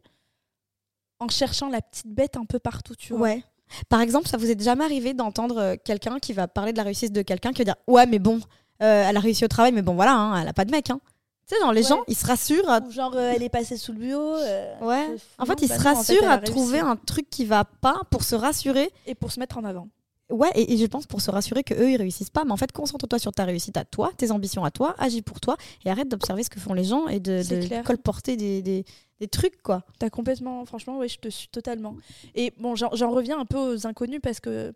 en 1.21 1.29
cherchant 1.29 1.69
la 1.69 1.81
petite 1.83 2.09
bête 2.09 2.37
un 2.37 2.45
peu 2.45 2.59
partout, 2.59 2.95
tu 2.97 3.13
vois. 3.13 3.23
Ouais. 3.29 3.45
Par 3.89 4.01
exemple, 4.01 4.27
ça 4.29 4.37
vous 4.37 4.51
est 4.51 4.61
jamais 4.61 4.85
arrivé 4.85 5.15
d'entendre 5.15 5.59
euh, 5.59 5.77
quelqu'un 5.85 6.19
qui 6.19 6.33
va 6.33 6.49
parler 6.49 6.73
de 6.73 6.79
la 6.79 6.83
réussite 6.83 7.13
de 7.13 7.23
quelqu'un 7.23 7.53
qui 7.53 7.59
va 7.59 7.65
dire 7.67 7.77
Ouais, 7.87 8.07
mais 8.07 8.19
bon, 8.19 8.41
euh, 8.83 9.05
elle 9.09 9.17
a 9.17 9.21
réussi 9.21 9.45
au 9.45 9.49
travail, 9.49 9.71
mais 9.73 9.83
bon, 9.83 9.95
voilà, 9.95 10.15
hein, 10.15 10.41
elle 10.43 10.49
a 10.49 10.53
pas 10.53 10.65
de 10.65 10.73
mec. 10.73 10.91
Hein. 10.91 11.01
Tu 11.47 11.55
sais, 11.55 11.61
genre, 11.61 11.73
les 11.73 11.83
Ouais. 11.83 11.89
gens, 11.89 12.03
ils 12.09 12.17
se 12.17 12.27
rassurent 12.27 12.69
à 12.69 12.81
Ou 12.81 12.91
genre, 12.91 13.13
euh, 13.15 13.33
elle 13.35 13.43
est 13.45 13.49
passée 13.49 13.77
sous 13.77 13.93
le 13.93 13.99
bureau. 13.99 14.35
euh, 14.37 14.75
Ouais. 14.81 15.15
En 15.39 15.47
fait, 15.47 15.63
ils 15.63 15.69
bah 15.69 15.75
se 15.77 15.81
en 15.81 15.83
fait, 15.83 15.89
rassurent 15.91 16.31
à 16.31 16.39
trouver 16.39 16.81
un 16.81 16.97
truc 16.97 17.29
qui 17.31 17.45
va 17.45 17.65
pas 17.65 18.01
pour 18.11 18.25
se 18.25 18.35
rassurer. 18.35 18.91
Et 19.07 19.15
pour 19.15 19.31
se 19.31 19.39
mettre 19.39 19.57
en 19.59 19.65
avant. 19.65 19.89
Ouais, 20.31 20.51
et, 20.55 20.73
et 20.73 20.77
je 20.77 20.87
pense 20.87 21.07
pour 21.07 21.21
se 21.21 21.31
rassurer 21.31 21.65
que 21.65 21.75
eux 21.75 21.91
ils 21.91 21.97
réussissent 21.97 22.31
pas. 22.31 22.45
Mais 22.45 22.53
en 22.53 22.57
fait, 22.57 22.73
concentre-toi 22.73 23.19
sur 23.19 23.33
ta 23.33 23.45
réussite 23.45 23.77
à 23.77 23.85
toi, 23.85 24.13
tes 24.17 24.31
ambitions 24.31 24.65
à 24.65 24.71
toi, 24.71 24.95
agis 24.99 25.23
pour 25.23 25.41
toi 25.41 25.57
et 25.85 25.91
arrête 25.91 26.09
d'observer 26.09 26.43
ce 26.45 26.51
que 26.51 26.61
font 26.61 26.73
les 26.73 26.85
gens 26.85 27.09
et 27.09 27.21
de, 27.21 27.43
de 27.43 27.83
colporter 27.83 28.37
des, 28.37 28.63
des, 28.63 28.85
des 29.19 29.29
trucs, 29.29 29.61
quoi. 29.63 29.85
T'as 29.99 30.09
complètement, 30.11 30.65
franchement, 30.65 30.99
oui, 30.99 31.09
je 31.09 31.19
te 31.19 31.29
suis 31.29 31.49
totalement. 31.49 31.97
Et 32.35 32.53
bon, 32.59 32.75
j'en 32.77 33.11
reviens 33.11 33.39
un 33.39 33.45
peu 33.45 33.59
aux 33.59 33.87
inconnus 33.87 34.21
parce 34.23 34.41
que 34.41 34.73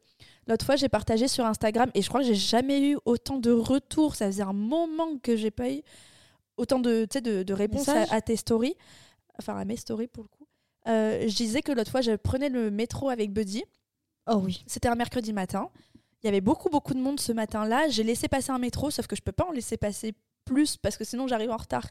l'autre 0.46 0.66
fois, 0.66 0.76
j'ai 0.76 0.88
partagé 0.88 1.28
sur 1.28 1.46
Instagram 1.46 1.90
et 1.94 2.02
je 2.02 2.08
crois 2.08 2.20
que 2.20 2.26
j'ai 2.26 2.34
jamais 2.34 2.90
eu 2.90 2.98
autant 3.04 3.38
de 3.38 3.50
retours. 3.50 4.16
Ça 4.16 4.26
faisait 4.26 4.42
un 4.42 4.52
moment 4.52 5.18
que 5.22 5.36
j'ai 5.36 5.50
pas 5.50 5.70
eu 5.70 5.82
autant 6.56 6.78
de, 6.78 7.06
de, 7.22 7.42
de 7.42 7.52
réponses 7.54 7.88
à 7.88 8.20
tes 8.20 8.36
stories, 8.36 8.76
enfin 9.38 9.56
à 9.56 9.64
mes 9.64 9.76
stories 9.76 10.08
pour 10.08 10.24
le 10.24 10.28
coup. 10.28 10.46
Euh, 10.86 11.24
je 11.26 11.34
disais 11.34 11.62
que 11.62 11.72
l'autre 11.72 11.90
fois, 11.90 12.00
je 12.02 12.12
prenais 12.12 12.48
le 12.48 12.70
métro 12.70 13.08
avec 13.08 13.32
Buddy. 13.32 13.64
Oh 14.26 14.37
oui. 14.44 14.62
C'était 14.66 14.88
un 14.88 14.94
mercredi 14.94 15.32
matin. 15.32 15.68
Il 16.22 16.26
y 16.26 16.28
avait 16.28 16.40
beaucoup, 16.40 16.70
beaucoup 16.70 16.94
de 16.94 17.00
monde 17.00 17.20
ce 17.20 17.32
matin-là. 17.32 17.88
J'ai 17.88 18.02
laissé 18.02 18.28
passer 18.28 18.50
un 18.50 18.58
métro, 18.58 18.90
sauf 18.90 19.06
que 19.06 19.14
je 19.16 19.22
peux 19.22 19.32
pas 19.32 19.46
en 19.46 19.52
laisser 19.52 19.76
passer 19.76 20.14
plus 20.44 20.76
parce 20.76 20.96
que 20.96 21.04
sinon 21.04 21.26
j'arrive 21.28 21.50
en 21.50 21.56
retard. 21.58 21.87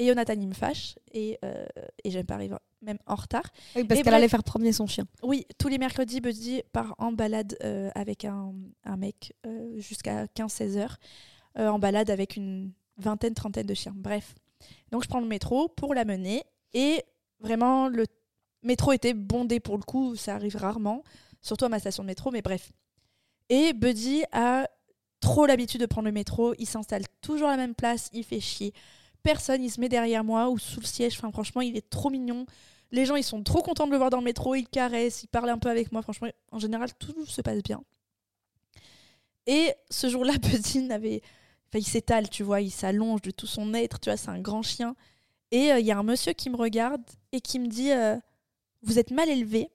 Et 0.00 0.06
Jonathan, 0.08 0.34
il 0.34 0.48
me 0.48 0.54
fâche. 0.54 0.96
Et, 1.12 1.38
euh, 1.44 1.66
et 2.04 2.10
j'aime 2.10 2.26
pas 2.26 2.34
arriver 2.34 2.56
même 2.82 2.98
en 3.06 3.16
retard. 3.16 3.42
Oui, 3.74 3.84
parce 3.84 4.02
qu'elle 4.02 4.14
allait 4.14 4.28
faire 4.28 4.44
promener 4.44 4.72
son 4.72 4.86
chien. 4.86 5.04
Oui, 5.22 5.46
tous 5.58 5.66
les 5.68 5.78
mercredis, 5.78 6.20
Buddy 6.20 6.62
part 6.72 6.94
en 6.98 7.10
balade 7.12 7.56
euh, 7.64 7.90
avec 7.96 8.24
un, 8.24 8.52
un 8.84 8.96
mec 8.96 9.34
euh, 9.46 9.78
jusqu'à 9.78 10.26
15-16 10.26 10.76
heures. 10.78 10.96
euh, 11.58 11.68
en 11.68 11.78
balade 11.80 12.10
avec 12.10 12.36
une 12.36 12.70
vingtaine, 12.98 13.34
trentaine 13.34 13.66
de 13.66 13.74
chiens. 13.74 13.94
Bref. 13.96 14.34
Donc 14.92 15.02
je 15.02 15.08
prends 15.08 15.20
le 15.20 15.26
métro 15.26 15.68
pour 15.68 15.92
la 15.94 16.04
mener. 16.04 16.44
Et 16.72 17.02
vraiment, 17.40 17.88
le 17.88 18.04
métro 18.62 18.92
était 18.92 19.14
bondé 19.14 19.58
pour 19.58 19.76
le 19.76 19.82
coup, 19.82 20.14
ça 20.14 20.34
arrive 20.36 20.56
rarement, 20.56 21.02
surtout 21.40 21.64
à 21.64 21.68
ma 21.68 21.78
station 21.78 22.02
de 22.02 22.08
métro, 22.08 22.30
mais 22.30 22.42
bref. 22.42 22.72
Et 23.48 23.72
Buddy 23.72 24.24
a 24.32 24.68
trop 25.20 25.46
l'habitude 25.46 25.80
de 25.80 25.86
prendre 25.86 26.06
le 26.06 26.12
métro, 26.12 26.54
il 26.58 26.66
s'installe 26.66 27.04
toujours 27.20 27.48
à 27.48 27.52
la 27.52 27.56
même 27.56 27.74
place, 27.74 28.08
il 28.12 28.24
fait 28.24 28.40
chier. 28.40 28.72
Personne, 29.22 29.62
il 29.62 29.70
se 29.70 29.80
met 29.80 29.88
derrière 29.88 30.24
moi 30.24 30.48
ou 30.48 30.58
sous 30.58 30.80
le 30.80 30.86
siège, 30.86 31.16
enfin 31.18 31.30
franchement, 31.32 31.60
il 31.60 31.76
est 31.76 31.90
trop 31.90 32.10
mignon. 32.10 32.46
Les 32.90 33.04
gens, 33.04 33.16
ils 33.16 33.24
sont 33.24 33.42
trop 33.42 33.62
contents 33.62 33.86
de 33.86 33.92
le 33.92 33.98
voir 33.98 34.10
dans 34.10 34.18
le 34.18 34.24
métro, 34.24 34.54
ils 34.54 34.68
caressent, 34.68 35.22
ils 35.22 35.28
parlent 35.28 35.50
un 35.50 35.58
peu 35.58 35.68
avec 35.68 35.92
moi, 35.92 36.02
franchement, 36.02 36.28
en 36.52 36.58
général, 36.58 36.94
tout 36.94 37.26
se 37.26 37.42
passe 37.42 37.62
bien. 37.62 37.82
Et 39.46 39.74
ce 39.90 40.08
jour-là, 40.08 40.34
Buddy 40.42 40.82
n'avait... 40.82 41.22
Enfin, 41.68 41.80
il 41.80 41.86
s'étale, 41.86 42.30
tu 42.30 42.42
vois, 42.42 42.62
il 42.62 42.70
s'allonge 42.70 43.20
de 43.20 43.30
tout 43.30 43.46
son 43.46 43.74
être, 43.74 44.00
tu 44.00 44.08
vois, 44.08 44.16
c'est 44.16 44.30
un 44.30 44.40
grand 44.40 44.62
chien. 44.62 44.94
Et 45.50 45.72
euh, 45.72 45.78
il 45.78 45.86
y 45.86 45.92
a 45.92 45.98
un 45.98 46.02
monsieur 46.02 46.32
qui 46.32 46.50
me 46.50 46.56
regarde 46.56 47.02
et 47.32 47.40
qui 47.40 47.58
me 47.58 47.66
dit 47.66 47.90
euh, 47.90 48.16
Vous 48.82 48.98
êtes 48.98 49.10
mal 49.10 49.28
élevé. 49.28 49.70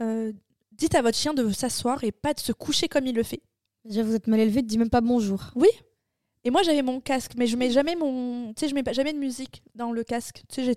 Euh, 0.00 0.32
dites 0.76 0.94
à 0.94 1.02
votre 1.02 1.16
chien 1.16 1.34
de 1.34 1.50
s'asseoir 1.50 2.02
et 2.04 2.12
pas 2.12 2.34
de 2.34 2.40
se 2.40 2.52
coucher 2.52 2.88
comme 2.88 3.06
il 3.06 3.14
le 3.14 3.22
fait. 3.22 3.40
Déjà, 3.84 4.02
vous 4.02 4.14
êtes 4.14 4.26
mal 4.26 4.40
élevé, 4.40 4.62
dis 4.62 4.78
même 4.78 4.90
pas 4.90 5.00
bonjour. 5.00 5.50
Oui. 5.54 5.68
Et 6.44 6.50
moi, 6.50 6.62
j'avais 6.62 6.82
mon 6.82 7.00
casque, 7.00 7.32
mais 7.36 7.46
je 7.46 7.56
mets 7.56 7.70
jamais 7.70 7.96
mon. 7.96 8.52
Tu 8.54 8.60
sais, 8.60 8.68
je 8.68 8.74
mets 8.74 8.82
jamais 8.92 9.12
de 9.12 9.18
musique 9.18 9.62
dans 9.74 9.92
le 9.92 10.04
casque. 10.04 10.42
Tu 10.48 10.54
sais, 10.56 10.64
j'ai- 10.64 10.76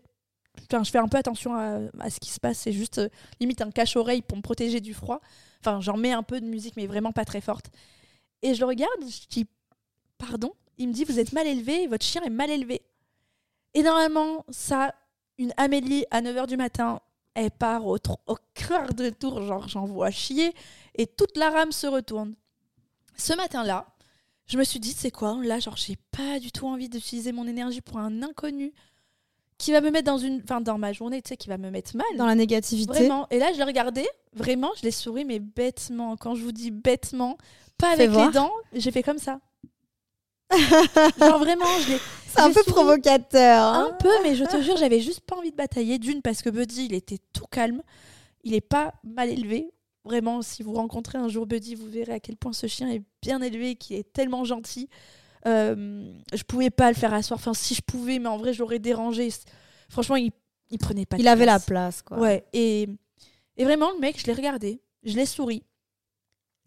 Enfin, 0.72 0.84
je 0.84 0.90
fais 0.90 0.98
un 0.98 1.08
peu 1.08 1.18
attention 1.18 1.54
à, 1.54 1.80
à 2.00 2.10
ce 2.10 2.20
qui 2.20 2.30
se 2.32 2.40
passe. 2.40 2.58
C'est 2.58 2.72
juste 2.72 2.98
euh, 2.98 3.10
limite 3.40 3.62
un 3.62 3.70
cache-oreille 3.70 4.24
pour 4.24 4.38
me 4.38 4.42
protéger 4.42 4.80
du 4.82 4.94
froid. 4.94 5.22
Enfin, 5.60 5.82
j'en 5.82 5.98
mets 5.98 6.14
un 6.14 6.24
peu 6.24 6.42
de 6.42 6.46
musique, 6.48 6.76
mais 6.78 6.88
vraiment 6.88 7.12
pas 7.12 7.26
très 7.26 7.42
forte. 7.42 7.68
Et 8.42 8.56
je 8.56 8.60
le 8.62 8.66
regarde, 8.66 8.92
je 9.02 9.28
dis 9.30 9.46
Pardon? 10.18 10.54
Il 10.80 10.88
me 10.88 10.94
dit 10.94 11.04
Vous 11.06 11.20
êtes 11.20 11.32
mal 11.34 11.46
élevé, 11.48 11.86
votre 11.88 12.06
chien 12.06 12.24
est 12.24 12.30
mal 12.32 12.50
élevé. 12.50 12.82
Et 13.76 13.84
normalement, 13.84 14.46
ça, 14.50 14.96
une 15.38 15.54
Amélie 15.58 16.06
à 16.10 16.22
9h 16.22 16.48
du 16.48 16.58
matin, 16.58 17.02
elle 17.38 17.52
part 17.52 17.86
au, 17.86 17.98
au 18.26 18.38
quart 18.56 18.94
de 18.96 19.10
tour, 19.12 19.44
genre 19.44 19.68
j'en 19.68 19.86
vois 19.86 20.10
chier, 20.10 20.54
et 20.96 21.06
toute 21.06 21.38
la 21.38 21.52
rame 21.52 21.72
se 21.72 21.86
retourne. 21.86 22.34
Ce 23.16 23.34
matin-là, 23.34 23.86
je 24.48 24.58
me 24.58 24.64
suis 24.64 24.80
dit, 24.80 24.92
c'est 24.92 25.12
quoi 25.12 25.38
Là, 25.44 25.60
genre, 25.60 25.78
j'ai 25.78 25.98
pas 26.12 26.40
du 26.40 26.52
tout 26.52 26.68
envie 26.68 26.90
d'utiliser 26.90 27.32
mon 27.32 27.48
énergie 27.48 27.82
pour 27.82 28.00
un 28.00 28.24
inconnu 28.24 28.74
qui 29.60 29.72
va 29.72 29.82
me 29.82 29.92
mettre 29.92 30.06
dans 30.06 30.18
une. 30.18 30.42
Enfin, 30.44 30.62
dans 30.62 30.78
ma 30.78 30.94
journée, 30.94 31.22
tu 31.22 31.30
sais, 31.30 31.38
qui 31.38 31.48
va 31.50 31.58
me 31.58 31.70
mettre 31.70 31.96
mal. 31.96 32.06
Dans 32.18 32.26
la 32.26 32.36
négativité. 32.36 32.92
Vraiment. 32.92 33.28
Et 33.30 33.40
là, 33.40 33.52
je 33.54 33.58
l'ai 33.58 33.64
regardé, 33.64 34.08
vraiment, 34.34 34.72
je 34.78 34.84
l'ai 34.84 34.92
souri, 34.92 35.26
mais 35.26 35.40
bêtement. 35.40 36.16
Quand 36.18 36.34
je 36.34 36.44
vous 36.44 36.52
dis 36.52 36.72
bêtement, 36.72 37.38
pas 37.78 37.96
Fais 37.96 38.04
avec 38.04 38.10
voir. 38.12 38.28
les 38.28 38.34
dents, 38.34 38.54
j'ai 38.74 38.92
fait 38.92 39.04
comme 39.04 39.20
ça. 39.20 39.40
Genre 41.20 41.40
vraiment, 41.40 41.66
je 41.86 41.94
l'ai. 41.94 42.00
C'est 42.30 42.42
un 42.42 42.48
peu 42.52 42.62
souri 42.62 42.72
provocateur. 42.74 43.62
hein. 43.64 43.90
Un 43.92 43.94
peu, 43.96 44.12
mais 44.24 44.36
je 44.36 44.44
te 44.46 44.62
jure, 44.62 44.78
j'avais 44.78 45.00
juste 45.00 45.22
pas 45.22 45.36
envie 45.38 45.52
de 45.52 45.56
batailler. 45.56 45.98
D'une, 45.98 46.22
parce 46.22 46.42
que 46.42 46.50
Buddy, 46.50 46.86
il 46.86 46.94
était 46.94 47.18
tout 47.34 47.46
calme. 47.50 47.82
Il 48.44 48.54
est 48.54 48.62
pas 48.62 48.94
mal 49.04 49.30
élevé. 49.30 49.72
Vraiment, 50.06 50.42
si 50.42 50.64
vous 50.64 50.74
rencontrez 50.74 51.18
un 51.18 51.28
jour 51.28 51.46
Buddy, 51.48 51.76
vous 51.76 51.88
verrez 51.90 52.14
à 52.14 52.20
quel 52.20 52.38
point 52.38 52.54
ce 52.54 52.68
chien 52.68 52.90
est 52.90 53.02
bien 53.22 53.42
élevé, 53.42 53.76
qu'il 53.76 53.98
est 53.98 54.14
tellement 54.14 54.44
gentil. 54.46 54.88
Euh, 55.46 56.14
je 56.34 56.44
pouvais 56.44 56.70
pas 56.70 56.90
le 56.90 56.96
faire 56.96 57.14
asseoir. 57.14 57.40
Enfin, 57.40 57.54
si 57.54 57.74
je 57.76 57.82
pouvais, 57.82 58.20
mais 58.20 58.30
en 58.30 58.38
vrai, 58.38 58.54
je 58.54 58.60
l'aurais 58.60 58.80
dérangé. 58.80 59.30
Franchement, 59.90 60.16
il, 60.16 60.32
il 60.70 60.78
prenait 60.78 61.06
pas 61.06 61.18
de 61.18 61.22
Il 61.22 61.28
avait 61.28 61.46
la 61.46 61.54
place. 61.60 61.66
place, 61.66 62.02
quoi. 62.04 62.20
Ouais, 62.20 62.46
et, 62.54 62.88
et 63.58 63.64
vraiment, 63.66 63.92
le 63.92 64.00
mec, 64.00 64.20
je 64.20 64.26
l'ai 64.28 64.34
regardé, 64.34 64.80
je 65.04 65.16
l'ai 65.16 65.26
souri. 65.26 65.64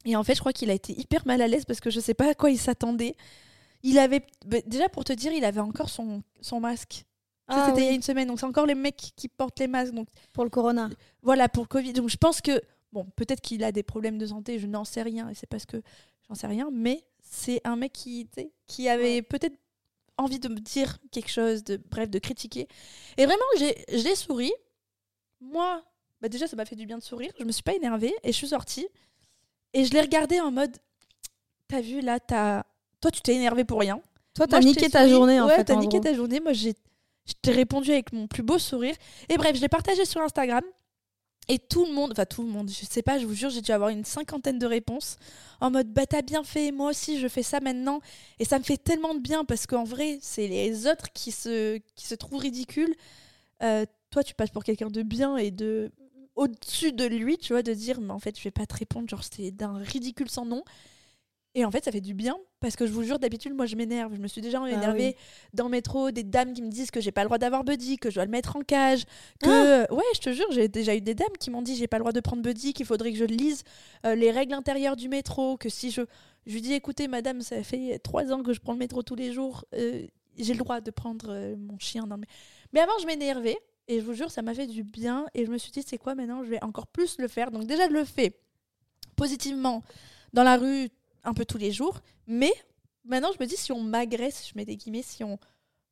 Et 0.05 0.17
en 0.17 0.25
fait, 0.25 0.35
je 0.35 0.41
crois 0.41 0.53
qu'il 0.53 0.71
a 0.71 0.75
été 0.75 0.99
hyper 0.99 1.27
mal 1.27 1.41
à 1.43 1.47
l'aise 1.47 1.65
parce 1.65 1.81
que 1.81 1.91
je 1.91 2.01
sais 2.01 2.15
pas 2.15 2.31
à 2.31 2.35
quoi 2.35 2.51
il 2.51 2.59
s'attendait. 2.59 3.15
Il 3.83 3.99
avait. 3.99 4.25
bah, 4.47 4.59
déjà, 4.67 4.89
pour 4.89 5.05
te 5.05 5.13
dire, 5.13 5.33
il 5.33 5.45
avait 5.45 5.61
encore 5.61 5.89
son, 5.89 6.23
son 6.41 6.61
masque. 6.61 7.05
Ça, 7.49 7.65
Ah 7.65 7.67
C'était 7.69 7.83
il 7.83 7.87
y 7.87 7.89
a 7.89 7.93
une 7.93 8.03
semaine, 8.03 8.29
donc 8.29 8.39
c'est 8.39 8.47
encore 8.47 8.67
les 8.67 8.75
mecs 8.75 9.13
qui 9.17 9.29
portent 9.29 9.59
les 9.59 9.67
masques. 9.67 9.93
Donc 9.93 10.09
pour 10.33 10.45
le 10.45 10.51
corona. 10.51 10.89
voilà, 11.23 11.49
pour 11.49 11.65
le 11.65 11.69
Covid. 11.69 11.93
Donc 11.93 12.09
je 12.09 12.17
pense 12.17 12.41
que. 12.41 12.61
Bon, 12.93 13.07
peut-être 13.15 13.41
qu'il 13.41 13.63
a 13.63 13.71
des 13.71 13.85
problèmes 13.85 14.19
de 14.19 14.27
santé, 14.27 14.59
je 14.59 14.67
n'en 14.67 14.85
sais 14.85 15.03
rien, 15.03 15.29
et 15.29 15.35
c'est 15.35 15.47
parce 15.47 15.65
que 15.65 15.81
j'en 16.29 16.35
sais 16.35 16.49
rien, 16.49 16.71
mais 16.73 17.05
c'est 17.23 17.61
un 17.63 17.77
mec 17.77 17.93
qui, 17.93 18.29
qui 18.67 18.89
avait 18.89 19.23
peut-être 19.23 19.57
envie 20.19 20.41
de 20.41 20.49
me 20.49 20.59
dire 20.59 20.99
quelque 21.13 21.31
chose, 21.31 21.63
de 21.63 21.77
bref, 21.77 22.11
de 22.11 22.19
critiquer. 22.19 22.67
Et 23.17 23.27
vraiment, 23.27 23.45
j'ai, 23.57 24.15
souri. 24.17 24.53
Moi, 25.41 25.85
bah 26.21 26.29
déjà, 26.29 26.49
ça 26.49 26.57
m'a 26.57 26.65
fait 26.65 26.75
du 26.75 26.85
bien 26.85 26.99
de 26.99 27.03
sourire. 27.03 27.33
Je 27.39 27.45
me 27.45 27.53
suis 27.53 27.63
pas 27.63 27.75
énervée 27.75 28.13
et 28.25 28.33
je 28.33 28.37
suis 28.37 28.49
sortie. 28.49 28.89
Et 29.73 29.85
je 29.85 29.93
l'ai 29.93 30.01
regardé 30.01 30.41
en 30.41 30.51
mode 30.51 30.77
T'as 31.71 31.81
vu 31.81 32.01
là, 32.01 32.19
t'as... 32.19 32.65
toi, 33.01 33.11
tu 33.11 33.21
t'es 33.21 33.35
énervé 33.35 33.65
pour 33.65 33.81
rien. 33.81 34.01
Toi, 34.35 34.47
t'as 34.47 34.61
niqué 34.61 34.89
ta 34.89 35.09
journée, 35.09 35.41
en 35.41 35.47
ouais, 35.47 35.57
fait. 35.57 35.65
t'as 35.65 35.75
en 35.75 35.81
niqué 35.81 35.99
gros. 35.99 36.09
ta 36.09 36.15
journée. 36.15 36.41
Moi, 36.41 36.53
j'ai, 36.53 36.75
je 37.27 37.33
t'ai 37.43 37.51
répondu 37.51 37.91
avec 37.91 38.13
mon 38.13 38.27
plus 38.27 38.43
beau 38.43 38.59
sourire. 38.59 38.95
Et 39.29 39.37
bref, 39.37 39.57
je 39.57 39.61
l'ai 39.61 39.69
partagé 39.69 40.05
sur 40.05 40.21
Instagram. 40.21 40.63
Et 41.49 41.59
tout 41.59 41.85
le 41.85 41.93
monde, 41.93 42.13
enfin 42.13 42.27
tout 42.27 42.43
le 42.43 42.49
monde, 42.49 42.71
je 42.71 42.87
sais 42.87 43.03
pas, 43.03 43.19
je 43.19 43.27
vous 43.27 43.35
jure, 43.35 43.51
j'ai 43.51 43.61
dû 43.61 43.73
avoir 43.73 43.91
une 43.91 44.05
cinquantaine 44.05 44.61
de 44.61 44.67
réponses 44.67 45.17
en 45.61 45.73
mode 45.73 45.89
bah 45.89 46.07
t'as 46.07 46.23
bien 46.23 46.45
fait, 46.45 46.71
moi 46.71 46.91
aussi 46.91 47.19
je 47.19 47.27
fais 47.27 47.43
ça 47.43 47.59
maintenant. 47.59 48.01
Et 48.39 48.45
ça 48.45 48.57
me 48.61 48.63
fait 48.63 48.77
tellement 48.77 49.15
de 49.15 49.19
bien 49.19 49.45
parce 49.45 49.67
qu'en 49.67 49.83
vrai, 49.83 50.21
c'est 50.23 50.47
les 50.47 50.87
autres 50.87 51.11
qui 51.13 51.33
se, 51.33 51.79
qui 51.97 52.07
se 52.07 52.15
trouvent 52.15 52.39
ridicules. 52.39 52.95
Euh, 53.65 53.85
toi, 54.11 54.23
tu 54.23 54.35
passes 54.35 54.51
pour 54.51 54.63
quelqu'un 54.63 54.91
de 54.91 55.03
bien 55.03 55.39
et 55.39 55.51
de 55.51 55.91
au-dessus 56.37 56.93
de 56.93 57.05
lui, 57.05 57.37
tu 57.37 57.53
vois, 57.53 57.63
de 57.63 57.75
dire 57.75 58.01
mais 58.01 58.13
en 58.13 58.21
fait 58.21 58.39
je 58.39 58.45
vais 58.45 58.53
pas 58.53 58.67
te 58.67 58.77
répondre, 58.77 59.09
genre 59.09 59.25
c'était 59.25 59.51
d'un 59.51 59.79
ridicule 59.79 60.31
sans 60.31 60.45
nom. 60.45 60.63
Et 61.55 61.65
en 61.65 61.71
fait, 61.71 61.85
ça 61.85 61.91
fait 61.91 62.01
du 62.01 62.15
bien 62.15 62.37
parce 62.61 62.77
que 62.77 62.87
je 62.87 62.93
vous 62.93 63.03
jure, 63.03 63.19
d'habitude, 63.19 63.55
moi 63.55 63.67
je 63.67 63.75
m'énerve. 63.75 64.15
Je 64.15 64.21
me 64.21 64.29
suis 64.29 64.41
déjà 64.41 64.59
énervée 64.69 65.17
dans 65.53 65.65
le 65.65 65.71
métro, 65.71 66.11
des 66.11 66.23
dames 66.23 66.53
qui 66.53 66.63
me 66.63 66.71
disent 66.71 66.91
que 66.91 67.01
j'ai 67.01 67.11
pas 67.11 67.23
le 67.23 67.27
droit 67.27 67.39
d'avoir 67.39 67.65
Buddy, 67.65 67.99
que 67.99 68.11
je 68.11 68.17
dois 68.17 68.25
le 68.25 68.31
mettre 68.31 68.57
en 68.57 68.61
cage. 68.61 69.05
Que... 69.43 69.93
Ouais, 69.93 70.05
je 70.15 70.21
te 70.21 70.33
jure, 70.33 70.47
j'ai 70.53 70.69
déjà 70.69 70.95
eu 70.95 71.01
des 71.01 71.15
dames 71.15 71.37
qui 71.41 71.51
m'ont 71.51 71.63
dit 71.63 71.75
j'ai 71.75 71.89
pas 71.89 71.97
le 71.97 72.03
droit 72.03 72.13
de 72.13 72.21
prendre 72.21 72.43
Buddy, 72.43 72.73
qu'il 72.73 72.87
faudrait 72.87 73.11
que 73.13 73.19
je 73.19 73.25
lise 73.25 73.65
euh, 74.07 74.15
les 74.15 74.31
règles 74.31 74.55
intérieures 74.55 74.97
du 74.97 75.09
métro, 75.09 75.57
que 75.57 75.69
si 75.69 75.91
je. 75.91 76.03
Je 76.47 76.55
lui 76.55 76.63
dis 76.63 76.73
écoutez, 76.73 77.07
madame, 77.07 77.43
ça 77.43 77.63
fait 77.63 77.99
trois 77.99 78.33
ans 78.33 78.43
que 78.43 78.55
je 78.55 78.61
prends 78.61 78.73
le 78.73 78.79
métro 78.79 79.03
tous 79.03 79.15
les 79.15 79.31
jours, 79.31 79.65
euh, 79.75 80.07
j'ai 80.39 80.55
le 80.55 80.59
droit 80.59 80.81
de 80.81 80.91
prendre 80.91 81.27
euh, 81.29 81.55
mon 81.57 81.79
chien 81.79 82.07
dans 82.07 82.17
le. 82.17 82.23
Mais 82.73 82.81
avant, 82.81 82.99
je 83.01 83.07
m'énervais 83.07 83.59
et 83.89 84.01
je 84.01 84.05
vous 84.05 84.15
jure, 84.15 84.31
ça 84.31 84.41
m'a 84.41 84.55
fait 84.55 84.67
du 84.67 84.83
bien 84.83 85.27
et 85.35 85.45
je 85.45 85.51
me 85.51 85.59
suis 85.59 85.71
dit 85.71 85.83
c'est 85.87 85.99
quoi 85.99 86.15
maintenant, 86.15 86.43
je 86.43 86.49
vais 86.49 86.63
encore 86.63 86.87
plus 86.87 87.19
le 87.19 87.29
faire. 87.29 87.51
Donc 87.51 87.67
déjà, 87.67 87.89
je 87.89 87.93
le 87.93 88.05
fais 88.05 88.41
positivement 89.17 89.83
dans 90.33 90.45
la 90.45 90.57
rue 90.57 90.89
un 91.25 91.35
peu 91.35 91.45
tous 91.45 91.59
les 91.59 91.73
jours, 91.73 92.01
mais 92.27 92.53
maintenant, 93.05 93.31
je 93.37 93.43
me 93.43 93.47
dis 93.49 93.57
si 93.57 93.73
on 93.73 93.81
m'agresse, 93.83 94.49
je 94.49 94.53
mets 94.57 94.65
des 94.65 94.77
guillemets, 94.77 95.03
si 95.03 95.25
on 95.25 95.39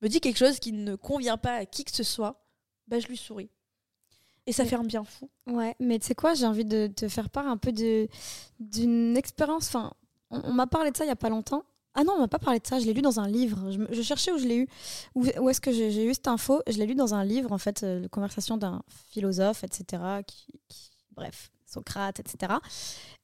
me 0.03 0.09
dit 0.09 0.21
quelque 0.21 0.39
chose 0.39 0.59
qui 0.59 0.73
ne 0.73 0.95
convient 0.95 1.37
pas 1.37 1.55
à 1.55 1.67
qui 1.67 1.85
que 1.85 1.91
ce 1.95 2.03
soit, 2.03 2.45
bah, 2.87 2.99
je 3.01 3.07
lui 3.09 3.17
souris. 3.17 3.51
Et 4.47 4.53
ça 4.53 4.65
fait 4.65 4.77
un 4.77 4.85
bien 4.85 5.05
fou. 5.05 5.29
Ouais, 5.47 5.77
mais 5.79 5.99
tu 5.99 6.07
sais 6.07 6.15
quoi, 6.15 6.33
j'ai 6.33 6.47
envie 6.47 6.65
de 6.65 6.87
te 6.87 7.07
faire 7.09 7.29
part 7.29 7.47
un 7.47 7.59
peu 7.59 7.71
d'une 7.71 9.17
expérience. 9.17 9.67
Enfin, 9.67 9.93
on, 10.31 10.41
on 10.45 10.53
m'a 10.55 10.67
parlé 10.67 10.91
de 10.91 10.97
ça 10.97 11.05
il 11.05 11.09
y 11.09 11.11
a 11.11 11.17
pas 11.17 11.29
longtemps. 11.29 11.65
Ah 11.93 12.05
non, 12.05 12.15
on 12.17 12.21
m'a 12.21 12.29
pas 12.29 12.39
parlé 12.39 12.59
de 12.59 12.67
ça. 12.67 12.79
Je 12.79 12.87
l'ai 12.87 12.95
lu 12.95 13.03
dans 13.03 13.21
un 13.21 13.29
livre. 13.29 13.71
Je, 13.91 14.03
cherchais 14.03 14.31
où 14.33 14.39
je 14.39 14.47
l'ai 14.47 14.57
eu. 14.57 14.69
Où, 15.15 15.27
où 15.41 15.51
est-ce 15.51 15.61
que 15.61 15.73
j'ai 15.73 15.91
j'ai 15.91 16.07
eu 16.07 16.15
cette 16.15 16.29
info? 16.29 16.63
Je 16.67 16.79
l'ai 16.79 16.87
lu 16.87 16.95
dans 16.95 17.13
un 17.13 17.25
livre, 17.25 17.53
en 17.53 17.59
fait, 17.59 17.83
euh, 17.83 18.01
la 18.03 18.09
conversation 18.09 18.57
d'un 18.57 18.83
philosophe, 19.11 19.65
etc. 19.65 20.03
Qui, 20.27 20.47
qui- 20.69 20.91
bref, 21.11 21.51
Socrate, 21.69 22.21
etc. 22.21 22.55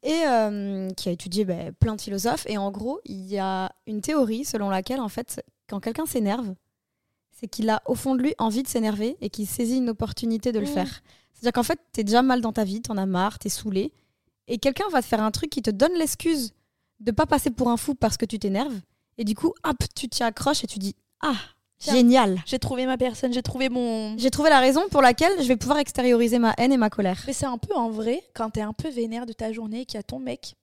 Et 0.02 0.22
euh, 0.26 0.90
qui 0.90 1.08
a 1.08 1.12
étudié 1.12 1.44
ben, 1.44 1.72
plein 1.72 1.96
de 1.96 2.00
philosophes. 2.00 2.44
Et 2.46 2.58
en 2.58 2.70
gros, 2.70 3.00
il 3.04 3.24
y 3.26 3.38
a 3.38 3.72
une 3.86 4.00
théorie 4.00 4.44
selon 4.44 4.68
laquelle, 4.70 5.00
en 5.00 5.08
fait, 5.08 5.42
quand 5.68 5.80
quelqu'un 5.80 6.06
s'énerve, 6.06 6.54
c'est 7.32 7.48
qu'il 7.48 7.68
a 7.70 7.82
au 7.86 7.94
fond 7.94 8.14
de 8.14 8.22
lui 8.22 8.34
envie 8.38 8.62
de 8.62 8.68
s'énerver 8.68 9.16
et 9.20 9.30
qu'il 9.30 9.46
saisit 9.46 9.78
une 9.78 9.88
opportunité 9.90 10.52
de 10.52 10.60
le 10.60 10.66
Mm. 10.66 10.74
faire. 10.74 11.02
C'est-à-dire 11.32 11.52
qu'en 11.52 11.62
fait, 11.64 11.80
t'es 11.92 12.04
déjà 12.04 12.22
mal 12.22 12.40
dans 12.40 12.52
ta 12.52 12.64
vie, 12.64 12.80
t'en 12.80 12.96
as 12.96 13.06
marre, 13.06 13.38
t'es 13.38 13.48
saoulé, 13.48 13.92
et 14.46 14.58
quelqu'un 14.58 14.88
va 14.90 15.00
te 15.02 15.06
faire 15.06 15.22
un 15.22 15.30
truc 15.30 15.50
qui 15.50 15.62
te 15.62 15.70
donne 15.70 15.94
l'excuse 15.94 16.52
de 17.00 17.10
pas 17.10 17.26
passer 17.26 17.50
pour 17.50 17.70
un 17.70 17.76
fou 17.76 17.94
parce 17.94 18.16
que 18.16 18.24
tu 18.24 18.38
t'énerves, 18.38 18.80
et 19.18 19.24
du 19.24 19.34
coup, 19.34 19.52
hop, 19.64 19.76
tu 19.96 20.08
t'y 20.08 20.22
accroches 20.22 20.62
et 20.64 20.66
tu 20.66 20.78
dis 20.78 20.94
ah 21.22 21.34
Tiens. 21.84 21.94
génial. 21.94 22.42
J'ai 22.46 22.58
trouvé 22.58 22.86
ma 22.86 22.96
personne, 22.96 23.32
j'ai 23.32 23.42
trouvé 23.42 23.68
mon. 23.68 24.16
J'ai 24.18 24.30
trouvé 24.30 24.50
la 24.50 24.58
raison 24.60 24.82
pour 24.90 25.02
laquelle 25.02 25.32
je 25.42 25.46
vais 25.48 25.56
pouvoir 25.56 25.78
extérioriser 25.78 26.38
ma 26.38 26.54
haine 26.58 26.72
et 26.72 26.76
ma 26.76 26.90
colère. 26.90 27.22
Mais 27.26 27.32
c'est 27.32 27.46
un 27.46 27.58
peu 27.58 27.74
en 27.74 27.90
vrai, 27.90 28.22
quand 28.34 28.50
t'es 28.50 28.62
un 28.62 28.72
peu 28.72 28.88
vénère 28.88 29.26
de 29.26 29.32
ta 29.32 29.52
journée, 29.52 29.84
qu'il 29.86 29.96
y 29.98 30.00
a 30.00 30.02
ton 30.02 30.18
mec 30.18 30.54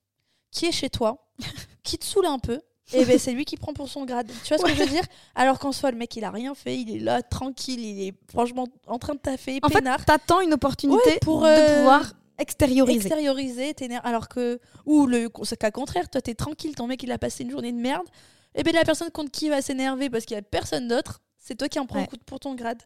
qui 0.50 0.66
est 0.66 0.72
chez 0.72 0.90
toi, 0.90 1.28
qui 1.82 1.96
te 1.98 2.04
saoule 2.04 2.26
un 2.26 2.38
peu, 2.38 2.60
et 2.92 3.04
ben 3.06 3.18
c'est 3.18 3.32
lui 3.32 3.44
qui 3.46 3.56
prend 3.56 3.72
pour 3.72 3.88
son 3.88 4.04
grade. 4.04 4.30
Tu 4.44 4.48
vois 4.54 4.58
ce 4.58 4.64
que 4.70 4.76
je 4.76 4.82
veux 4.82 4.90
dire? 4.90 5.04
Alors 5.34 5.58
qu'en 5.58 5.72
soi, 5.72 5.90
le 5.92 5.96
mec, 5.96 6.14
il 6.16 6.24
a 6.24 6.30
rien 6.30 6.54
fait, 6.54 6.76
il 6.76 6.94
est 6.94 6.98
là, 6.98 7.22
tranquille, 7.22 7.80
il 7.84 8.08
est 8.08 8.14
franchement 8.30 8.66
en 8.86 8.98
train 8.98 9.14
de 9.14 9.18
taffer, 9.20 9.60
En 9.62 9.68
fait, 9.68 9.74
peinard. 9.78 10.04
t'attends 10.04 10.40
une 10.40 10.52
opportunité 10.52 10.98
Ouais, 11.10 11.18
pour, 11.22 11.42
de 11.42 11.46
euh, 11.46 11.76
pouvoir 11.78 12.12
extérioriser. 12.38 12.98
extérioriser, 13.06 13.72
t'énerves. 13.74 14.04
Alors 14.04 14.28
que. 14.28 14.60
Ou 14.84 15.06
le 15.06 15.28
cas 15.56 15.70
contraire, 15.70 16.10
toi, 16.10 16.20
t'es 16.20 16.34
tranquille, 16.34 16.74
ton 16.74 16.86
mec, 16.86 17.02
il 17.02 17.12
a 17.12 17.18
passé 17.18 17.44
une 17.44 17.50
journée 17.50 17.72
de 17.72 17.78
merde, 17.78 18.06
et 18.54 18.62
ben 18.62 18.74
la 18.74 18.84
personne 18.84 19.10
contre 19.10 19.30
qui 19.30 19.46
il 19.46 19.50
va 19.50 19.62
s'énerver 19.62 20.10
parce 20.10 20.24
qu'il 20.24 20.34
y 20.34 20.38
a 20.38 20.42
personne 20.42 20.88
d'autre, 20.88 21.20
c'est 21.38 21.54
toi 21.56 21.68
qui 21.68 21.78
en 21.78 21.86
prends 21.86 21.98
Ouais. 21.98 22.02
un 22.04 22.06
coup 22.06 22.16
pour 22.26 22.40
ton 22.40 22.54
grade. 22.54 22.82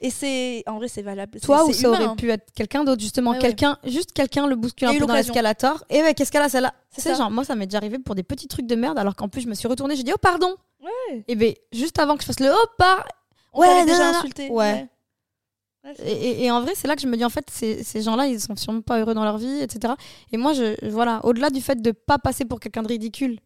Et 0.00 0.10
c'est. 0.10 0.64
En 0.66 0.78
vrai, 0.78 0.88
c'est 0.88 1.02
valable. 1.02 1.38
Toi, 1.40 1.64
ou 1.64 1.72
ça 1.72 1.86
humain, 1.86 1.96
aurait 1.98 2.04
hein. 2.06 2.16
pu 2.16 2.30
être 2.32 2.50
quelqu'un 2.52 2.82
d'autre, 2.82 3.00
justement, 3.00 3.30
Ouais, 3.30 3.36
ouais. 3.36 3.42
quelqu'un, 3.42 3.78
juste 3.84 4.12
quelqu'un 4.12 4.48
le 4.48 4.56
bouscule 4.56 4.88
un 4.88 4.92
eu 4.92 4.98
peu 4.98 5.06
dans 5.06 5.14
l'escalator, 5.14 5.84
et 5.88 6.02
ouais, 6.02 6.14
qu'est-ce 6.14 6.32
qu'elle 6.32 6.42
a 6.42 6.48
celle-là? 6.48 6.74
C'est 6.90 7.14
genre, 7.14 7.30
moi, 7.30 7.44
ça 7.44 7.54
m'est 7.54 7.66
déjà 7.66 7.78
arrivé 7.78 8.00
pour 8.00 8.16
des 8.16 8.24
petits 8.24 8.48
trucs 8.48 8.66
de 8.66 8.74
merde, 8.74 8.98
alors 8.98 9.14
qu'en 9.14 9.28
plus, 9.28 9.42
je 9.42 9.46
me 9.48 9.54
suis 9.54 9.68
retournée, 9.68 9.94
j'ai 9.94 10.02
dit, 10.02 10.10
oh, 10.12 10.18
pardon 10.20 10.56
Ouais. 10.82 11.24
Et 11.28 11.36
ben, 11.36 11.54
juste 11.72 11.96
avant 12.00 12.16
que 12.16 12.22
je 12.22 12.26
fasse 12.26 12.40
le 12.40 12.50
oh, 12.52 12.66
par... 12.76 13.06
On 13.52 13.60
Ouais, 13.60 13.84
déjà 13.84 14.10
insulté. 14.10 14.48
Ouais. 14.50 14.88
Et, 16.04 16.10
et- 16.12 16.44
et 16.44 16.50
en 16.50 16.60
vrai, 16.60 16.72
c'est 16.74 16.86
là 16.88 16.96
que 16.96 17.00
je 17.02 17.06
me 17.06 17.16
dis, 17.16 17.24
en 17.24 17.30
fait, 17.30 17.46
ces, 17.50 17.82
ces 17.84 18.02
gens-là, 18.02 18.26
ils 18.26 18.40
sont 18.40 18.56
sûrement 18.56 18.80
pas 18.82 18.98
heureux 18.98 19.14
dans 19.14 19.24
leur 19.24 19.38
vie, 19.38 19.60
etc. 19.60 19.94
Et 20.32 20.36
moi, 20.36 20.52
je, 20.52 20.74
voilà, 20.90 21.24
au-delà 21.24 21.50
du 21.50 21.60
fait 21.60 21.80
de 21.80 21.92
pas 21.92 22.18
passer 22.18 22.44
pour 22.44 22.60
quelqu'un 22.60 22.82
de 22.82 22.88
ridicule, 22.88 23.38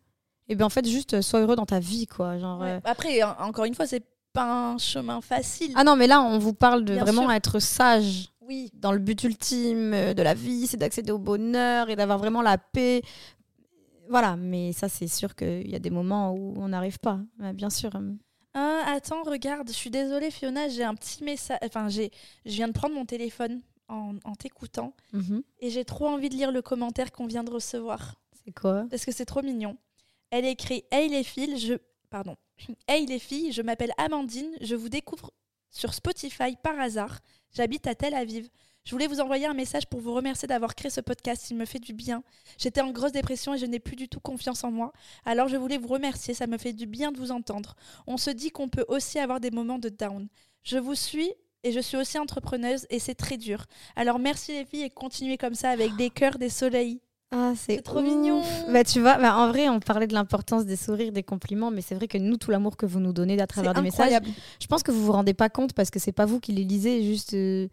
et 0.53 0.55
bien 0.55 0.67
en 0.67 0.71
fait, 0.71 0.87
juste 0.87 1.15
euh, 1.15 1.23
sois 1.23 1.41
heureux 1.41 1.57
dans 1.57 1.67
ta 1.67 1.81
vie, 1.81 2.07
quoi. 2.07 2.39
Genre, 2.39 2.61
Ouais. 2.61 2.73
euh, 2.73 2.81
Après, 2.85 3.23
en- 3.23 3.35
encore 3.41 3.65
une 3.65 3.75
fois, 3.75 3.87
c'est 3.87 4.05
pas 4.33 4.71
un 4.73 4.79
chemin 4.79 5.21
facile. 5.21 5.73
Ah 5.75 5.85
non, 5.85 5.97
mais 5.97 6.07
là, 6.07 6.23
on 6.23 6.39
vous 6.39 6.55
parle 6.55 6.85
de 6.85 6.95
Bien 6.95 7.03
vraiment 7.05 7.23
sûr. 7.23 7.33
être 7.33 7.59
sage 7.59 8.31
oui. 8.41 8.71
dans 8.75 8.93
le 8.93 8.99
but 8.99 9.23
ultime 9.25 9.93
euh, 9.95 10.15
de 10.15 10.23
la 10.23 10.35
vie, 10.35 10.67
c'est 10.67 10.77
d'accéder 10.77 11.13
au 11.13 11.19
bonheur 11.19 11.91
et 11.91 11.97
d'avoir 11.97 12.19
vraiment 12.19 12.41
la 12.43 12.57
paix. 12.59 13.03
Voilà, 14.09 14.37
mais 14.37 14.73
ça, 14.73 14.89
c'est 14.89 15.07
sûr 15.09 15.35
qu'il 15.35 15.71
y 15.71 15.75
a 15.75 15.79
des 15.79 15.91
moments 15.91 16.33
où 16.33 16.55
on 16.57 16.69
n'arrive 16.69 16.99
pas, 16.99 17.19
Ouais, 17.41 17.53
bien 17.53 17.71
sûr. 17.71 17.91
Ah, 18.55 18.83
attends, 18.89 19.23
regarde, 19.23 19.69
je 19.69 19.73
suis 19.73 19.91
désolée, 19.91 20.31
Fiona, 20.31 20.69
j'ai 20.69 20.85
un 20.85 20.95
petit 20.95 21.25
message. 21.25 21.59
Enfin, 21.65 21.89
j'ai, 21.89 22.11
je 22.45 22.51
viens 22.53 22.69
de 22.69 22.73
prendre 22.73 22.95
mon 22.95 23.07
téléphone 23.07 23.61
en, 23.89 24.15
en 24.25 24.35
t'écoutant 24.35 24.93
Mhm. 25.15 25.43
et 25.61 25.71
j'ai 25.71 25.85
trop 25.87 26.07
envie 26.09 26.29
de 26.29 26.35
lire 26.35 26.53
le 26.53 26.61
commentaire 26.63 27.13
qu'on 27.13 27.27
vient 27.27 27.45
de 27.45 27.51
recevoir 27.51 28.17
C'est 28.45 28.53
quoi? 28.53 28.85
Parce 28.91 29.05
que 29.07 29.13
c'est 29.13 29.25
trop 29.25 29.43
mignon. 29.43 29.77
Elle 30.33 30.47
écrit 30.47 30.83
Hey 30.91 31.11
les 31.11 31.25
filles, 31.25 31.59
je. 31.59 31.75
Pardon. 32.09 32.37
Hey 32.89 33.05
les 33.05 33.19
filles, 33.19 33.53
je 33.53 33.61
m'appelle 33.61 33.93
Amandine, 33.99 34.51
je 34.63 34.75
vous 34.75 34.89
découvre 34.89 35.31
sur 35.71 35.93
Spotify 35.93 36.57
par 36.63 36.81
hasard. 36.81 37.21
J'habite 37.53 37.87
à 37.87 37.95
Tel 37.95 38.15
Aviv. 38.15 38.49
Je 38.85 38.93
voulais 38.93 39.09
vous 39.09 39.21
envoyer 39.21 39.45
un 39.45 39.53
message 39.53 39.87
pour 39.87 40.01
vous 40.01 40.15
remercier 40.15 40.49
d'avoir 40.49 40.75
créé 40.75 40.91
ce 40.91 41.03
podcast, 41.03 41.51
il 41.51 41.59
me 41.59 41.67
fait 41.67 41.81
du 41.81 41.93
bien. 41.93 42.25
J'étais 42.57 42.81
en 42.81 42.93
grosse 42.93 43.13
dépression 43.13 43.53
et 43.53 43.59
je 43.59 43.67
n'ai 43.67 43.79
plus 43.79 43.95
du 43.95 44.09
tout 44.09 44.21
confiance 44.21 44.65
en 44.65 44.71
moi. 44.71 44.95
Alors 45.27 45.49
je 45.49 45.57
voulais 45.59 45.77
vous 45.77 45.89
remercier, 45.89 46.33
ça 46.33 46.47
me 46.47 46.57
fait 46.57 46.73
du 46.73 46.87
bien 46.87 47.13
de 47.13 47.19
vous 47.19 47.31
entendre. 47.31 47.77
On 48.07 48.17
se 48.17 48.31
dit 48.31 48.51
qu'on 48.51 48.71
peut 48.71 48.87
aussi 48.89 49.19
avoir 49.19 49.39
des 49.39 49.51
moments 49.51 49.79
de 49.79 49.91
down. 49.91 50.29
Je 50.63 50.79
vous 50.79 50.95
suis 50.95 51.31
et 51.63 51.73
je 51.73 51.81
suis 51.81 51.99
aussi 51.99 52.19
entrepreneuse 52.19 52.87
et 52.89 53.01
c'est 53.01 53.15
très 53.15 53.37
dur. 53.37 53.67
Alors 53.97 54.19
merci 54.19 54.53
les 54.53 54.65
filles 54.65 54.85
et 54.85 54.91
continuez 54.91 55.37
comme 55.37 55.55
ça 55.55 55.69
avec 55.69 55.95
des 55.97 56.09
cœurs, 56.09 56.39
des 56.39 56.49
soleils. 56.49 57.03
Ah, 57.35 57.53
c'est 57.57 57.77
C'est 57.77 57.83
trop 57.83 57.99
ouf. 58.01 58.05
mignon. 58.05 58.43
Bah, 58.71 58.85
tu 58.85 59.01
vois, 59.01 59.17
bah, 59.17 59.37
en 59.37 59.49
vrai, 59.49 59.69
on 59.69 59.81
parlait 59.81 60.07
de 60.07 60.13
l'importance 60.13 60.67
des 60.67 60.77
sourires, 60.77 61.13
des 61.13 61.23
compliments, 61.23 61.71
mais 61.71 61.81
c'est 61.81 61.95
vrai 61.95 62.07
que 62.07 62.19
nous, 62.19 62.37
tout 62.37 62.51
l'amour 62.51 62.77
que 62.77 62.85
vous 62.87 63.01
nous 63.01 63.13
donnez 63.15 63.41
à 63.41 63.47
travers 63.47 63.73
C'est 63.73 63.79
des 63.81 63.83
messages, 63.85 64.13
incroyable. 64.13 64.29
je 64.61 64.67
pense 64.67 64.83
que 64.83 64.91
vous 64.93 65.03
vous 65.05 65.13
rendez 65.13 65.33
pas 65.35 65.49
compte 65.49 65.73
parce 65.73 65.91
que 65.91 65.99
c'est 65.99 66.13
pas 66.13 66.27
vous 66.27 66.41
qui 66.41 66.53
les 66.53 66.65
lisez, 66.65 67.03
juste. 67.03 67.35
euh, 67.35 67.69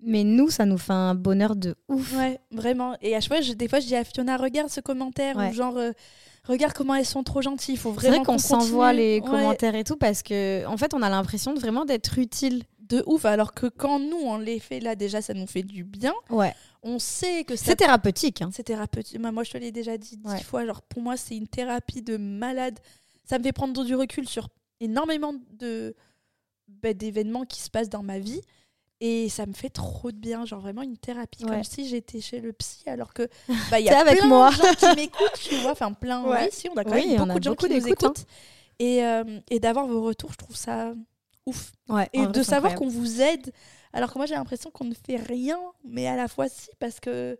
Mais 0.00 0.22
nous, 0.22 0.48
ça 0.48 0.64
nous 0.64 0.78
fait 0.78 0.92
un 0.92 1.14
bonheur 1.16 1.56
de 1.56 1.74
ouf. 1.88 2.16
Ouais, 2.16 2.38
vraiment. 2.52 2.96
Et 3.02 3.16
à 3.16 3.20
chaque 3.20 3.32
fois, 3.32 3.40
je- 3.40 3.52
des 3.52 3.66
fois, 3.66 3.80
je 3.80 3.86
dis 3.88 3.96
à 3.96 4.04
Fiona, 4.04 4.36
regarde 4.36 4.70
ce 4.70 4.80
commentaire, 4.80 5.36
Ouais. 5.36 5.50
ou 5.50 5.52
genre, 5.52 5.76
euh, 5.76 5.90
regarde 6.46 6.72
comment 6.72 6.94
elles 6.94 7.04
sont 7.04 7.24
trop 7.24 7.42
gentilles. 7.42 7.74
Il 7.74 7.78
faut 7.78 7.90
C'est 7.98 8.06
vraiment 8.08 8.22
vrai 8.22 8.24
qu'on 8.24 8.38
s'envoie 8.38 8.92
les 8.92 9.20
Ouais, 9.20 9.28
commentaires 9.28 9.74
et 9.74 9.82
tout 9.82 9.96
parce 9.96 10.22
que, 10.22 10.64
en 10.66 10.76
fait, 10.76 10.94
on 10.94 11.02
a 11.02 11.10
l'impression 11.10 11.52
de 11.52 11.58
vraiment 11.58 11.84
d'être 11.84 12.16
utile. 12.18 12.62
De 12.88 13.02
ouf. 13.06 13.24
Alors 13.24 13.54
que 13.54 13.66
quand 13.66 13.98
nous, 13.98 14.16
on 14.16 14.38
les 14.38 14.58
fait 14.60 14.80
là, 14.80 14.94
déjà, 14.96 15.20
ça 15.22 15.34
nous 15.34 15.46
fait 15.46 15.62
du 15.62 15.84
bien. 15.84 16.14
Ouais. 16.30 16.54
On 16.82 16.98
sait 16.98 17.44
que 17.44 17.56
C'est 17.56 17.76
thérapeutique. 17.76 18.42
Hein. 18.42 18.50
C'est 18.52 18.62
thérapeutique. 18.64 19.18
Moi, 19.18 19.32
moi, 19.32 19.44
je 19.44 19.50
te 19.50 19.58
l'ai 19.58 19.72
déjà 19.72 19.96
dit 19.98 20.16
dix 20.16 20.30
Ouais. 20.30 20.42
fois. 20.42 20.64
Genre, 20.64 20.82
pour 20.82 21.02
moi, 21.02 21.16
c'est 21.16 21.36
une 21.36 21.48
thérapie 21.48 22.02
de 22.02 22.16
malade. 22.16 22.78
Ça 23.24 23.38
me 23.38 23.42
fait 23.44 23.52
prendre 23.52 23.84
du 23.84 23.94
recul 23.94 24.28
sur 24.28 24.48
énormément 24.80 25.34
de 25.52 25.94
bah, 26.68 26.92
d'événements 26.94 27.44
qui 27.44 27.60
se 27.60 27.70
passent 27.70 27.90
dans 27.90 28.02
ma 28.02 28.18
vie. 28.18 28.40
Et 29.00 29.28
ça 29.28 29.46
me 29.46 29.52
fait 29.52 29.70
trop 29.70 30.10
de 30.10 30.16
bien. 30.16 30.44
Genre, 30.44 30.60
vraiment 30.60 30.82
une 30.82 30.96
thérapie. 30.96 31.44
Ouais. 31.44 31.50
Comme 31.50 31.64
si 31.64 31.88
j'étais 31.88 32.20
chez 32.20 32.40
le 32.40 32.52
psy. 32.52 32.82
Alors 32.88 33.12
que 33.12 33.28
bah, 33.70 33.80
il 33.80 33.86
y 33.86 33.90
a 33.90 34.00
avec 34.00 34.18
plein 34.18 34.26
moi. 34.26 34.50
de 34.50 34.56
gens 34.56 34.74
qui 34.74 34.96
m'écoutent, 34.96 35.40
tu 35.42 35.54
vois. 35.56 35.72
Enfin, 35.72 35.92
plein. 35.92 36.24
Ouais. 36.24 36.44
Oui, 36.44 36.48
si, 36.52 36.68
on 36.68 36.76
a 36.76 36.84
quand 36.84 36.94
Oui, 36.94 37.08
même 37.08 37.18
beaucoup 37.18 37.30
a 37.32 37.38
de 37.38 37.42
gens 37.44 37.50
beaucoup 37.50 37.66
qui 37.66 37.80
nous 37.80 38.06
hein. 38.06 38.12
Et, 38.80 39.04
euh, 39.04 39.40
et 39.50 39.58
d'avoir 39.58 39.86
vos 39.88 40.02
retours, 40.02 40.30
je 40.32 40.36
trouve 40.36 40.56
ça 40.56 40.94
ouf. 41.48 41.72
Ouais, 41.88 42.08
Et 42.12 42.26
de 42.26 42.42
savoir 42.42 42.74
qu'on 42.74 42.88
vous 42.88 43.20
aide, 43.20 43.52
alors 43.92 44.12
que 44.12 44.18
moi 44.18 44.26
j'ai 44.26 44.34
l'impression 44.34 44.70
qu'on 44.70 44.84
ne 44.84 44.94
fait 44.94 45.16
rien, 45.16 45.58
mais 45.84 46.06
à 46.06 46.16
la 46.16 46.28
fois 46.28 46.48
si, 46.48 46.68
parce 46.78 47.00
que 47.00 47.38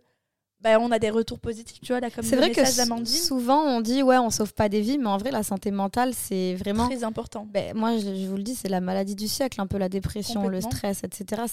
bah, 0.61 0.77
on 0.79 0.91
a 0.91 0.99
des 0.99 1.09
retours 1.09 1.39
positifs, 1.39 1.79
tu 1.79 1.93
vois, 1.93 2.01
là, 2.01 2.09
comme 2.09 2.23
C'est 2.23 2.35
vrai 2.35 2.51
que 2.51 2.65
souvent 3.05 3.63
on 3.63 3.79
dit 3.79 4.03
ouais 4.03 4.17
on 4.17 4.29
sauve 4.29 4.53
pas 4.53 4.67
des 4.67 4.81
vies, 4.81 4.97
mais 4.97 5.07
en 5.07 5.17
vrai 5.17 5.31
la 5.31 5.43
santé 5.43 5.71
mentale 5.71 6.13
c'est 6.13 6.55
vraiment. 6.55 6.87
très 6.87 7.03
important. 7.03 7.47
Ben, 7.49 7.75
moi 7.75 7.97
je, 7.97 8.13
je 8.15 8.27
vous 8.27 8.35
le 8.35 8.43
dis 8.43 8.55
c'est 8.55 8.67
la 8.67 8.81
maladie 8.81 9.15
du 9.15 9.27
siècle, 9.27 9.61
un 9.61 9.67
peu 9.67 9.77
la 9.77 9.89
dépression, 9.89 10.47
le 10.47 10.59
stress, 10.59 11.03
etc. 11.03 11.43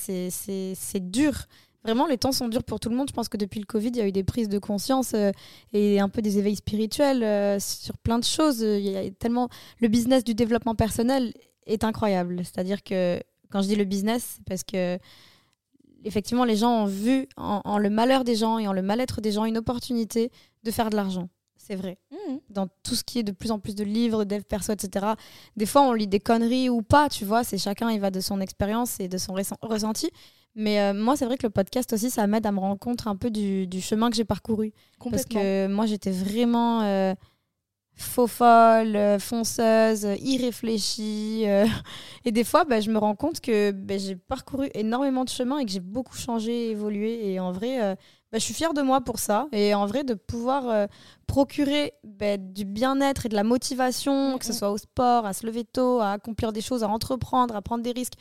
C'est 0.74 1.10
dur. 1.10 1.46
Vraiment 1.84 2.08
les 2.08 2.18
temps 2.18 2.32
sont 2.32 2.48
durs 2.48 2.64
pour 2.64 2.80
tout 2.80 2.88
le 2.88 2.96
monde. 2.96 3.08
Je 3.08 3.14
pense 3.14 3.28
que 3.28 3.36
depuis 3.36 3.60
le 3.60 3.64
Covid 3.64 3.90
il 3.90 3.96
y 3.98 4.00
a 4.00 4.08
eu 4.08 4.12
des 4.12 4.24
prises 4.24 4.48
de 4.48 4.58
conscience 4.58 5.12
euh, 5.14 5.30
et 5.72 6.00
un 6.00 6.08
peu 6.08 6.20
des 6.20 6.36
éveils 6.38 6.56
spirituels 6.56 7.22
euh, 7.22 7.60
sur 7.60 7.96
plein 7.98 8.18
de 8.18 8.24
choses. 8.24 8.58
Il 8.58 8.80
y 8.80 8.96
a 8.96 9.08
tellement 9.12 9.48
le 9.80 9.86
business 9.86 10.24
du 10.24 10.34
développement 10.34 10.74
personnel 10.74 11.32
est 11.66 11.84
incroyable. 11.84 12.38
C'est-à-dire 12.44 12.82
que 12.82 13.20
quand 13.50 13.62
je 13.62 13.68
dis 13.68 13.76
le 13.76 13.84
business, 13.84 14.34
c'est 14.36 14.44
parce 14.44 14.64
que 14.64 14.98
effectivement, 16.04 16.44
les 16.44 16.56
gens 16.56 16.82
ont 16.82 16.86
vu 16.86 17.28
en, 17.36 17.60
en 17.64 17.78
le 17.78 17.90
malheur 17.90 18.24
des 18.24 18.36
gens 18.36 18.58
et 18.58 18.68
en 18.68 18.72
le 18.72 18.82
mal-être 18.82 19.20
des 19.20 19.32
gens 19.32 19.44
une 19.44 19.58
opportunité 19.58 20.30
de 20.62 20.70
faire 20.70 20.90
de 20.90 20.96
l'argent. 20.96 21.28
C'est 21.56 21.74
vrai. 21.74 21.98
Mhm. 22.12 22.38
Dans 22.50 22.68
tout 22.84 22.94
ce 22.94 23.02
qui 23.02 23.18
est 23.18 23.22
de 23.24 23.32
plus 23.32 23.50
en 23.50 23.58
plus 23.58 23.74
de 23.74 23.82
livres, 23.82 24.24
dev 24.24 24.42
perso, 24.42 24.72
etc. 24.72 25.04
Des 25.56 25.66
fois, 25.66 25.82
on 25.82 25.92
lit 25.92 26.06
des 26.06 26.20
conneries 26.20 26.68
ou 26.70 26.82
pas, 26.82 27.08
tu 27.08 27.24
vois. 27.24 27.42
C'est 27.42 27.58
chacun, 27.58 27.90
il 27.90 27.98
va 27.98 28.12
de 28.12 28.20
son 28.20 28.40
expérience 28.40 29.00
et 29.00 29.08
de 29.08 29.18
son 29.18 29.32
ressent- 29.34 29.58
ressenti. 29.62 30.10
Mais 30.54 30.80
euh, 30.80 30.94
moi, 30.94 31.16
c'est 31.16 31.26
vrai 31.26 31.36
que 31.36 31.46
le 31.46 31.50
podcast 31.50 31.92
aussi, 31.92 32.08
ça 32.10 32.26
m'aide 32.28 32.46
à 32.46 32.52
me 32.52 32.60
rendre 32.60 32.78
compte 32.78 33.06
un 33.08 33.16
peu 33.16 33.30
du, 33.30 33.66
du 33.66 33.80
chemin 33.80 34.10
que 34.10 34.16
j'ai 34.16 34.24
parcouru. 34.24 34.72
Parce 35.10 35.24
que 35.24 35.66
moi, 35.66 35.86
j'étais 35.86 36.12
vraiment 36.12 36.82
euh, 36.82 37.14
faux 37.96 38.26
folle, 38.26 38.94
euh, 38.94 39.18
fonceuse, 39.18 40.04
euh, 40.04 40.16
irréfléchie. 40.20 41.44
euh, 41.46 41.66
et 42.24 42.32
des 42.32 42.44
fois, 42.44 42.64
bah, 42.64 42.80
je 42.80 42.90
me 42.90 42.98
rends 42.98 43.14
compte 43.14 43.40
que 43.40 43.70
bah, 43.72 43.98
j'ai 43.98 44.16
parcouru 44.16 44.68
énormément 44.74 45.24
de 45.24 45.30
chemin 45.30 45.58
et 45.58 45.64
que 45.64 45.70
j'ai 45.70 45.80
beaucoup 45.80 46.16
changé, 46.16 46.70
évolué. 46.70 47.32
Et 47.32 47.40
en 47.40 47.52
vrai, 47.52 47.82
euh, 47.82 47.94
bah, 48.32 48.38
je 48.38 48.44
suis 48.44 48.54
fière 48.54 48.74
de 48.74 48.82
moi 48.82 49.00
pour 49.00 49.18
ça. 49.18 49.48
Et 49.52 49.74
en 49.74 49.86
vrai, 49.86 50.04
de 50.04 50.14
pouvoir 50.14 50.68
euh, 50.68 50.86
procurer 51.26 51.94
du 52.38 52.64
bien-être 52.64 53.26
et 53.26 53.28
de 53.28 53.34
la 53.34 53.44
motivation, 53.44 54.36
que 54.38 54.44
ce 54.44 54.52
Mhm. 54.52 54.58
soit 54.58 54.70
au 54.72 54.78
sport, 54.78 55.24
à 55.26 55.32
se 55.32 55.46
lever 55.46 55.64
tôt, 55.64 56.00
à 56.00 56.12
accomplir 56.12 56.52
des 56.52 56.60
choses, 56.60 56.82
à 56.82 56.88
entreprendre, 56.88 57.56
à 57.56 57.62
prendre 57.62 57.82
des 57.82 57.92
risques. 57.92 58.14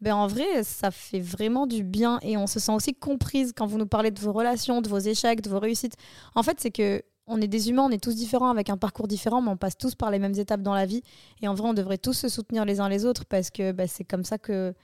Ben, 0.00 0.14
en 0.14 0.26
vrai, 0.26 0.62
ça 0.64 0.90
fait 0.90 1.20
vraiment 1.20 1.66
du 1.66 1.84
bien 1.84 2.18
et 2.22 2.36
on 2.36 2.46
se 2.46 2.58
sent 2.60 2.72
aussi 2.72 2.92
comprise 2.94 3.52
quand 3.56 3.66
vous 3.66 3.78
nous 3.78 3.86
parlez 3.86 4.10
de 4.10 4.20
vos 4.20 4.32
relations, 4.32 4.80
de 4.82 4.88
vos 4.88 4.98
échecs, 4.98 5.40
de 5.40 5.48
vos 5.48 5.60
réussites. 5.60 5.94
En 6.34 6.42
fait, 6.42 6.58
c'est 6.60 6.70
que 6.72 7.02
on 7.26 7.40
est 7.40 7.48
des 7.48 7.70
humains, 7.70 7.84
on 7.84 7.90
est 7.90 8.02
tous 8.02 8.16
différents 8.16 8.50
avec 8.50 8.70
un 8.70 8.76
parcours 8.76 9.08
différent, 9.08 9.40
mais 9.40 9.50
on 9.50 9.56
passe 9.56 9.76
tous 9.76 9.94
par 9.94 10.10
les 10.10 10.18
mêmes 10.18 10.34
étapes 10.34 10.62
dans 10.62 10.74
la 10.74 10.86
vie. 10.86 11.02
Et 11.40 11.48
en 11.48 11.54
vrai, 11.54 11.68
on 11.68 11.74
devrait 11.74 11.98
tous 11.98 12.14
se 12.14 12.28
soutenir 12.28 12.64
les 12.64 12.80
uns 12.80 12.88
les 12.88 13.04
autres 13.04 13.24
parce 13.24 13.50
que 13.50 13.72
ben, 13.72 13.86
c'est 13.86 14.04
comme 14.04 14.24
ça 14.24 14.38
que 14.38 14.74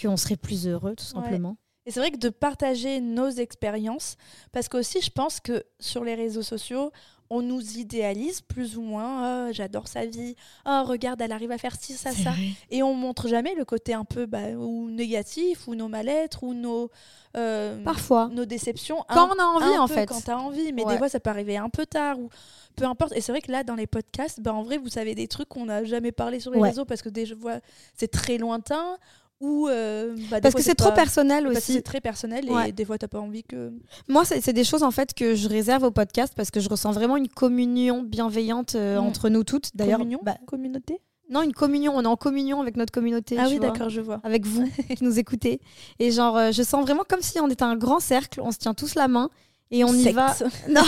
qu'on 0.00 0.16
serait 0.16 0.36
plus 0.36 0.68
heureux, 0.68 0.94
tout 0.94 1.04
simplement. 1.04 1.56
Et 1.86 1.90
c'est 1.90 2.00
vrai 2.00 2.10
que 2.10 2.18
de 2.18 2.28
partager 2.28 3.00
nos 3.00 3.30
expériences, 3.30 4.16
parce 4.52 4.68
qu'aussi 4.68 5.00
je 5.00 5.10
pense 5.10 5.40
que 5.40 5.64
sur 5.80 6.04
les 6.04 6.14
réseaux 6.14 6.42
sociaux, 6.42 6.92
on 7.30 7.42
nous 7.42 7.60
idéalise 7.78 8.40
plus 8.40 8.76
ou 8.78 8.82
moins. 8.82 9.48
Oh, 9.48 9.52
j'adore 9.52 9.86
sa 9.88 10.06
vie. 10.06 10.34
Oh, 10.66 10.82
regarde, 10.86 11.20
elle 11.20 11.32
arrive 11.32 11.50
à 11.52 11.58
faire 11.58 11.76
ci, 11.78 11.92
ça, 11.94 12.12
ça. 12.12 12.32
Et 12.70 12.82
on 12.82 12.94
montre 12.94 13.28
jamais 13.28 13.54
le 13.54 13.64
côté 13.64 13.92
un 13.94 14.04
peu 14.04 14.26
bah, 14.26 14.48
ou 14.56 14.88
négatif, 14.90 15.68
ou 15.68 15.74
nos 15.74 15.88
mal-être, 15.88 16.42
ou 16.42 16.54
nos, 16.54 16.90
euh, 17.36 17.82
Parfois. 17.84 18.28
nos 18.32 18.44
déceptions. 18.46 19.04
Quand 19.08 19.30
un- 19.30 19.34
on 19.36 19.38
a 19.38 19.44
envie, 19.44 19.76
un 19.76 19.80
en 19.82 19.88
peu 19.88 19.94
fait. 19.94 20.06
Quand 20.06 20.20
tu 20.22 20.30
as 20.30 20.38
envie, 20.38 20.72
mais 20.72 20.84
Ouais. 20.84 20.92
des 20.92 20.98
fois 20.98 21.08
ça 21.08 21.20
peut 21.20 21.30
arriver 21.30 21.56
un 21.58 21.68
peu 21.68 21.84
tard 21.86 22.18
ou 22.18 22.30
peu 22.76 22.84
importe. 22.84 23.12
Et 23.14 23.20
c'est 23.20 23.32
vrai 23.32 23.40
que 23.42 23.52
là, 23.52 23.64
dans 23.64 23.74
les 23.74 23.86
podcasts, 23.86 24.40
bah, 24.40 24.54
en 24.54 24.62
vrai, 24.62 24.78
vous 24.78 24.88
savez 24.88 25.14
des 25.14 25.28
trucs 25.28 25.48
qu'on 25.48 25.66
n'a 25.66 25.84
jamais 25.84 26.12
parlé 26.12 26.40
sur 26.40 26.50
les 26.52 26.58
Ouais. 26.60 26.68
réseaux 26.70 26.84
parce 26.84 27.02
que 27.02 27.08
vois, 27.34 27.58
c'est 27.96 28.08
très 28.10 28.38
lointain 28.38 28.96
ou 29.40 29.68
euh, 29.68 30.16
bah, 30.30 30.40
Parce 30.40 30.52
fois, 30.52 30.60
que 30.60 30.64
c'est 30.64 30.74
trop 30.74 30.90
personnel 30.92 31.44
parce 31.44 31.54
que 31.54 31.58
aussi. 31.58 31.72
c'est 31.74 31.82
très 31.82 32.00
personnel 32.00 32.48
et 32.66 32.72
des 32.72 32.84
fois 32.84 32.98
t'as 32.98 33.08
pas 33.08 33.20
envie 33.20 33.44
que. 33.44 33.72
Moi, 34.08 34.24
c'est 34.24 34.40
c'est 34.40 34.52
des 34.52 34.64
choses 34.64 34.82
en 34.82 34.90
fait 34.90 35.14
que 35.14 35.34
je 35.34 35.48
réserve 35.48 35.84
au 35.84 35.90
podcast 35.90 36.32
parce 36.36 36.50
que 36.50 36.60
je 36.60 36.68
ressens 36.68 36.92
vraiment 36.92 37.16
une 37.16 37.28
communion 37.28 38.02
bienveillante 38.02 38.74
euh, 38.74 38.96
entre 38.98 39.28
nous 39.28 39.44
toutes. 39.44 39.76
D'ailleurs, 39.76 39.98
Communion, 39.98 40.20
bah, 40.24 40.36
communauté. 40.46 41.00
non, 41.30 41.42
une 41.42 41.52
communion. 41.52 41.92
On 41.94 42.02
est 42.02 42.06
en 42.06 42.16
communion 42.16 42.60
avec 42.60 42.76
notre 42.76 42.92
communauté. 42.92 43.36
Ah 43.38 43.46
oui, 43.48 43.58
d'accord, 43.60 43.90
je 43.90 44.00
vois. 44.00 44.20
avec 44.24 44.44
vous 44.46 44.68
qui 44.96 45.04
nous 45.04 45.18
écoutez. 45.18 45.60
Et 46.00 46.10
genre, 46.10 46.36
euh, 46.36 46.50
je 46.52 46.62
sens 46.62 46.82
vraiment 46.84 47.04
comme 47.08 47.22
si 47.22 47.38
on 47.38 47.48
était 47.48 47.62
un 47.62 47.76
grand 47.76 48.00
cercle, 48.00 48.40
on 48.42 48.50
se 48.50 48.58
tient 48.58 48.74
tous 48.74 48.94
la 48.96 49.06
main 49.08 49.30
et 49.70 49.84
on 49.84 49.92
y 49.92 50.10
va. 50.12 50.34
Non, 50.68 50.82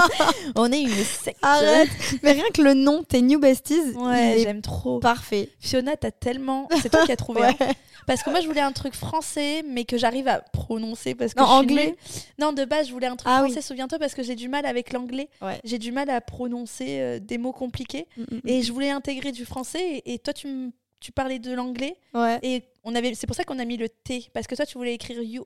on 0.56 0.70
est 0.72 0.80
une 0.82 0.88
secte. 1.04 1.38
arrête. 1.42 1.88
Mais 2.22 2.32
rien 2.32 2.44
que 2.52 2.62
le 2.62 2.74
nom, 2.74 3.02
tes 3.02 3.22
New 3.22 3.38
Besties, 3.38 3.92
Ouais, 3.96 4.38
j'aime 4.42 4.62
trop. 4.62 4.98
parfait. 5.00 5.50
Fiona, 5.60 5.96
t'as 5.96 6.10
tellement. 6.10 6.68
C'est 6.82 6.88
toi 6.90 7.04
qui 7.06 7.12
as 7.12 7.16
trouvé. 7.16 7.40
Ouais. 7.42 7.56
hein. 7.60 7.72
Parce 8.06 8.22
que 8.22 8.30
moi, 8.30 8.40
je 8.40 8.46
voulais 8.46 8.60
un 8.60 8.70
truc 8.72 8.94
français, 8.94 9.64
mais 9.68 9.84
que 9.84 9.98
j'arrive 9.98 10.28
à 10.28 10.38
prononcer 10.40 11.14
parce 11.16 11.34
que 11.34 11.40
Non, 11.40 11.46
je 11.46 11.50
suis 11.52 11.58
anglais. 11.60 11.96
Non, 12.38 12.52
de 12.52 12.64
base, 12.64 12.86
je 12.86 12.92
voulais 12.92 13.08
un 13.08 13.16
truc 13.16 13.28
Ah 13.28 13.42
oui. 13.42 13.50
français. 13.50 13.66
Souviens-toi, 13.66 13.98
parce 13.98 14.14
que 14.14 14.22
j'ai 14.22 14.36
du 14.36 14.48
mal 14.48 14.64
avec 14.64 14.92
l'anglais. 14.92 15.28
Ouais. 15.42 15.60
J'ai 15.64 15.78
du 15.78 15.90
mal 15.90 16.08
à 16.10 16.20
prononcer 16.20 17.00
euh, 17.00 17.18
des 17.18 17.36
mots 17.36 17.52
compliqués. 17.52 18.06
Mm, 18.16 18.22
mm, 18.36 18.40
Et 18.46 18.62
je 18.62 18.72
voulais 18.72 18.90
intégrer 18.90 19.32
du 19.32 19.44
français. 19.44 20.02
Et, 20.04 20.14
et 20.14 20.18
toi, 20.20 20.32
tu, 20.32 20.70
tu 21.00 21.10
parlais 21.10 21.40
de 21.40 21.52
l'anglais. 21.52 21.96
mm. 22.14 22.18
Ouais. 22.20 22.38
Et 22.42 22.62
on 22.84 22.94
avait. 22.94 23.12
C'est 23.14 23.26
pour 23.26 23.34
ça 23.34 23.42
qu'on 23.42 23.58
a 23.58 23.64
mis 23.64 23.76
le 23.76 23.88
T. 23.88 24.28
Parce 24.32 24.46
que 24.46 24.54
toi, 24.54 24.66
tu 24.66 24.78
voulais 24.78 24.94
écrire 24.94 25.20
you, 25.22 25.44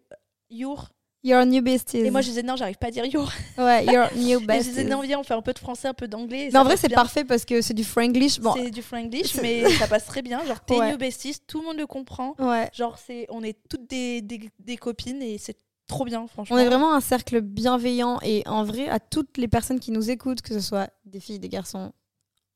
your. 0.50 0.90
Your 1.22 1.44
new 1.44 1.60
besties. 1.60 1.98
Et 1.98 2.10
moi, 2.10 2.22
je 2.22 2.28
disais 2.28 2.42
non, 2.42 2.56
j'arrive 2.56 2.78
pas 2.78 2.86
à 2.86 2.90
dire 2.90 3.04
yo. 3.04 3.24
Ouais, 3.58 3.84
your 3.84 4.06
new 4.16 4.38
Et 4.38 4.40
je 4.40 4.46
besties. 4.46 4.68
disais 4.70 4.84
non, 4.84 5.02
viens, 5.02 5.18
on 5.20 5.22
fait 5.22 5.34
un 5.34 5.42
peu 5.42 5.52
de 5.52 5.58
français, 5.58 5.86
un 5.88 5.92
peu 5.94 6.08
d'anglais. 6.08 6.48
Mais 6.52 6.58
en 6.58 6.64
vrai, 6.64 6.76
c'est 6.78 6.88
parfait 6.88 7.24
parce 7.24 7.44
que 7.44 7.60
c'est 7.60 7.74
du 7.74 7.84
franglish. 7.84 8.40
Bon, 8.40 8.54
C'est 8.56 8.70
du 8.70 8.80
franglish, 8.80 9.34
mais 9.42 9.68
ça 9.78 9.86
passe 9.86 10.06
très 10.06 10.22
bien. 10.22 10.42
Genre, 10.46 10.60
t'es 10.64 10.78
Ouais. 10.78 10.92
new 10.92 10.96
besties, 10.96 11.36
tout 11.46 11.60
le 11.60 11.66
monde 11.66 11.76
le 11.76 11.86
comprend. 11.86 12.34
ouais. 12.38 12.70
Genre, 12.72 12.96
c'est, 12.98 13.26
on 13.28 13.42
est 13.42 13.56
toutes 13.68 13.86
des, 13.88 14.22
des, 14.22 14.48
des 14.60 14.76
copines 14.78 15.20
et 15.20 15.36
c'est 15.36 15.56
trop 15.86 16.04
bien, 16.06 16.26
franchement. 16.26 16.56
On 16.56 16.58
est 16.58 16.66
vraiment 16.66 16.94
un 16.94 17.00
cercle 17.00 17.42
bienveillant 17.42 18.18
et 18.22 18.42
en 18.46 18.64
vrai, 18.64 18.88
à 18.88 18.98
toutes 18.98 19.36
les 19.36 19.48
personnes 19.48 19.78
qui 19.80 19.90
nous 19.90 20.08
écoutent, 20.10 20.40
que 20.40 20.54
ce 20.54 20.60
soit 20.60 20.88
des 21.04 21.20
filles, 21.20 21.38
des 21.38 21.48
garçons, 21.50 21.92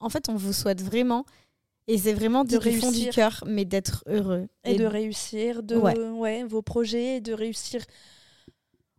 en 0.01 0.09
fait, 0.09 0.29
on 0.31 0.37
vous 0.37 0.53
souhaite 0.55 0.81
vraiment, 0.81 1.27
et 1.87 1.99
c'est 1.99 2.15
vraiment 2.15 2.45
De 2.45 2.57
du 2.57 2.71
fond 2.81 2.91
du 2.91 2.95
réussir. 2.97 3.13
cœur, 3.15 3.45
mais 3.47 3.65
d'être 3.67 4.05
heureux. 4.07 4.49
et 4.65 4.77
de 4.77 4.87
réussir, 4.87 5.63
de 5.63 5.77
Ouais. 5.77 5.99
ouais. 5.99 6.45
vos 6.45 6.63
projets, 6.63 7.17
et 7.17 7.21
de 7.21 7.33
réussir 7.35 7.83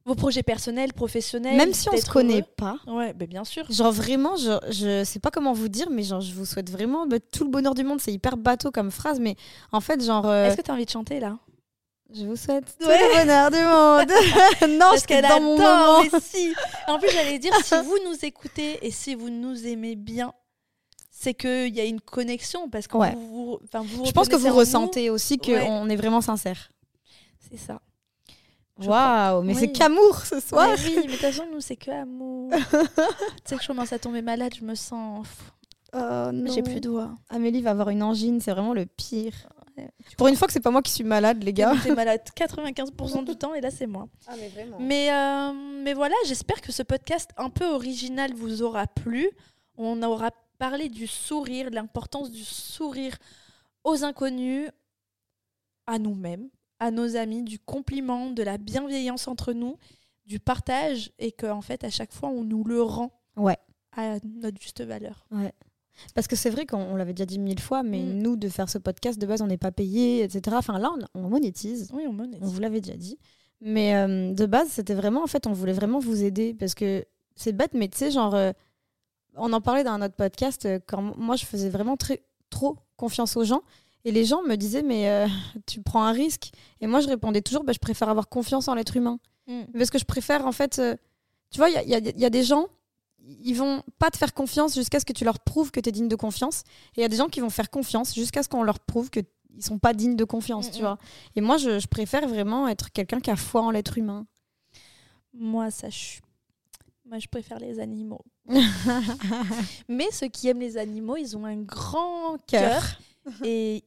vos 0.06 0.16
projets 0.16 0.43
personnels, 0.43 0.93
professionnels. 0.93 1.58
Même 1.58 1.74
si 1.74 1.89
on 1.89 1.91
se 1.93 1.97
d'être 1.97 2.14
connaît 2.14 2.34
heureux. 2.36 2.43
pas, 2.58 2.78
Ouais, 2.88 3.14
ben 3.14 3.28
bien 3.28 3.43
sûr. 3.43 3.66
genre 3.72 3.91
vraiment, 3.91 4.36
je, 4.38 4.51
je 4.72 5.03
sais 5.03 5.20
pas 5.20 5.32
comment 5.32 5.53
vous 5.53 5.68
dire, 5.68 5.89
mais 5.89 6.03
genre, 6.03 6.22
je 6.22 6.32
vous 6.34 6.45
souhaite 6.45 6.70
vraiment 6.70 7.08
bah, 7.08 7.18
tout 7.20 7.43
le 7.43 7.49
bonheur 7.49 7.74
du 7.74 7.84
monde. 7.84 7.99
C'est 7.99 8.14
hyper 8.14 8.38
bateau 8.38 8.70
comme 8.72 8.91
phrase, 8.91 9.20
mais 9.20 9.36
en 9.72 9.82
fait, 9.82 10.03
genre, 10.03 10.28
euh, 10.28 10.45
Est-ce 10.47 10.58
que 10.58 10.62
t'as 10.62 10.74
envie 10.74 10.86
de 10.86 10.91
chanter 10.91 11.20
là? 11.20 11.38
je 12.14 12.24
vous 12.24 12.36
souhaite 12.36 12.78
tout 12.80 12.88
Ouais. 12.88 12.99
le 12.99 13.20
bonheur 13.20 13.49
du 13.49 13.58
monde. 13.58 14.70
non, 14.80 14.89
Parce 14.91 15.08
qu'elle 15.08 15.28
dans 15.28 15.41
mon 15.41 15.58
moment. 15.58 16.03
mais 16.03 16.20
si. 16.22 16.53
En 16.88 16.99
plus, 16.99 17.10
j'allais 17.10 17.39
dire, 17.39 17.51
si 17.64 17.74
vous 17.84 17.97
nous 18.08 18.16
écoutez 18.22 18.78
et 18.86 18.91
si 18.91 19.16
vous 19.16 19.32
nous 19.32 19.66
aimez 19.66 19.95
bien, 19.95 20.32
c'est 21.10 21.34
qu'il 21.34 21.74
y 21.76 21.80
a 21.82 21.84
une 21.86 21.99
connexion 21.99 22.70
parce 22.70 22.88
que 22.88 22.95
Ouais. 22.97 23.16
vous, 23.16 23.58
vous- 23.74 23.84
vous 23.84 24.06
Je 24.06 24.12
pense 24.12 24.28
que 24.30 24.36
vous 24.36 24.49
nous. 24.49 24.56
ressentez 24.56 25.10
aussi 25.10 25.39
Ouais. 25.47 25.66
qu'on 25.66 25.89
est 25.89 25.95
vraiment 25.95 26.22
sincère. 26.22 26.70
C'est 27.49 27.58
ça. 27.58 27.82
Waouh, 28.78 29.41
mais 29.43 29.53
Oui. 29.53 29.59
c'est 29.59 29.71
qu'amour 29.71 30.17
ce 30.26 30.39
soir. 30.39 30.67
Mais 30.69 30.84
oui, 30.86 30.93
mais 30.97 31.03
de 31.03 31.11
toute 31.11 31.21
façon, 31.21 31.45
nous, 31.51 31.61
c'est 31.61 31.76
que 31.78 31.91
amour. 31.91 32.51
tu 32.51 32.78
sais 33.45 33.55
que 33.55 33.61
je 33.61 33.67
commence 33.67 33.93
à 33.93 33.99
tomber 33.99 34.21
malade, 34.21 34.53
je 34.59 34.65
me 34.65 34.76
sens. 34.76 35.28
Oh, 35.93 36.30
J'ai 36.53 36.61
plus 36.61 36.76
de 36.76 36.80
doigts. 36.80 37.11
Amélie 37.30 37.61
va 37.61 37.71
avoir 37.71 37.89
une 37.89 38.03
angine, 38.03 38.41
c'est 38.41 38.51
vraiment 38.51 38.73
le 38.73 38.86
pire. 38.86 39.34
Ouais. 39.78 39.89
Pour 40.17 40.28
une 40.28 40.36
fois 40.36 40.47
que 40.47 40.53
c'est 40.53 40.59
pas 40.59 40.71
moi 40.71 40.82
qui 40.82 40.91
suis 40.91 41.03
malade, 41.05 41.41
les 41.43 41.53
gars. 41.53 41.73
T'es 41.84 41.93
malade 41.95 42.21
95% 42.36 43.23
du 43.23 43.36
temps 43.38 43.53
et 43.53 43.61
là, 43.61 43.71
c'est 43.71 43.88
moi. 43.88 44.07
Ah, 44.28 44.34
mais 44.38 44.49
vraiment. 44.49 44.78
Mais, 44.80 45.09
euh, 45.13 45.53
mais 45.84 45.93
voilà, 45.93 46.15
j'espère 46.28 46.59
que 46.61 46.71
ce 46.73 46.84
podcast 46.84 47.30
un 47.38 47.49
peu 47.49 47.65
original 47.65 48.34
vous 48.34 48.61
aura 48.61 48.88
plu. 48.88 49.30
On 49.78 50.01
aura 50.03 50.32
parlé 50.57 50.89
du 50.89 51.07
sourire, 51.07 51.69
de 51.69 51.76
l'importance 51.76 52.30
du 52.32 52.43
sourire 52.43 53.15
aux 53.86 54.03
inconnus, 54.03 54.69
à 55.88 55.99
nous-mêmes, 55.99 56.49
à 56.80 56.91
nos 56.91 57.15
amis, 57.15 57.43
du 57.43 57.59
compliment, 57.59 58.30
de 58.32 58.43
la 58.43 58.57
bienveillance 58.57 59.28
entre 59.28 59.53
nous, 59.53 59.78
du 60.26 60.39
partage 60.39 61.11
et 61.19 61.32
qu'en 61.32 61.57
en 61.57 61.61
fait, 61.61 61.84
à 61.84 61.89
chaque 61.89 62.11
fois, 62.11 62.30
on 62.30 62.43
nous 62.43 62.63
le 62.63 62.82
rend 62.82 63.11
Ouais. 63.38 63.57
à 63.95 64.17
notre 64.23 64.59
juste 64.61 64.82
valeur. 64.84 65.26
Parce 66.13 66.28
que 66.28 66.36
c'est 66.36 66.49
vrai 66.49 66.65
qu'on 66.65 66.80
on 66.82 66.95
l'avait 66.95 67.13
déjà 67.13 67.26
dit 67.26 67.39
mille 67.39 67.59
fois, 67.61 67.82
mais 67.84 68.01
Mm. 68.03 68.17
nous, 68.21 68.36
de 68.36 68.49
faire 68.49 68.67
ce 68.69 68.78
podcast, 68.78 69.17
de 69.19 69.26
base, 69.26 69.41
on 69.41 69.47
n'est 69.47 69.57
pas 69.57 69.71
payé, 69.71 70.23
etc. 70.23 70.55
Enfin, 70.59 70.78
là, 70.80 70.91
on, 71.13 71.21
on 71.21 71.30
monétise. 71.30 71.89
Oui, 71.93 72.03
on 72.07 72.11
monétise. 72.13 72.41
On 72.43 72.47
vous 72.47 72.59
l'avait 72.59 72.82
déjà 72.82 72.97
dit. 72.97 73.17
Mais 73.61 73.95
euh, 73.95 74.34
de 74.34 74.45
base, 74.45 74.67
c'était 74.69 74.93
vraiment, 74.95 75.23
en 75.23 75.28
fait, 75.28 75.47
on 75.47 75.53
voulait 75.53 75.71
vraiment 75.73 75.99
vous 75.99 76.23
aider. 76.23 76.53
Parce 76.53 76.76
que 76.76 77.05
c'est 77.38 77.53
bête, 77.53 77.73
mais 77.73 77.88
tu 77.88 77.97
sais, 77.97 78.11
genre, 78.11 78.36
euh, 78.36 78.51
on 79.38 79.53
en 79.53 79.61
parlait 79.61 79.84
dans 79.86 79.91
un 79.91 80.01
autre 80.01 80.15
podcast, 80.15 80.65
euh, 80.65 80.80
quand 80.86 81.01
moi, 81.17 81.38
je 81.38 81.45
faisais 81.45 81.69
vraiment 81.69 81.95
très, 81.95 82.23
trop 82.49 82.76
confiance 82.97 83.38
aux 83.38 83.45
gens. 83.45 83.61
Et 84.06 84.12
les 84.12 84.24
gens 84.24 84.43
me 84.43 84.56
disaient, 84.56 84.84
mais 84.84 85.10
euh, 85.10 85.28
tu 85.66 85.82
prends 85.82 86.03
un 86.03 86.12
risque. 86.12 86.51
Et 86.80 86.88
moi, 86.88 86.99
je 86.99 87.08
répondais 87.08 87.41
toujours, 87.41 87.64
bah, 87.64 87.74
je 87.74 87.80
préfère 87.80 88.08
avoir 88.08 88.30
confiance 88.30 88.68
en 88.68 88.76
l'être 88.76 88.95
humain. 88.95 89.20
Mm. 89.47 89.64
Parce 89.74 89.89
que 89.89 89.97
je 89.97 90.06
préfère, 90.06 90.45
en 90.45 90.51
fait, 90.51 90.80
euh, 90.80 90.95
tu 91.49 91.58
vois, 91.58 91.70
il 91.70 91.89
y 91.89 91.95
y 91.95 92.20
y 92.20 92.26
a 92.26 92.30
des 92.30 92.43
gens, 92.43 92.68
ils 93.28 93.56
vont 93.56 93.82
pas 93.97 94.12
te 94.12 94.18
faire 94.18 94.34
confiance 94.34 94.76
jusqu'à 94.76 94.99
ce 94.99 95.06
que 95.06 95.14
tu 95.14 95.26
leur 95.26 95.39
prouves 95.39 95.72
que 95.72 95.80
tu 95.80 95.89
es 95.89 95.91
digne 95.91 96.08
de 96.08 96.16
confiance. 96.16 96.62
Et 96.95 96.99
il 96.99 97.01
y 97.01 97.06
a 97.06 97.10
des 97.10 97.18
gens 97.18 97.28
qui 97.28 97.39
vont 97.39 97.49
faire 97.49 97.70
confiance 97.72 98.14
jusqu'à 98.14 98.43
ce 98.43 98.49
qu'on 98.49 98.64
leur 98.64 98.80
prouve 98.80 99.10
que 99.10 99.22
ils 99.58 99.64
sont 99.64 99.80
pas 99.80 99.93
dignes 99.93 100.18
de 100.18 100.26
confiance, 100.26 100.68
Mm, 100.68 100.72
tu 100.72 100.80
vois. 100.82 100.97
Et 101.36 101.41
moi, 101.41 101.58
je, 101.58 101.80
je 101.80 101.88
préfère 101.88 102.28
vraiment 102.28 102.68
être 102.68 102.91
quelqu'un 102.91 103.20
qui 103.22 103.32
a 103.32 103.36
foi 103.36 103.62
en 103.62 103.72
l'être 103.72 103.97
humain. 103.97 104.28
Moi, 105.34 105.72
ça, 105.72 105.89
je... 105.89 106.20
Moi, 107.06 107.20
je 107.20 107.28
préfère 107.28 107.60
les 107.60 107.80
animaux. 107.80 108.26
Mais 109.88 110.10
ceux 110.12 110.28
qui 110.28 110.47
aiment 110.47 110.60
les 110.60 110.76
animaux, 110.78 111.18
ils 111.18 111.38
ont 111.38 111.45
un 111.45 111.58
grand 111.58 112.38
cœur 112.47 112.99
et 113.43 113.84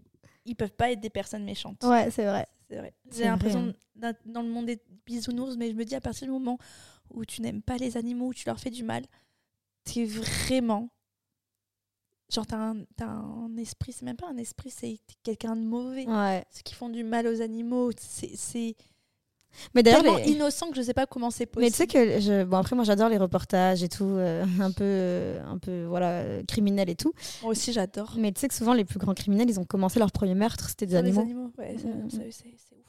ils 0.49 0.55
peuvent 0.55 0.73
pas 0.73 0.91
être 0.93 1.01
des 1.01 1.11
personnes 1.11 1.45
méchantes. 1.45 1.83
ouais, 1.85 2.11
c'est 2.11 2.25
vrai. 2.27 2.47
C'est 2.69 2.77
vrai. 2.77 2.93
J'ai 3.15 3.25
l'impression 3.25 3.73
dans 3.97 4.43
le 4.43 4.49
monde 4.49 4.67
des 4.67 4.79
bisounours, 5.07 5.57
mais 5.57 5.71
je 5.71 5.75
me 5.75 5.85
dis 5.85 5.95
à 5.95 6.01
partir 6.01 6.27
du 6.27 6.33
moment 6.33 6.59
où 7.11 7.25
tu 7.25 7.41
n'aimes 7.41 7.63
pas 7.63 7.77
les 7.79 7.97
animaux, 7.97 8.27
où 8.29 8.35
tu 8.35 8.47
leur 8.47 8.61
fais 8.61 8.71
du 8.71 8.83
mal, 8.85 9.05
t'es 9.85 10.05
vraiment. 10.05 10.91
Genre, 12.31 12.47
t'as 12.47 12.59
un, 12.59 12.85
un 13.01 13.57
esprit, 13.57 13.93
c'est 13.93 14.05
même 14.05 14.17
pas 14.19 14.29
un 14.29 14.37
esprit, 14.37 14.71
c'est 14.71 14.99
quelqu'un 15.23 15.57
de 15.57 15.63
mauvais. 15.63 16.07
Ouais. 16.07 16.45
Ceux 16.51 16.61
qui 16.63 16.75
font 16.75 16.91
du 16.91 17.03
mal 17.03 17.27
aux 17.27 17.41
animaux, 17.41 17.91
c'est 17.97 18.77
Mais 19.75 19.83
d'ailleurs, 19.83 20.03
tellement 20.03 20.19
les- 20.19 20.31
innocent 20.31 20.69
que 20.71 20.77
je 20.77 20.83
sais 20.83 20.95
pas 20.95 21.07
comment 21.07 21.31
c'est 21.31 21.47
possible. 21.47 21.65
mais 21.65 21.71
tu 21.71 21.77
sais 21.77 21.87
que 21.87 22.21
je... 22.21 22.45
bon 22.45 22.57
après 22.59 22.77
moi 22.77 22.85
j'adore 22.85 23.09
les 23.09 23.19
reportages 23.19 23.83
et 23.83 23.89
tout 23.89 24.05
euh, 24.05 24.45
un 24.61 24.71
peu 24.73 24.85
euh, 24.85 25.43
un 25.47 25.59
peu 25.59 25.85
voilà 25.85 26.11
euh, 26.21 26.43
criminels 26.47 26.89
et 26.91 26.95
tout. 26.97 27.13
Moi 27.43 27.53
aussi, 27.53 27.73
j'adore. 27.73 28.15
Mais 28.19 28.33
tu 28.33 28.41
sais 28.41 28.49
que 28.49 28.55
souvent 28.55 28.75
les 28.75 28.85
plus 28.85 28.99
grands 28.99 29.15
criminels 29.15 29.49
ils 29.51 29.59
ont 29.61 29.65
commencé 29.65 29.99
leur 29.99 30.13
premier 30.13 30.35
meurtre 30.35 30.69
c'était 30.69 30.87
des 30.87 30.93
Sur 30.95 31.03
les 31.03 31.09
animaux. 31.19 31.23
animaux, 31.23 31.53
ouais, 31.59 31.77
ça- 31.81 31.89
Mm, 31.89 32.11
ça, 32.11 32.17
c'est 32.19 32.33
c'est 32.33 32.47
ouf. 32.77 32.85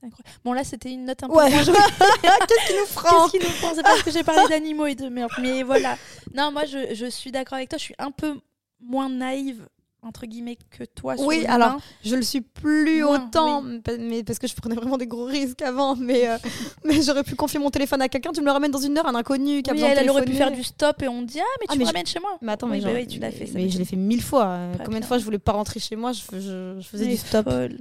C'est 0.00 0.06
incroyable. 0.06 0.30
Bon, 0.44 0.52
là, 0.52 0.64
c'était 0.64 0.90
une 0.90 1.04
note 1.04 1.22
un 1.22 1.28
peu 1.28 1.34
Ouais. 1.36 1.48
Qu'est-ce 1.50 2.66
qui 2.66 2.74
nous 2.78 2.86
prend 2.94 3.28
Qu'est-ce 3.28 3.38
qui 3.44 3.46
nous 3.48 3.54
prend? 3.60 3.74
C'est 3.74 3.82
parce 3.84 4.02
que 4.02 4.10
j'ai 4.10 4.24
parlé 4.24 4.42
d'animaux 4.48 4.86
et 4.86 4.94
de 4.96 5.08
merde. 5.08 5.30
Mais 5.40 5.62
voilà. 5.62 5.96
Non, 6.34 6.50
moi, 6.50 6.64
je, 6.64 6.92
je 6.94 7.06
suis 7.06 7.30
d'accord 7.30 7.54
avec 7.58 7.68
toi. 7.68 7.78
Je 7.78 7.84
suis 7.84 7.94
un 7.98 8.10
peu 8.10 8.40
moins 8.80 9.08
naïve, 9.08 9.68
entre 10.02 10.26
guillemets, 10.26 10.56
que 10.70 10.84
toi. 10.84 11.16
sur 11.16 11.26
Oui, 11.26 11.46
alors, 11.46 11.78
Je 12.04 12.16
le 12.16 12.22
suis 12.22 12.40
plus 12.40 13.02
Moins, 13.04 13.24
autant, 13.26 13.62
mais 13.98 14.24
parce 14.24 14.38
que 14.38 14.46
je 14.48 14.54
prenais 14.56 14.74
vraiment 14.74 14.98
des 14.98 15.06
gros 15.06 15.24
risques 15.24 15.62
avant. 15.62 15.94
Mais, 15.96 16.28
euh, 16.28 16.36
mais 16.84 17.00
j'aurais 17.02 17.22
pu 17.22 17.34
confier 17.36 17.58
mon 17.60 17.70
téléphone 17.70 18.02
à 18.02 18.08
quelqu'un. 18.08 18.32
Tu 18.32 18.40
me 18.40 18.46
le 18.46 18.52
ramènes 18.52 18.70
dans 18.72 18.78
une 18.80 18.98
heure, 18.98 19.06
un 19.06 19.14
inconnu 19.14 19.62
qui 19.62 19.70
a 19.70 19.72
Oui, 19.72 19.78
besoin 19.78 19.88
de 19.90 19.92
elle, 19.98 20.04
elle 20.04 20.10
aurait 20.10 20.24
pu 20.24 20.32
faire 20.34 20.50
du 20.50 20.62
stop 20.64 21.02
et 21.02 21.08
on 21.08 21.22
dit 21.22 21.38
Ah, 21.40 21.44
mais 21.60 21.66
Ah, 21.68 21.72
tu 21.72 21.78
mais 21.78 21.84
me 21.84 21.88
je- 21.88 21.92
ramènes 21.94 22.06
chez 22.06 22.20
moi. 22.20 22.36
Mais 22.42 22.52
attends, 22.52 22.66
Oui, 22.66 22.78
mais, 22.78 22.80
bah 22.80 22.88
genre- 22.88 22.96
oui, 22.98 23.06
tu 23.06 23.18
l'as 23.20 23.30
fait, 23.30 23.46
ça 23.46 23.52
Mais 23.54 23.68
je 23.68 23.78
l'ai 23.78 23.84
fait 23.84 23.96
mille 23.96 24.22
fois. 24.22 24.46
euh, 24.46 24.74
Combien 24.84 25.00
de 25.00 25.04
fois 25.04 25.18
je 25.18 25.24
voulais 25.24 25.38
pas 25.38 25.52
rentrer 25.52 25.78
chez 25.80 25.94
moi, 25.96 26.12
je, 26.12 26.22
je- 26.32 26.76
je 26.80 26.86
faisais 26.88 27.04
Elle 27.04 27.10
du 27.12 27.16
stop. 27.16 27.48
folle. 27.48 27.78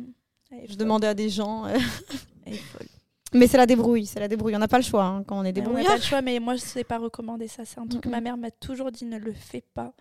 Elle 0.51 0.69
Je 0.69 0.76
demandais 0.76 1.07
à 1.07 1.13
des 1.13 1.30
gens. 1.30 1.65
euh. 1.65 1.76
Elle 2.45 2.53
est 2.53 2.57
folle. 2.57 2.88
Mais 3.34 3.47
c'est 3.47 3.55
la 3.57 3.65
débrouille, 3.65 4.05
c'est 4.05 4.19
la 4.19 4.28
débrouille. 4.28 4.55
On 4.55 4.59
n'a 4.59 4.67
pas 4.67 4.78
le 4.78 4.84
choix 4.84 5.05
hein, 5.05 5.24
quand 5.26 5.36
on 5.36 5.39
est 5.39 5.39
On 5.39 5.43
n'a 5.45 5.51
débrouillard. 5.53 5.88
pas 5.88 5.95
le 5.95 6.01
choix, 6.03 6.22
mais 6.22 6.38
moi, 6.39 6.55
je 6.55 6.59
sais 6.61 6.84
pas 6.84 6.97
recommander 6.97 7.47
ça. 7.47 7.63
C'est 7.65 7.80
un 7.80 7.88
truc 7.88 8.01
que 8.01 8.09
ma 8.09 8.19
mère 8.19 8.36
m'a 8.36 8.51
toujours 8.51 8.91
dit 8.91 9.05
ne 9.05 9.17
le 9.17 9.32
fais 9.32 9.63
pas. 9.74 9.93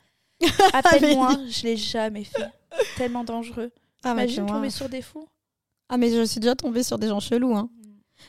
Appelle-moi, 0.73 1.37
je 1.49 1.63
l'ai 1.65 1.77
jamais 1.77 2.25
fait. 2.25 2.51
Tellement 2.97 3.25
dangereux. 3.25 3.71
Ah, 4.05 4.15
mais 4.15 4.25
Imagine 4.25 4.47
tomber 4.47 4.71
sur 4.71 4.89
des 4.89 5.03
fous. 5.03 5.27
Ah, 5.89 5.97
mais 5.97 6.11
je 6.11 6.25
suis 6.25 6.41
déjà 6.41 6.55
tombée 6.55 6.83
sur 6.83 6.99
des 6.99 7.09
gens 7.09 7.21
chelous. 7.21 7.55
Hein. 7.57 7.69
Mm. 7.75 7.81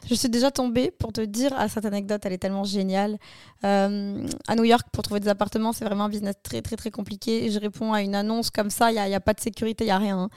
Je 0.10 0.14
suis 0.16 0.30
déjà 0.30 0.52
tombée, 0.52 0.90
pour 0.92 1.14
te 1.14 1.22
dire, 1.22 1.54
à 1.58 1.68
cette 1.70 1.86
anecdote, 1.86 2.22
elle 2.26 2.34
est 2.34 2.38
tellement 2.38 2.64
géniale. 2.64 3.18
Euh, 3.64 4.26
à 4.48 4.56
New 4.56 4.64
York, 4.64 4.88
pour 4.92 5.04
trouver 5.04 5.20
des 5.20 5.28
appartements, 5.30 5.72
c'est 5.74 5.86
vraiment 5.86 6.06
un 6.06 6.10
business 6.10 6.36
très, 6.44 6.62
très, 6.62 6.76
très 6.76 6.92
compliqué. 6.92 7.50
Je 7.52 7.60
réponds 7.60 7.94
à 7.94 8.02
une 8.02 8.16
annonce 8.16 8.50
comme 8.50 8.70
ça, 8.70 8.92
il 8.92 8.96
n'y 8.96 9.16
a 9.16 9.20
pas 9.20 9.34
de 9.34 9.40
sécurité, 9.40 9.84
il 9.84 9.88
n'y 9.88 9.92
a 9.92 9.98
rien. 9.98 10.18
hein. 10.18 10.30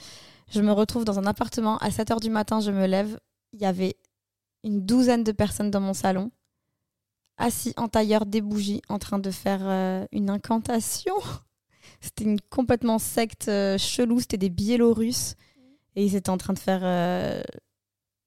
Je 0.51 0.61
me 0.61 0.72
retrouve 0.72 1.05
dans 1.05 1.18
un 1.18 1.27
appartement, 1.27 1.79
à 1.79 1.91
7 1.91 2.11
h 2.11 2.20
du 2.20 2.31
matin, 2.31 2.61
je 2.61 2.70
me 2.70 2.87
lève. 2.87 3.18
Il 3.55 3.61
y 3.62 3.64
avait 3.66 3.97
une 4.62 4.85
douzaine 4.85 5.25
de 5.25 5.33
personnes 5.33 5.70
dans 5.70 5.81
mon 5.81 5.95
salon, 5.95 6.31
assis 7.39 7.72
en 7.77 7.89
tailleur, 7.89 8.27
des 8.27 8.41
bougies, 8.43 8.83
en 8.89 8.99
train 8.99 9.18
de 9.18 9.31
faire 9.31 9.61
euh, 9.62 10.05
une 10.12 10.31
incantation. 10.31 11.14
C'était 12.05 12.24
une 12.24 12.38
complètement 12.38 12.98
secte 12.98 13.48
euh, 13.48 13.78
chelou, 13.78 14.20
c'était 14.20 14.36
des 14.36 14.50
Biélorusses. 14.50 15.36
Et 15.96 16.05
ils 16.05 16.16
étaient 16.16 16.28
en 16.28 16.36
train 16.36 16.52
de 16.52 16.59
faire 16.59 16.80
euh, 16.82 17.42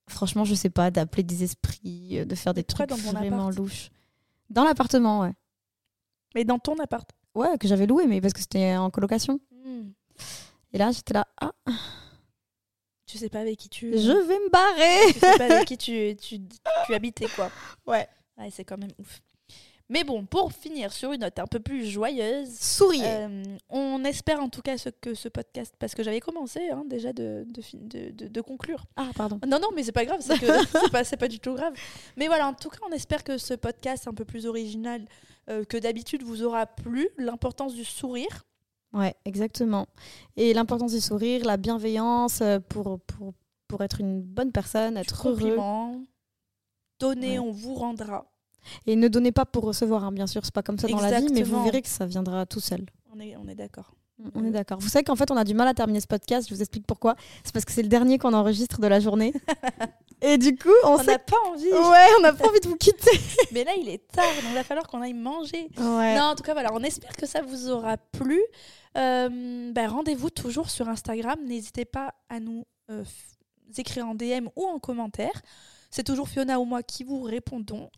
franchement, 0.07 0.45
je 0.45 0.55
sais 0.55 0.71
pas, 0.71 0.89
d'appeler 0.89 1.21
des 1.21 1.43
esprits, 1.43 2.19
euh, 2.19 2.25
de 2.25 2.33
faire 2.33 2.55
des 2.55 2.63
trucs 2.63 2.89
dans 2.89 2.95
ton 2.95 3.11
vraiment 3.11 3.43
appart 3.43 3.57
louches. 3.57 3.89
Dans 4.49 4.63
l'appartement, 4.63 5.19
ouais. 5.19 5.33
Mais 6.33 6.43
dans 6.43 6.57
ton 6.57 6.75
appart. 6.79 7.07
Ouais, 7.35 7.55
que 7.59 7.67
j'avais 7.67 7.85
loué, 7.85 8.07
mais 8.07 8.19
parce 8.19 8.33
que 8.33 8.39
c'était 8.39 8.75
en 8.75 8.89
colocation. 8.89 9.39
Mm. 9.63 9.89
Et 10.73 10.77
là, 10.79 10.91
j'étais 10.91 11.13
là, 11.13 11.27
ah, 11.39 11.51
Tu 13.05 13.19
sais 13.19 13.29
pas 13.29 13.41
avec 13.41 13.59
qui 13.59 13.69
tu. 13.69 13.91
je 13.95 14.11
vais 14.11 14.39
me 14.39 14.49
barrer. 14.49 15.13
Tu 15.13 15.19
sais 15.19 15.37
pas 15.37 15.53
avec 15.55 15.67
qui 15.67 15.77
tu, 15.77 16.15
tu, 16.15 16.39
tu 16.87 16.93
habitais, 16.95 17.27
quoi. 17.35 17.51
Ouais. 17.85 18.07
Ouais, 18.39 18.49
c'est 18.49 18.65
quand 18.65 18.79
même 18.79 18.91
ouf. 18.97 19.21
Mais 19.89 20.03
bon, 20.03 20.25
pour 20.25 20.51
finir 20.51 20.91
sur 20.91 21.13
une 21.13 21.21
note 21.21 21.39
un 21.39 21.47
peu 21.47 21.59
plus 21.61 21.85
joyeuse, 21.85 22.53
Souriez. 22.59 23.01
euh, 23.05 23.43
on 23.69 24.03
espère 24.03 24.41
en 24.41 24.49
tout 24.49 24.61
cas 24.61 24.77
ce, 24.77 24.89
que 24.89 25.13
ce 25.13 25.29
podcast, 25.29 25.73
parce 25.79 25.95
que 25.95 26.03
j'avais 26.03 26.19
commencé 26.19 26.69
hein, 26.69 26.83
déjà 26.85 27.13
de, 27.13 27.45
de, 27.47 27.61
fin- 27.61 27.77
de, 27.79 28.09
de- 28.11 28.27
de 28.27 28.41
conclure. 28.41 28.83
Ah, 28.97 29.09
pardon. 29.15 29.39
Non, 29.47 29.59
non, 29.59 29.69
mais 29.75 29.83
c'est 29.83 29.93
pas 29.93 30.03
grave, 30.03 30.19
c'est 30.21 30.37
pas, 30.91 31.03
pas 31.05 31.27
du 31.29 31.39
tout 31.39 31.53
grave. 31.53 31.73
Mais 32.17 32.27
voilà, 32.27 32.47
en 32.47 32.53
tout 32.53 32.69
cas, 32.69 32.79
on 32.85 32.91
espère 32.91 33.23
que 33.23 33.37
ce 33.37 33.53
podcast 33.53 34.09
un 34.09 34.13
peu 34.13 34.25
plus 34.25 34.45
original 34.45 35.05
euh, 35.49 35.63
que 35.63 35.77
d'habitude 35.77 36.21
vous 36.23 36.43
aura 36.43 36.65
plu. 36.65 37.07
L'importance 37.17 37.73
du 37.73 37.85
sourire. 37.85 38.43
Ouais, 38.91 39.15
exactement. 39.23 39.87
Et 40.35 40.53
l'importance 40.53 40.91
du 40.93 40.99
sourire, 41.01 41.45
la 41.45 41.55
bienveillance 41.55 42.41
euh, 42.41 42.59
pour, 42.59 42.99
pour, 43.01 43.33
pour 43.69 43.81
être 43.83 44.01
une 44.01 44.21
bonne 44.21 44.51
personne, 44.51 44.97
être 44.97 45.29
heureux. 45.29 45.55
Ouais. 47.03 47.39
on 47.39 47.51
vous 47.51 47.75
rendra. 47.75 48.25
Et 48.85 48.95
ne 48.95 49.07
donnez 49.07 49.31
pas 49.31 49.45
pour 49.45 49.63
recevoir, 49.63 50.03
hein, 50.03 50.11
bien 50.11 50.27
sûr, 50.27 50.43
c'est 50.43 50.53
pas 50.53 50.63
comme 50.63 50.77
ça 50.77 50.87
dans 50.87 50.99
la 50.99 51.19
vie, 51.19 51.29
mais 51.31 51.43
vous 51.43 51.63
verrez 51.63 51.81
que 51.81 51.87
ça 51.87 52.05
viendra 52.05 52.45
tout 52.45 52.59
seul. 52.59 52.85
On 53.13 53.19
est, 53.19 53.35
on 53.37 53.47
est 53.47 53.55
d'accord. 53.55 53.93
On 54.33 54.43
est 54.43 54.51
d'accord. 54.51 54.79
Vous 54.79 54.89
savez 54.89 55.03
qu'en 55.03 55.15
fait, 55.15 55.29
on 55.29 55.37
a 55.37 55.43
du 55.43 55.53
mal 55.53 55.67
à 55.67 55.75
terminer 55.75 55.99
ce 55.99 56.07
podcast. 56.07 56.49
Je 56.49 56.55
vous 56.55 56.61
explique 56.61 56.87
pourquoi. 56.87 57.15
C'est 57.43 57.53
parce 57.53 57.65
que 57.65 57.71
c'est 57.71 57.83
le 57.83 57.87
dernier 57.87 58.17
qu'on 58.17 58.33
enregistre 58.33 58.81
de 58.81 58.87
la 58.87 58.99
journée. 58.99 59.31
Et 60.21 60.39
du 60.39 60.55
coup, 60.55 60.69
on, 60.83 60.97
sait. 60.97 61.05
n'a 61.05 61.19
pas 61.19 61.37
envie. 61.47 61.71
Ouais, 61.71 62.07
on 62.17 62.21
n'a 62.21 62.33
pas 62.33 62.47
envie 62.47 62.59
de 62.59 62.67
vous 62.67 62.77
quitter. 62.77 63.19
Mais 63.51 63.63
là, 63.63 63.73
il 63.79 63.87
est 63.87 64.07
tard, 64.07 64.25
donc 64.25 64.45
il 64.49 64.55
va 64.55 64.63
falloir 64.63 64.87
qu'on 64.87 65.01
aille 65.01 65.13
manger. 65.13 65.69
Ouais. 65.77 66.17
Non, 66.17 66.23
en 66.23 66.35
tout 66.35 66.41
cas, 66.41 66.53
voilà, 66.53 66.73
on 66.73 66.81
espère 66.81 67.15
que 67.15 67.27
ça 67.27 67.43
vous 67.43 67.69
aura 67.69 67.97
plu. 67.97 68.41
Euh, 68.97 69.71
ben, 69.71 69.87
Rendez-vous 69.87 70.31
toujours 70.31 70.71
sur 70.71 70.89
Instagram. 70.89 71.37
N'hésitez 71.45 71.85
pas 71.85 72.15
à 72.29 72.39
nous 72.39 72.65
euh, 72.89 73.03
écrire 73.77 74.07
en 74.07 74.15
DM 74.15 74.47
ou 74.55 74.65
en 74.65 74.79
commentaire. 74.79 75.43
C'est 75.89 76.03
toujours 76.03 76.27
Fiona 76.29 76.59
ou 76.59 76.65
moi 76.65 76.83
qui 76.83 77.03
vous 77.03 77.21
répondons. 77.23 77.89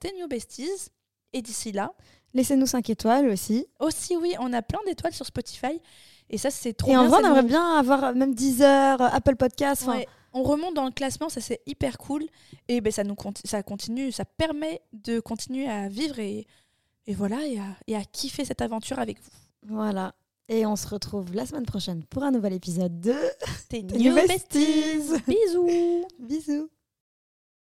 @tenewbesties. 0.00 0.90
Et 1.32 1.42
d'ici 1.42 1.72
là, 1.72 1.92
Laissez-nous 2.34 2.66
5 2.66 2.90
étoiles 2.90 3.28
aussi. 3.28 3.66
aussi, 3.80 4.14
oui, 4.16 4.34
on 4.40 4.52
a 4.52 4.60
plein 4.62 4.78
d'étoiles 4.86 5.14
sur 5.14 5.24
Spotify. 5.26 5.80
Et 6.28 6.36
ça, 6.38 6.50
c'est 6.50 6.72
trop 6.74 6.90
Et 6.90 6.94
bien. 6.94 7.02
en 7.02 7.08
vrai, 7.08 7.20
on 7.22 7.26
aimerait 7.28 7.42
nous- 7.42 7.48
bien 7.48 7.76
avoir 7.78 8.14
même 8.14 8.34
Deezer, 8.34 9.00
Apple 9.00 9.36
Podcast. 9.36 9.86
Ouais, 9.86 10.06
on 10.34 10.42
remonte 10.42 10.74
dans 10.74 10.84
le 10.84 10.90
classement, 10.90 11.28
ça 11.30 11.40
c'est 11.40 11.60
hyper 11.66 11.96
cool. 11.98 12.26
Et 12.68 12.80
ben, 12.80 12.92
ça, 12.92 13.04
nous 13.04 13.16
ça 13.44 13.62
continue, 13.62 14.12
ça 14.12 14.24
permet 14.24 14.82
de 14.92 15.18
continuer 15.20 15.66
à 15.68 15.88
vivre 15.88 16.18
et, 16.18 16.46
et 17.06 17.14
voilà, 17.14 17.44
et 17.46 17.58
à, 17.58 17.64
et 17.86 17.96
à 17.96 18.04
kiffer 18.04 18.44
cette 18.44 18.60
aventure 18.60 18.98
avec 18.98 19.18
vous. 19.22 19.30
Voilà. 19.74 20.14
Et 20.48 20.66
on 20.66 20.76
se 20.76 20.86
retrouve 20.88 21.32
la 21.34 21.46
semaine 21.46 21.64
prochaine 21.66 22.04
pour 22.04 22.22
un 22.22 22.30
nouvel 22.32 22.52
épisode 22.52 23.00
de 23.00 23.14
C'était 23.56 23.82
New 23.82 24.10
New 24.10 24.14
Besties. 24.14 24.36
Besties. 24.98 25.22
Bisous 25.26 26.04
Bisous. 26.18 26.68